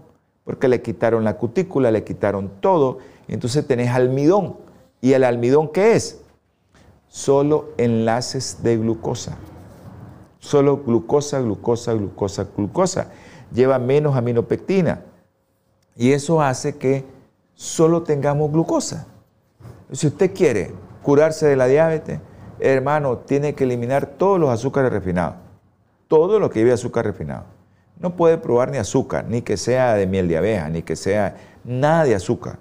porque 0.43 0.68
le 0.68 0.82
quitaron 0.82 1.24
la 1.24 1.38
cutícula, 1.38 1.91
le 1.91 2.03
quitaron 2.03 2.49
todo, 2.59 2.99
entonces 3.28 3.68
tenés 3.68 3.89
almidón. 3.89 4.57
¿Y 5.01 5.13
el 5.13 5.24
almidón 5.24 5.72
qué 5.72 5.95
es? 5.95 6.22
Solo 7.08 7.70
enlaces 7.78 8.64
de 8.64 8.78
glucosa. 8.78 9.38
Solo 10.39 10.78
glucosa, 10.78 11.39
glucosa, 11.39 11.93
glucosa, 11.93 12.47
glucosa. 12.55 13.12
Lleva 13.53 13.80
menos 13.80 14.16
aminopectina. 14.16 15.01
Y 15.95 16.12
eso 16.12 16.41
hace 16.41 16.78
que 16.78 17.05
solo 17.55 18.03
tengamos 18.03 18.51
glucosa. 18.51 19.08
Si 19.91 20.08
usted 20.08 20.34
quiere 20.34 20.74
curarse 21.01 21.47
de 21.47 21.55
la 21.55 21.66
diabetes, 21.66 22.20
hermano, 22.60 23.18
tiene 23.18 23.55
que 23.55 23.64
eliminar 23.64 24.05
todos 24.05 24.39
los 24.39 24.49
azúcares 24.49 24.91
refinados. 24.91 25.36
Todo 26.08 26.39
lo 26.39 26.49
que 26.49 26.60
lleve 26.60 26.72
azúcar 26.72 27.05
refinado. 27.05 27.45
No 27.99 28.16
puede 28.16 28.38
probar 28.38 28.70
ni 28.70 28.78
azúcar, 28.78 29.26
ni 29.28 29.41
que 29.41 29.58
sea 29.58 29.95
de 29.95 30.05
miel 30.05 30.28
de 30.28 30.38
abeja, 30.38 30.70
ni 30.70 30.84
que 30.84 30.95
sea 30.95 31.36
nada 31.64 32.03
de 32.03 32.14
azúcar. 32.14 32.60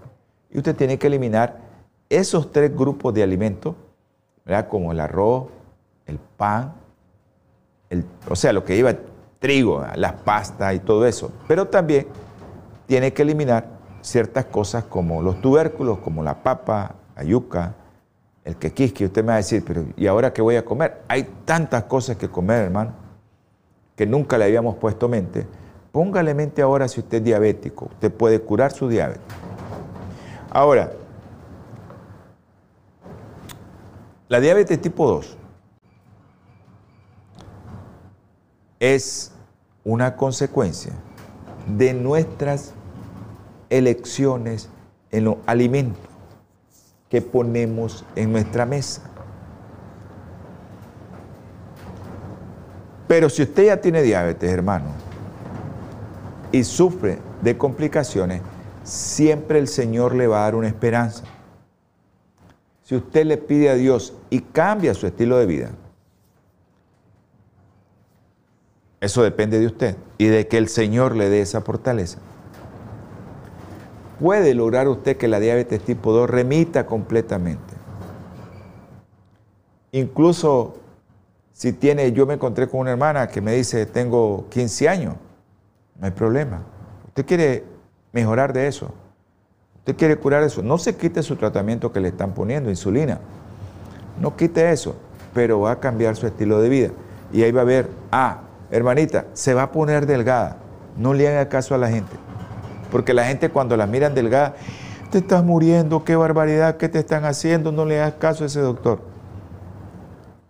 Y 0.50 0.58
usted 0.58 0.74
tiene 0.74 0.98
que 0.98 1.08
eliminar 1.08 1.60
esos 2.08 2.52
tres 2.52 2.74
grupos 2.74 3.12
de 3.12 3.22
alimentos 3.22 3.74
como 4.68 4.92
el 4.92 5.00
arroz, 5.00 5.48
el 6.06 6.18
pan, 6.18 6.74
o 8.28 8.36
sea, 8.36 8.52
lo 8.52 8.64
que 8.64 8.76
lleva 8.76 8.94
trigo, 9.38 9.84
las 9.96 10.12
pastas 10.12 10.74
y 10.74 10.78
todo 10.78 11.06
eso. 11.06 11.32
Pero 11.48 11.66
también 11.66 12.06
tiene 12.86 13.12
que 13.12 13.22
eliminar 13.22 13.66
ciertas 14.00 14.46
cosas 14.46 14.84
como 14.84 15.22
los 15.22 15.40
tubérculos, 15.40 15.98
como 15.98 16.22
la 16.22 16.42
papa, 16.42 16.94
la 17.16 17.24
yuca, 17.24 17.74
el 18.44 18.56
quequisque. 18.56 19.06
Usted 19.06 19.22
me 19.22 19.28
va 19.28 19.34
a 19.34 19.38
decir, 19.38 19.64
pero 19.66 19.84
¿y 19.96 20.06
ahora 20.06 20.32
qué 20.32 20.42
voy 20.42 20.56
a 20.56 20.64
comer? 20.64 21.02
Hay 21.08 21.24
tantas 21.44 21.84
cosas 21.84 22.16
que 22.16 22.28
comer, 22.28 22.62
hermano, 22.64 22.92
que 23.96 24.06
nunca 24.06 24.38
le 24.38 24.44
habíamos 24.44 24.76
puesto 24.76 25.08
mente. 25.08 25.46
Póngale 25.90 26.34
mente 26.34 26.62
ahora 26.62 26.86
si 26.88 27.00
usted 27.00 27.18
es 27.18 27.24
diabético. 27.24 27.86
Usted 27.86 28.12
puede 28.12 28.40
curar 28.40 28.70
su 28.70 28.88
diabetes. 28.88 29.22
Ahora, 30.50 30.92
la 34.28 34.40
diabetes 34.40 34.80
tipo 34.80 35.06
2 35.08 35.36
es 38.80 39.32
una 39.84 40.16
consecuencia 40.16 40.92
de 41.76 41.94
nuestras 41.94 42.74
elecciones 43.70 44.68
en 45.10 45.24
los 45.24 45.36
alimentos 45.46 46.04
que 47.08 47.22
ponemos 47.22 48.04
en 48.16 48.32
nuestra 48.32 48.66
mesa. 48.66 49.02
Pero 53.06 53.30
si 53.30 53.42
usted 53.42 53.66
ya 53.66 53.80
tiene 53.80 54.02
diabetes, 54.02 54.50
hermano, 54.50 54.86
y 56.50 56.64
sufre 56.64 57.18
de 57.42 57.56
complicaciones, 57.56 58.42
siempre 58.82 59.58
el 59.58 59.68
Señor 59.68 60.14
le 60.14 60.26
va 60.26 60.40
a 60.40 60.42
dar 60.42 60.56
una 60.56 60.68
esperanza. 60.68 61.24
Si 62.86 62.94
usted 62.94 63.26
le 63.26 63.36
pide 63.36 63.68
a 63.68 63.74
Dios 63.74 64.14
y 64.30 64.38
cambia 64.38 64.94
su 64.94 65.08
estilo 65.08 65.38
de 65.38 65.46
vida, 65.46 65.70
eso 69.00 69.24
depende 69.24 69.58
de 69.58 69.66
usted 69.66 69.96
y 70.18 70.26
de 70.26 70.46
que 70.46 70.56
el 70.56 70.68
Señor 70.68 71.16
le 71.16 71.28
dé 71.28 71.40
esa 71.40 71.62
fortaleza. 71.62 72.20
Puede 74.20 74.54
lograr 74.54 74.86
usted 74.86 75.16
que 75.16 75.26
la 75.26 75.40
diabetes 75.40 75.80
tipo 75.80 76.12
2 76.12 76.30
remita 76.30 76.86
completamente. 76.86 77.74
Incluso 79.90 80.76
si 81.50 81.72
tiene, 81.72 82.12
yo 82.12 82.24
me 82.24 82.34
encontré 82.34 82.68
con 82.68 82.78
una 82.78 82.92
hermana 82.92 83.26
que 83.26 83.40
me 83.40 83.52
dice, 83.52 83.84
tengo 83.86 84.46
15 84.50 84.88
años, 84.88 85.16
no 85.98 86.06
hay 86.06 86.12
problema. 86.12 86.62
Usted 87.08 87.26
quiere 87.26 87.64
mejorar 88.12 88.52
de 88.52 88.68
eso. 88.68 88.94
Usted 89.86 89.98
quiere 89.98 90.16
curar 90.16 90.42
eso. 90.42 90.64
No 90.64 90.78
se 90.78 90.96
quite 90.96 91.22
su 91.22 91.36
tratamiento 91.36 91.92
que 91.92 92.00
le 92.00 92.08
están 92.08 92.32
poniendo, 92.32 92.70
insulina. 92.70 93.20
No 94.20 94.34
quite 94.34 94.72
eso, 94.72 94.96
pero 95.32 95.60
va 95.60 95.70
a 95.70 95.78
cambiar 95.78 96.16
su 96.16 96.26
estilo 96.26 96.60
de 96.60 96.68
vida. 96.68 96.88
Y 97.32 97.44
ahí 97.44 97.52
va 97.52 97.60
a 97.60 97.64
ver, 97.64 97.88
ah, 98.10 98.40
hermanita, 98.72 99.26
se 99.32 99.54
va 99.54 99.62
a 99.62 99.70
poner 99.70 100.06
delgada. 100.06 100.56
No 100.96 101.14
le 101.14 101.28
haga 101.28 101.48
caso 101.48 101.72
a 101.72 101.78
la 101.78 101.88
gente. 101.88 102.16
Porque 102.90 103.14
la 103.14 103.26
gente 103.26 103.48
cuando 103.50 103.76
la 103.76 103.86
miran 103.86 104.12
delgada, 104.12 104.56
te 105.12 105.18
estás 105.18 105.44
muriendo, 105.44 106.02
qué 106.02 106.16
barbaridad, 106.16 106.78
¿qué 106.78 106.88
te 106.88 106.98
están 106.98 107.24
haciendo? 107.24 107.70
No 107.70 107.84
le 107.84 108.00
hagas 108.00 108.14
caso 108.14 108.42
a 108.42 108.48
ese 108.48 108.58
doctor. 108.58 108.98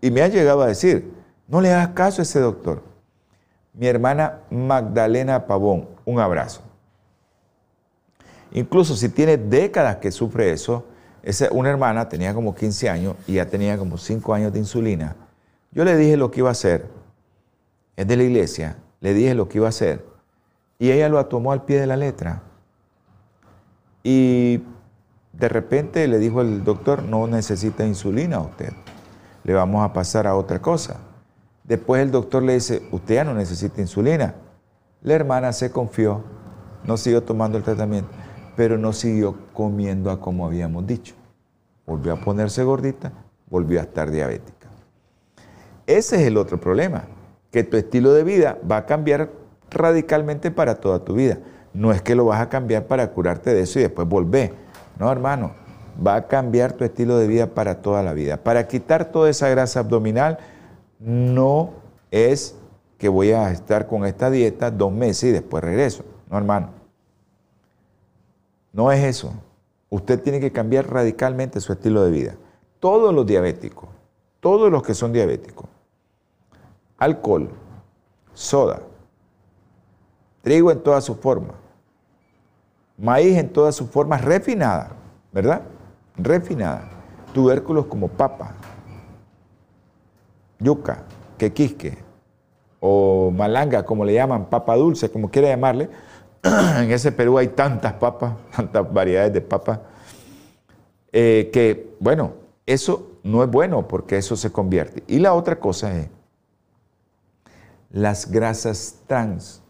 Y 0.01 0.11
me 0.11 0.23
ha 0.23 0.29
llegado 0.29 0.63
a 0.63 0.67
decir, 0.67 1.13
no 1.47 1.61
le 1.61 1.75
hagas 1.75 1.89
caso 1.89 2.23
a 2.23 2.25
ese 2.25 2.41
doctor. 2.41 2.83
Mi 3.75 3.87
hermana 3.87 4.39
Magdalena 4.49 5.47
Pavón, 5.47 5.91
un 6.07 6.21
abrazo. 6.21 6.63
Incluso 8.57 8.97
si 8.97 9.11
tiene 9.11 9.37
décadas 9.37 9.97
que 9.97 10.11
sufre 10.11 10.51
eso, 10.51 10.87
esa, 11.23 11.49
una 11.53 11.69
hermana 11.69 12.09
tenía 12.09 12.33
como 12.33 12.55
15 12.55 12.89
años 12.89 13.15
y 13.27 13.35
ya 13.35 13.45
tenía 13.45 13.77
como 13.77 13.99
5 13.99 14.33
años 14.33 14.51
de 14.51 14.61
insulina. 14.61 15.15
Yo 15.73 15.85
le 15.85 15.95
dije 15.95 16.17
lo 16.17 16.31
que 16.31 16.41
iba 16.41 16.49
a 16.49 16.53
hacer, 16.53 16.89
es 17.97 18.09
de 18.09 18.17
la 18.17 18.23
iglesia, 18.23 18.79
le 19.01 19.13
dije 19.13 19.35
lo 19.35 19.47
que 19.47 19.59
iba 19.59 19.67
a 19.67 19.69
hacer 19.69 20.07
y 20.79 20.91
ella 20.91 21.11
lo 21.11 21.25
tomó 21.27 21.53
al 21.53 21.67
pie 21.67 21.81
de 21.81 21.87
la 21.87 21.99
letra. 21.99 22.45
Y 24.03 24.63
de 25.35 25.49
repente 25.51 26.09
le 26.09 26.19
dijo 26.19 26.41
el 26.41 26.65
doctor, 26.65 27.03
no 27.03 27.27
necesita 27.27 27.85
insulina 27.85 28.41
usted, 28.41 28.73
le 29.45 29.53
vamos 29.53 29.85
a 29.85 29.93
pasar 29.93 30.27
a 30.27 30.35
otra 30.35 30.63
cosa. 30.63 30.97
Después 31.63 32.01
el 32.01 32.11
doctor 32.11 32.43
le 32.43 32.55
dice, 32.55 32.89
usted 32.91 33.17
ya 33.17 33.25
no 33.25 33.35
necesita 33.35 33.83
insulina. 33.83 34.35
La 35.03 35.13
hermana 35.13 35.53
se 35.53 35.71
confió, 35.71 36.25
no 36.85 36.97
siguió 36.97 37.23
tomando 37.23 37.59
el 37.59 37.65
tratamiento, 37.65 38.09
pero 38.57 38.79
no 38.79 38.93
siguió 38.93 39.37
comiendo 39.53 40.11
a 40.11 40.21
como 40.21 40.47
habíamos 40.47 40.87
dicho. 40.87 41.15
Volvió 41.87 42.15
a 42.15 42.17
ponerse 42.17 42.65
gordita, 42.65 43.13
volvió 43.49 43.79
a 43.79 43.83
estar 43.83 44.11
diabética. 44.11 44.69
Ese 45.87 46.17
es 46.17 46.23
el 46.23 46.37
otro 46.37 46.59
problema, 46.59 47.05
que 47.53 47.63
tu 47.63 47.77
estilo 47.77 48.13
de 48.13 48.25
vida 48.25 48.59
va 48.69 48.79
a 48.79 48.87
cambiar 48.87 49.31
radicalmente 49.71 50.51
para 50.51 50.77
toda 50.77 51.05
tu 51.05 51.15
vida. 51.15 51.39
No 51.75 51.93
es 51.93 52.03
que 52.03 52.15
lo 52.15 52.25
vas 52.25 52.41
a 52.41 52.49
cambiar 52.49 52.87
para 52.87 53.13
curarte 53.13 53.55
de 53.55 53.61
eso 53.61 53.79
y 53.79 53.83
después 53.83 54.09
volver. 54.09 54.55
No, 54.99 55.13
hermano, 55.13 55.53
va 56.05 56.17
a 56.17 56.27
cambiar 56.27 56.73
tu 56.73 56.85
estilo 56.85 57.19
de 57.19 57.27
vida 57.27 57.49
para 57.49 57.83
toda 57.83 58.03
la 58.03 58.15
vida. 58.15 58.39
Para 58.39 58.67
quitar 58.67 59.13
toda 59.13 59.31
esa 59.31 59.49
grasa 59.49 59.81
abdominal 59.81 60.39
no 60.99 61.75
es 62.11 62.57
que 62.99 63.09
voy 63.09 63.33
a 63.33 63.51
estar 63.51 63.87
con 63.87 64.07
esta 64.07 64.31
dieta 64.31 64.71
dos 64.71 64.91
meses 64.91 65.25
y 65.25 65.33
después 65.33 65.63
regreso. 65.63 66.05
No, 66.31 66.39
hermano. 66.39 66.76
No 68.77 68.93
es 68.93 69.03
eso. 69.03 69.33
Usted 69.89 70.23
tiene 70.23 70.39
que 70.39 70.53
cambiar 70.53 70.87
radicalmente 70.87 71.63
su 71.63 71.73
estilo 71.73 72.05
de 72.05 72.11
vida. 72.11 72.35
Todos 72.79 73.15
los 73.15 73.25
diabéticos, 73.25 73.89
todos 74.39 74.71
los 74.71 74.83
que 74.83 74.93
son 74.93 75.15
diabéticos, 75.15 75.67
alcohol, 76.99 77.49
soda, 78.35 78.83
trigo 80.43 80.71
en 80.71 80.83
todas 80.83 81.05
sus 81.05 81.17
formas, 81.17 81.57
maíz 82.99 83.39
en 83.39 83.51
todas 83.51 83.75
sus 83.75 83.89
formas 83.89 84.23
refinada, 84.23 84.91
¿verdad? 85.33 85.63
Refinada. 86.19 86.91
Tubérculos 87.33 87.87
como 87.87 88.09
papa, 88.09 88.57
yuca, 90.59 91.03
quequisque 91.39 91.97
o 92.81 93.31
malanga, 93.35 93.87
como 93.87 94.05
le 94.05 94.13
llaman, 94.13 94.51
papa 94.51 94.77
dulce, 94.77 95.11
como 95.11 95.31
quiera 95.31 95.49
llamarle. 95.49 95.89
en 96.79 96.91
ese 96.91 97.13
Perú 97.13 97.39
hay 97.39 97.49
tantas 97.49 97.95
papas, 97.95 98.35
tantas 98.57 98.93
variedades 98.93 99.33
de 99.33 99.41
papas, 99.41 99.81
eh, 101.13 101.51
que, 101.53 101.95
bueno, 102.01 102.35
eso 102.67 103.13
no 103.23 103.43
es 103.43 103.51
bueno 103.51 103.89
porque 103.89 104.19
eso 104.19 104.37
se 104.37 104.51
convierte. 104.51 105.03
Y 105.07 105.19
la 105.19 105.35
otra 105.35 105.59
cosa 105.59 105.97
es 105.97 106.09
las 107.91 108.31
grasas 108.31 108.97
trans 109.07 109.63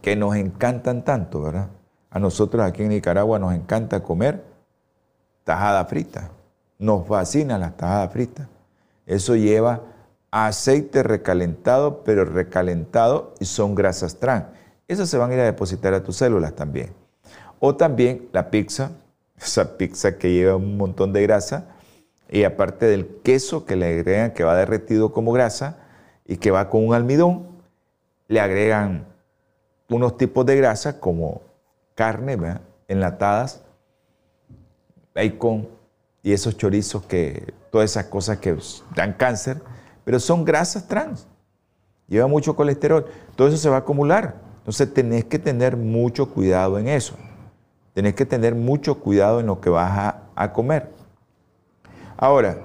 que 0.00 0.16
nos 0.16 0.36
encantan 0.36 1.04
tanto, 1.04 1.42
¿verdad? 1.42 1.68
A 2.10 2.18
nosotros 2.18 2.64
aquí 2.64 2.82
en 2.82 2.90
Nicaragua 2.90 3.38
nos 3.38 3.54
encanta 3.54 4.02
comer 4.02 4.44
tajada 5.44 5.84
frita. 5.84 6.30
Nos 6.78 7.06
fascinan 7.06 7.60
las 7.60 7.76
tajadas 7.76 8.12
fritas. 8.12 8.48
Eso 9.06 9.36
lleva 9.36 9.82
aceite 10.30 11.02
recalentado, 11.02 12.02
pero 12.04 12.24
recalentado 12.24 13.34
y 13.38 13.44
son 13.44 13.74
grasas 13.74 14.16
trans. 14.16 14.46
Esas 14.88 15.08
se 15.08 15.18
van 15.18 15.30
a 15.30 15.34
ir 15.34 15.40
a 15.40 15.44
depositar 15.44 15.94
a 15.94 16.02
tus 16.02 16.16
células 16.16 16.54
también. 16.54 16.92
O 17.58 17.76
también 17.76 18.28
la 18.32 18.50
pizza, 18.50 18.92
esa 19.36 19.76
pizza 19.76 20.18
que 20.18 20.32
lleva 20.32 20.56
un 20.56 20.76
montón 20.76 21.12
de 21.12 21.22
grasa 21.22 21.66
y 22.28 22.44
aparte 22.44 22.86
del 22.86 23.06
queso 23.22 23.66
que 23.66 23.76
le 23.76 23.86
agregan, 23.86 24.32
que 24.32 24.44
va 24.44 24.56
derretido 24.56 25.12
como 25.12 25.32
grasa 25.32 25.78
y 26.26 26.38
que 26.38 26.50
va 26.50 26.70
con 26.70 26.86
un 26.86 26.94
almidón, 26.94 27.46
le 28.28 28.40
agregan 28.40 29.06
unos 29.88 30.16
tipos 30.16 30.46
de 30.46 30.56
grasa 30.56 30.98
como 30.98 31.42
carne, 31.94 32.38
enlatadas, 32.88 33.62
bacon 35.14 35.68
y 36.22 36.32
esos 36.32 36.56
chorizos 36.56 37.04
que, 37.04 37.52
todas 37.70 37.90
esas 37.90 38.06
cosas 38.06 38.38
que 38.38 38.56
dan 38.94 39.14
cáncer, 39.14 39.60
pero 40.04 40.20
son 40.20 40.44
grasas 40.44 40.86
trans. 40.86 41.26
Lleva 42.06 42.26
mucho 42.26 42.54
colesterol. 42.54 43.06
Todo 43.36 43.48
eso 43.48 43.56
se 43.56 43.68
va 43.68 43.76
a 43.76 43.78
acumular. 43.80 44.34
Entonces 44.62 44.94
tenés 44.94 45.24
que 45.24 45.40
tener 45.40 45.76
mucho 45.76 46.30
cuidado 46.30 46.78
en 46.78 46.86
eso. 46.86 47.16
Tenés 47.94 48.14
que 48.14 48.24
tener 48.24 48.54
mucho 48.54 49.00
cuidado 49.00 49.40
en 49.40 49.46
lo 49.46 49.60
que 49.60 49.68
vas 49.68 50.14
a, 50.36 50.52
comer. 50.52 50.88
Ahora, 52.16 52.58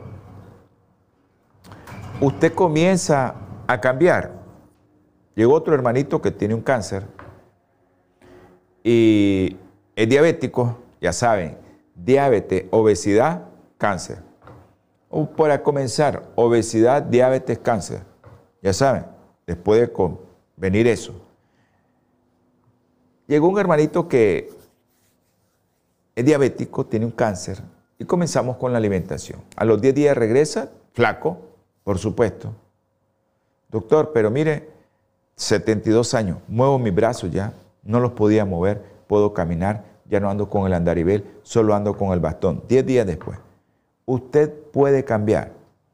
usted 2.21 2.53
comienza 2.53 3.33
a 3.65 3.81
cambiar. 3.81 4.31
Llegó 5.33 5.55
otro 5.55 5.73
hermanito 5.73 6.21
que 6.21 6.29
tiene 6.29 6.53
un 6.53 6.61
cáncer 6.61 7.07
y 8.83 9.57
es 9.95 10.07
diabético, 10.07 10.77
ya 11.01 11.11
saben, 11.11 11.57
diabetes, 11.95 12.65
obesidad, 12.69 13.45
cáncer. 13.79 14.19
O 15.09 15.25
para 15.25 15.63
comenzar, 15.63 16.29
obesidad, 16.35 17.01
diabetes, 17.01 17.57
cáncer. 17.57 18.03
Ya 18.61 18.71
saben, 18.71 19.05
después 19.47 19.81
de 19.81 19.91
venir 20.55 20.85
eso. 20.85 21.26
Llegó 23.27 23.49
un 23.49 23.59
hermanito 23.59 24.07
que 24.07 24.49
es 26.15 26.25
diabético, 26.25 26.85
tiene 26.85 27.05
un 27.05 27.11
cáncer, 27.11 27.61
y 27.99 28.05
comenzamos 28.05 28.57
con 28.57 28.71
la 28.71 28.77
alimentación. 28.77 29.41
A 29.55 29.65
los 29.65 29.81
10 29.81 29.93
días 29.93 30.17
regresa, 30.17 30.71
flaco, 30.93 31.37
por 31.83 31.97
supuesto. 31.97 32.53
Doctor, 33.69 34.11
pero 34.13 34.31
mire, 34.31 34.69
72 35.35 36.13
años, 36.13 36.39
muevo 36.47 36.79
mis 36.79 36.95
brazos 36.95 37.29
ya, 37.29 37.53
no 37.83 37.99
los 37.99 38.13
podía 38.13 38.45
mover, 38.45 38.83
puedo 39.07 39.33
caminar, 39.33 39.83
ya 40.09 40.19
no 40.19 40.29
ando 40.29 40.49
con 40.49 40.65
el 40.65 40.73
andaribel, 40.73 41.25
solo 41.43 41.75
ando 41.75 41.97
con 41.97 42.13
el 42.13 42.19
bastón. 42.19 42.63
10 42.67 42.85
días 42.85 43.05
después, 43.05 43.37
usted 44.05 44.53
puede 44.71 45.03
cambiar, 45.03 45.51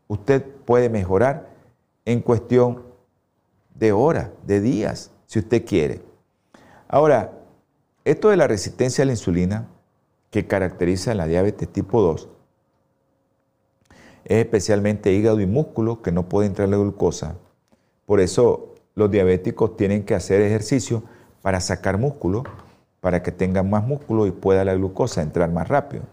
usted 0.08 0.44
puede 0.66 0.90
mejorar 0.90 1.50
en 2.06 2.22
cuestión 2.22 2.84
de 3.74 3.92
horas, 3.92 4.30
de 4.46 4.62
días, 4.62 5.12
si 5.26 5.40
usted 5.40 5.66
quiere. 5.66 6.13
Ahora, 6.94 7.32
esto 8.06 8.30
de 8.30 8.38
la 8.38 8.46
resistencia 8.46 9.02
a 9.02 9.08
la 9.08 9.14
insulina, 9.14 9.68
que 10.30 10.46
caracteriza 10.46 11.16
la 11.16 11.26
diabetes 11.26 11.68
tipo 11.68 12.04
2, 12.04 12.30
es 14.26 14.38
especialmente 14.38 15.12
hígado 15.12 15.40
y 15.40 15.48
músculo 15.48 16.04
que 16.04 16.12
no 16.12 16.30
puede 16.30 16.46
entrar 16.46 16.70
la 16.70 16.78
glucosa. 16.78 17.38
Por 18.06 18.20
eso 18.20 18.76
los 18.94 19.10
diabéticos 19.10 19.76
tienen 19.76 20.06
que 20.06 20.14
hacer 20.14 20.44
ejercicio 20.44 21.02
para 21.42 21.62
sacar 21.62 21.98
músculo, 21.98 22.44
para 23.02 23.24
que 23.24 23.32
tengan 23.32 23.72
más 23.72 23.84
músculo 23.84 24.28
y 24.28 24.32
pueda 24.32 24.64
la 24.64 24.76
glucosa 24.76 25.24
entrar 25.24 25.52
más 25.52 25.70
rápido. 25.70 26.04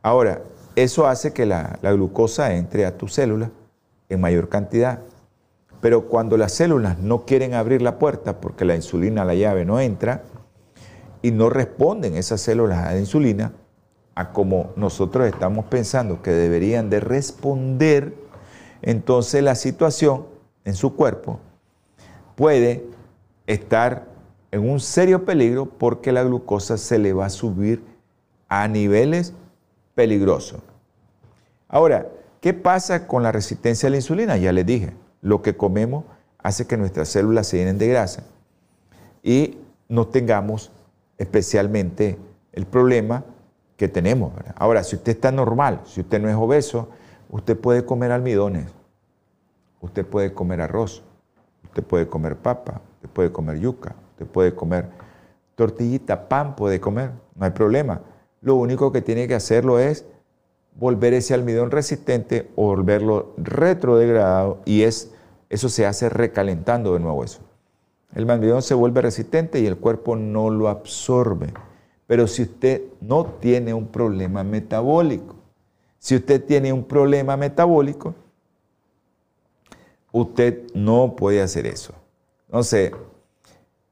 Ahora, 0.00 0.44
eso 0.76 1.06
hace 1.06 1.34
que 1.34 1.44
la, 1.44 1.78
la 1.82 1.92
glucosa 1.92 2.54
entre 2.54 2.86
a 2.86 2.96
tu 2.96 3.06
célula 3.06 3.50
en 4.08 4.18
mayor 4.18 4.48
cantidad. 4.48 5.00
Pero 5.80 6.08
cuando 6.08 6.36
las 6.36 6.52
células 6.52 6.98
no 6.98 7.24
quieren 7.24 7.54
abrir 7.54 7.82
la 7.82 7.98
puerta 7.98 8.40
porque 8.40 8.64
la 8.64 8.76
insulina, 8.76 9.24
la 9.24 9.34
llave, 9.34 9.64
no 9.64 9.80
entra 9.80 10.22
y 11.22 11.30
no 11.30 11.50
responden 11.50 12.16
esas 12.16 12.40
células 12.40 12.86
a 12.86 12.92
la 12.92 12.98
insulina, 12.98 13.52
a 14.14 14.32
como 14.32 14.72
nosotros 14.76 15.26
estamos 15.26 15.66
pensando 15.66 16.22
que 16.22 16.30
deberían 16.30 16.88
de 16.88 17.00
responder, 17.00 18.14
entonces 18.82 19.42
la 19.42 19.54
situación 19.54 20.26
en 20.64 20.74
su 20.74 20.96
cuerpo 20.96 21.38
puede 22.34 22.86
estar 23.46 24.06
en 24.50 24.68
un 24.68 24.80
serio 24.80 25.24
peligro 25.24 25.66
porque 25.66 26.12
la 26.12 26.22
glucosa 26.22 26.78
se 26.78 26.98
le 26.98 27.12
va 27.12 27.26
a 27.26 27.30
subir 27.30 27.82
a 28.48 28.66
niveles 28.68 29.34
peligrosos. 29.94 30.60
Ahora, 31.68 32.08
¿qué 32.40 32.54
pasa 32.54 33.06
con 33.06 33.22
la 33.22 33.32
resistencia 33.32 33.88
a 33.88 33.90
la 33.90 33.96
insulina? 33.96 34.36
Ya 34.36 34.52
les 34.52 34.64
dije, 34.64 34.92
lo 35.20 35.42
que 35.42 35.56
comemos 35.56 36.04
hace 36.38 36.66
que 36.66 36.76
nuestras 36.76 37.08
células 37.08 37.46
se 37.48 37.58
llenen 37.58 37.78
de 37.78 37.88
grasa 37.88 38.24
y 39.22 39.58
no 39.88 40.06
tengamos 40.06 40.70
especialmente 41.18 42.18
el 42.52 42.66
problema 42.66 43.24
que 43.76 43.88
tenemos. 43.88 44.32
Ahora, 44.56 44.84
si 44.84 44.96
usted 44.96 45.12
está 45.12 45.32
normal, 45.32 45.80
si 45.84 46.00
usted 46.00 46.20
no 46.20 46.28
es 46.28 46.36
obeso, 46.36 46.88
usted 47.30 47.58
puede 47.58 47.84
comer 47.84 48.12
almidones, 48.12 48.66
usted 49.80 50.06
puede 50.06 50.32
comer 50.32 50.60
arroz, 50.60 51.02
usted 51.64 51.82
puede 51.82 52.08
comer 52.08 52.36
papa, 52.36 52.80
usted 52.96 53.08
puede 53.10 53.32
comer 53.32 53.58
yuca, 53.58 53.94
usted 54.12 54.26
puede 54.26 54.54
comer 54.54 54.88
tortillita, 55.56 56.28
pan 56.28 56.56
puede 56.56 56.80
comer, 56.80 57.10
no 57.34 57.44
hay 57.44 57.50
problema. 57.50 58.00
Lo 58.40 58.54
único 58.56 58.92
que 58.92 59.02
tiene 59.02 59.26
que 59.26 59.34
hacerlo 59.34 59.78
es 59.78 60.06
volver 60.78 61.14
ese 61.14 61.34
almidón 61.34 61.70
resistente 61.70 62.50
o 62.54 62.66
volverlo 62.66 63.34
retrodegradado 63.38 64.60
y 64.64 64.82
es, 64.82 65.12
eso 65.48 65.68
se 65.68 65.86
hace 65.86 66.08
recalentando 66.08 66.94
de 66.94 67.00
nuevo 67.00 67.24
eso. 67.24 67.40
El 68.14 68.28
almidón 68.30 68.62
se 68.62 68.74
vuelve 68.74 69.02
resistente 69.02 69.60
y 69.60 69.66
el 69.66 69.76
cuerpo 69.76 70.16
no 70.16 70.50
lo 70.50 70.68
absorbe. 70.68 71.52
Pero 72.06 72.26
si 72.26 72.42
usted 72.42 72.82
no 73.00 73.26
tiene 73.26 73.74
un 73.74 73.88
problema 73.88 74.44
metabólico, 74.44 75.34
si 75.98 76.16
usted 76.16 76.44
tiene 76.44 76.72
un 76.72 76.84
problema 76.84 77.36
metabólico, 77.36 78.14
usted 80.12 80.62
no 80.72 81.16
puede 81.16 81.42
hacer 81.42 81.66
eso. 81.66 81.94
Entonces, 82.46 82.92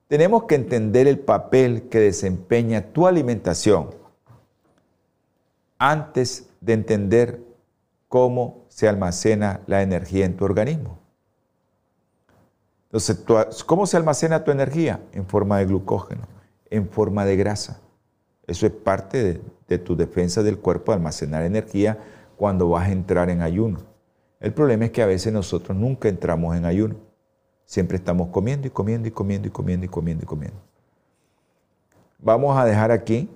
tenemos 0.07 0.45
que 0.45 0.55
entender 0.55 1.09
el 1.09 1.18
papel 1.18 1.89
que 1.89 1.99
desempeña 1.99 2.93
tu 2.93 3.07
alimentación 3.07 3.91
antes 5.76 6.49
de 6.65 6.73
entender 6.73 7.41
cómo 8.09 8.65
se 8.69 8.89
almacena 8.89 9.61
la 9.67 9.83
energía 9.83 10.25
en 10.25 10.37
tu 10.37 10.45
organismo. 10.45 10.99
Entonces, 12.87 13.25
¿cómo 13.65 13.87
se 13.87 13.97
almacena 13.97 14.45
tu 14.45 14.51
energía? 14.51 15.01
En 15.12 15.27
forma 15.27 15.59
de 15.59 15.67
glucógeno, 15.67 16.23
en 16.71 16.89
forma 16.89 17.25
de 17.25 17.37
grasa. 17.37 17.81
Eso 18.47 18.67
es 18.67 18.73
parte 18.73 19.43
de, 19.67 19.79
tu 19.79 19.97
defensa 19.97 20.43
del 20.43 20.59
cuerpo, 20.59 20.93
almacenar 20.93 21.43
energía 21.43 21.99
cuando 22.37 22.69
vas 22.69 22.89
a 22.89 22.93
entrar 22.93 23.31
en 23.31 23.43
ayuno. 23.43 23.81
El 24.39 24.53
problema 24.53 24.87
es 24.87 24.91
que 24.93 25.03
a 25.03 25.07
veces 25.07 25.33
nosotros 25.33 25.77
nunca 25.77 26.09
entramos 26.09 26.57
en 26.57 26.65
ayuno. 26.65 26.97
Siempre 27.65 27.97
estamos 27.97 28.29
comiendo 28.29 28.69
y 28.69 28.71
comiendo 28.71 29.09
y 29.09 29.11
comiendo 29.11 29.49
y 29.49 29.51
comiendo 29.51 29.87
y 29.87 29.89
comiendo 29.89 30.25
y 30.25 30.27
comiendo. 30.27 30.61
Vamos 32.19 32.57
a 32.57 32.65
dejar 32.65 32.91
aquí 32.93 33.29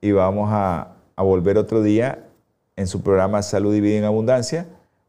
y 0.00 0.12
vamos 0.12 0.48
a 0.50 0.96
volver 1.16 1.56
otro 1.56 1.82
día 1.82 2.23
en 2.76 2.86
su 2.86 3.02
programa 3.02 3.42
Salud 3.42 3.74
y 3.74 3.80
Vida 3.80 3.98
en 3.98 4.04
Abundancia. 4.04 4.66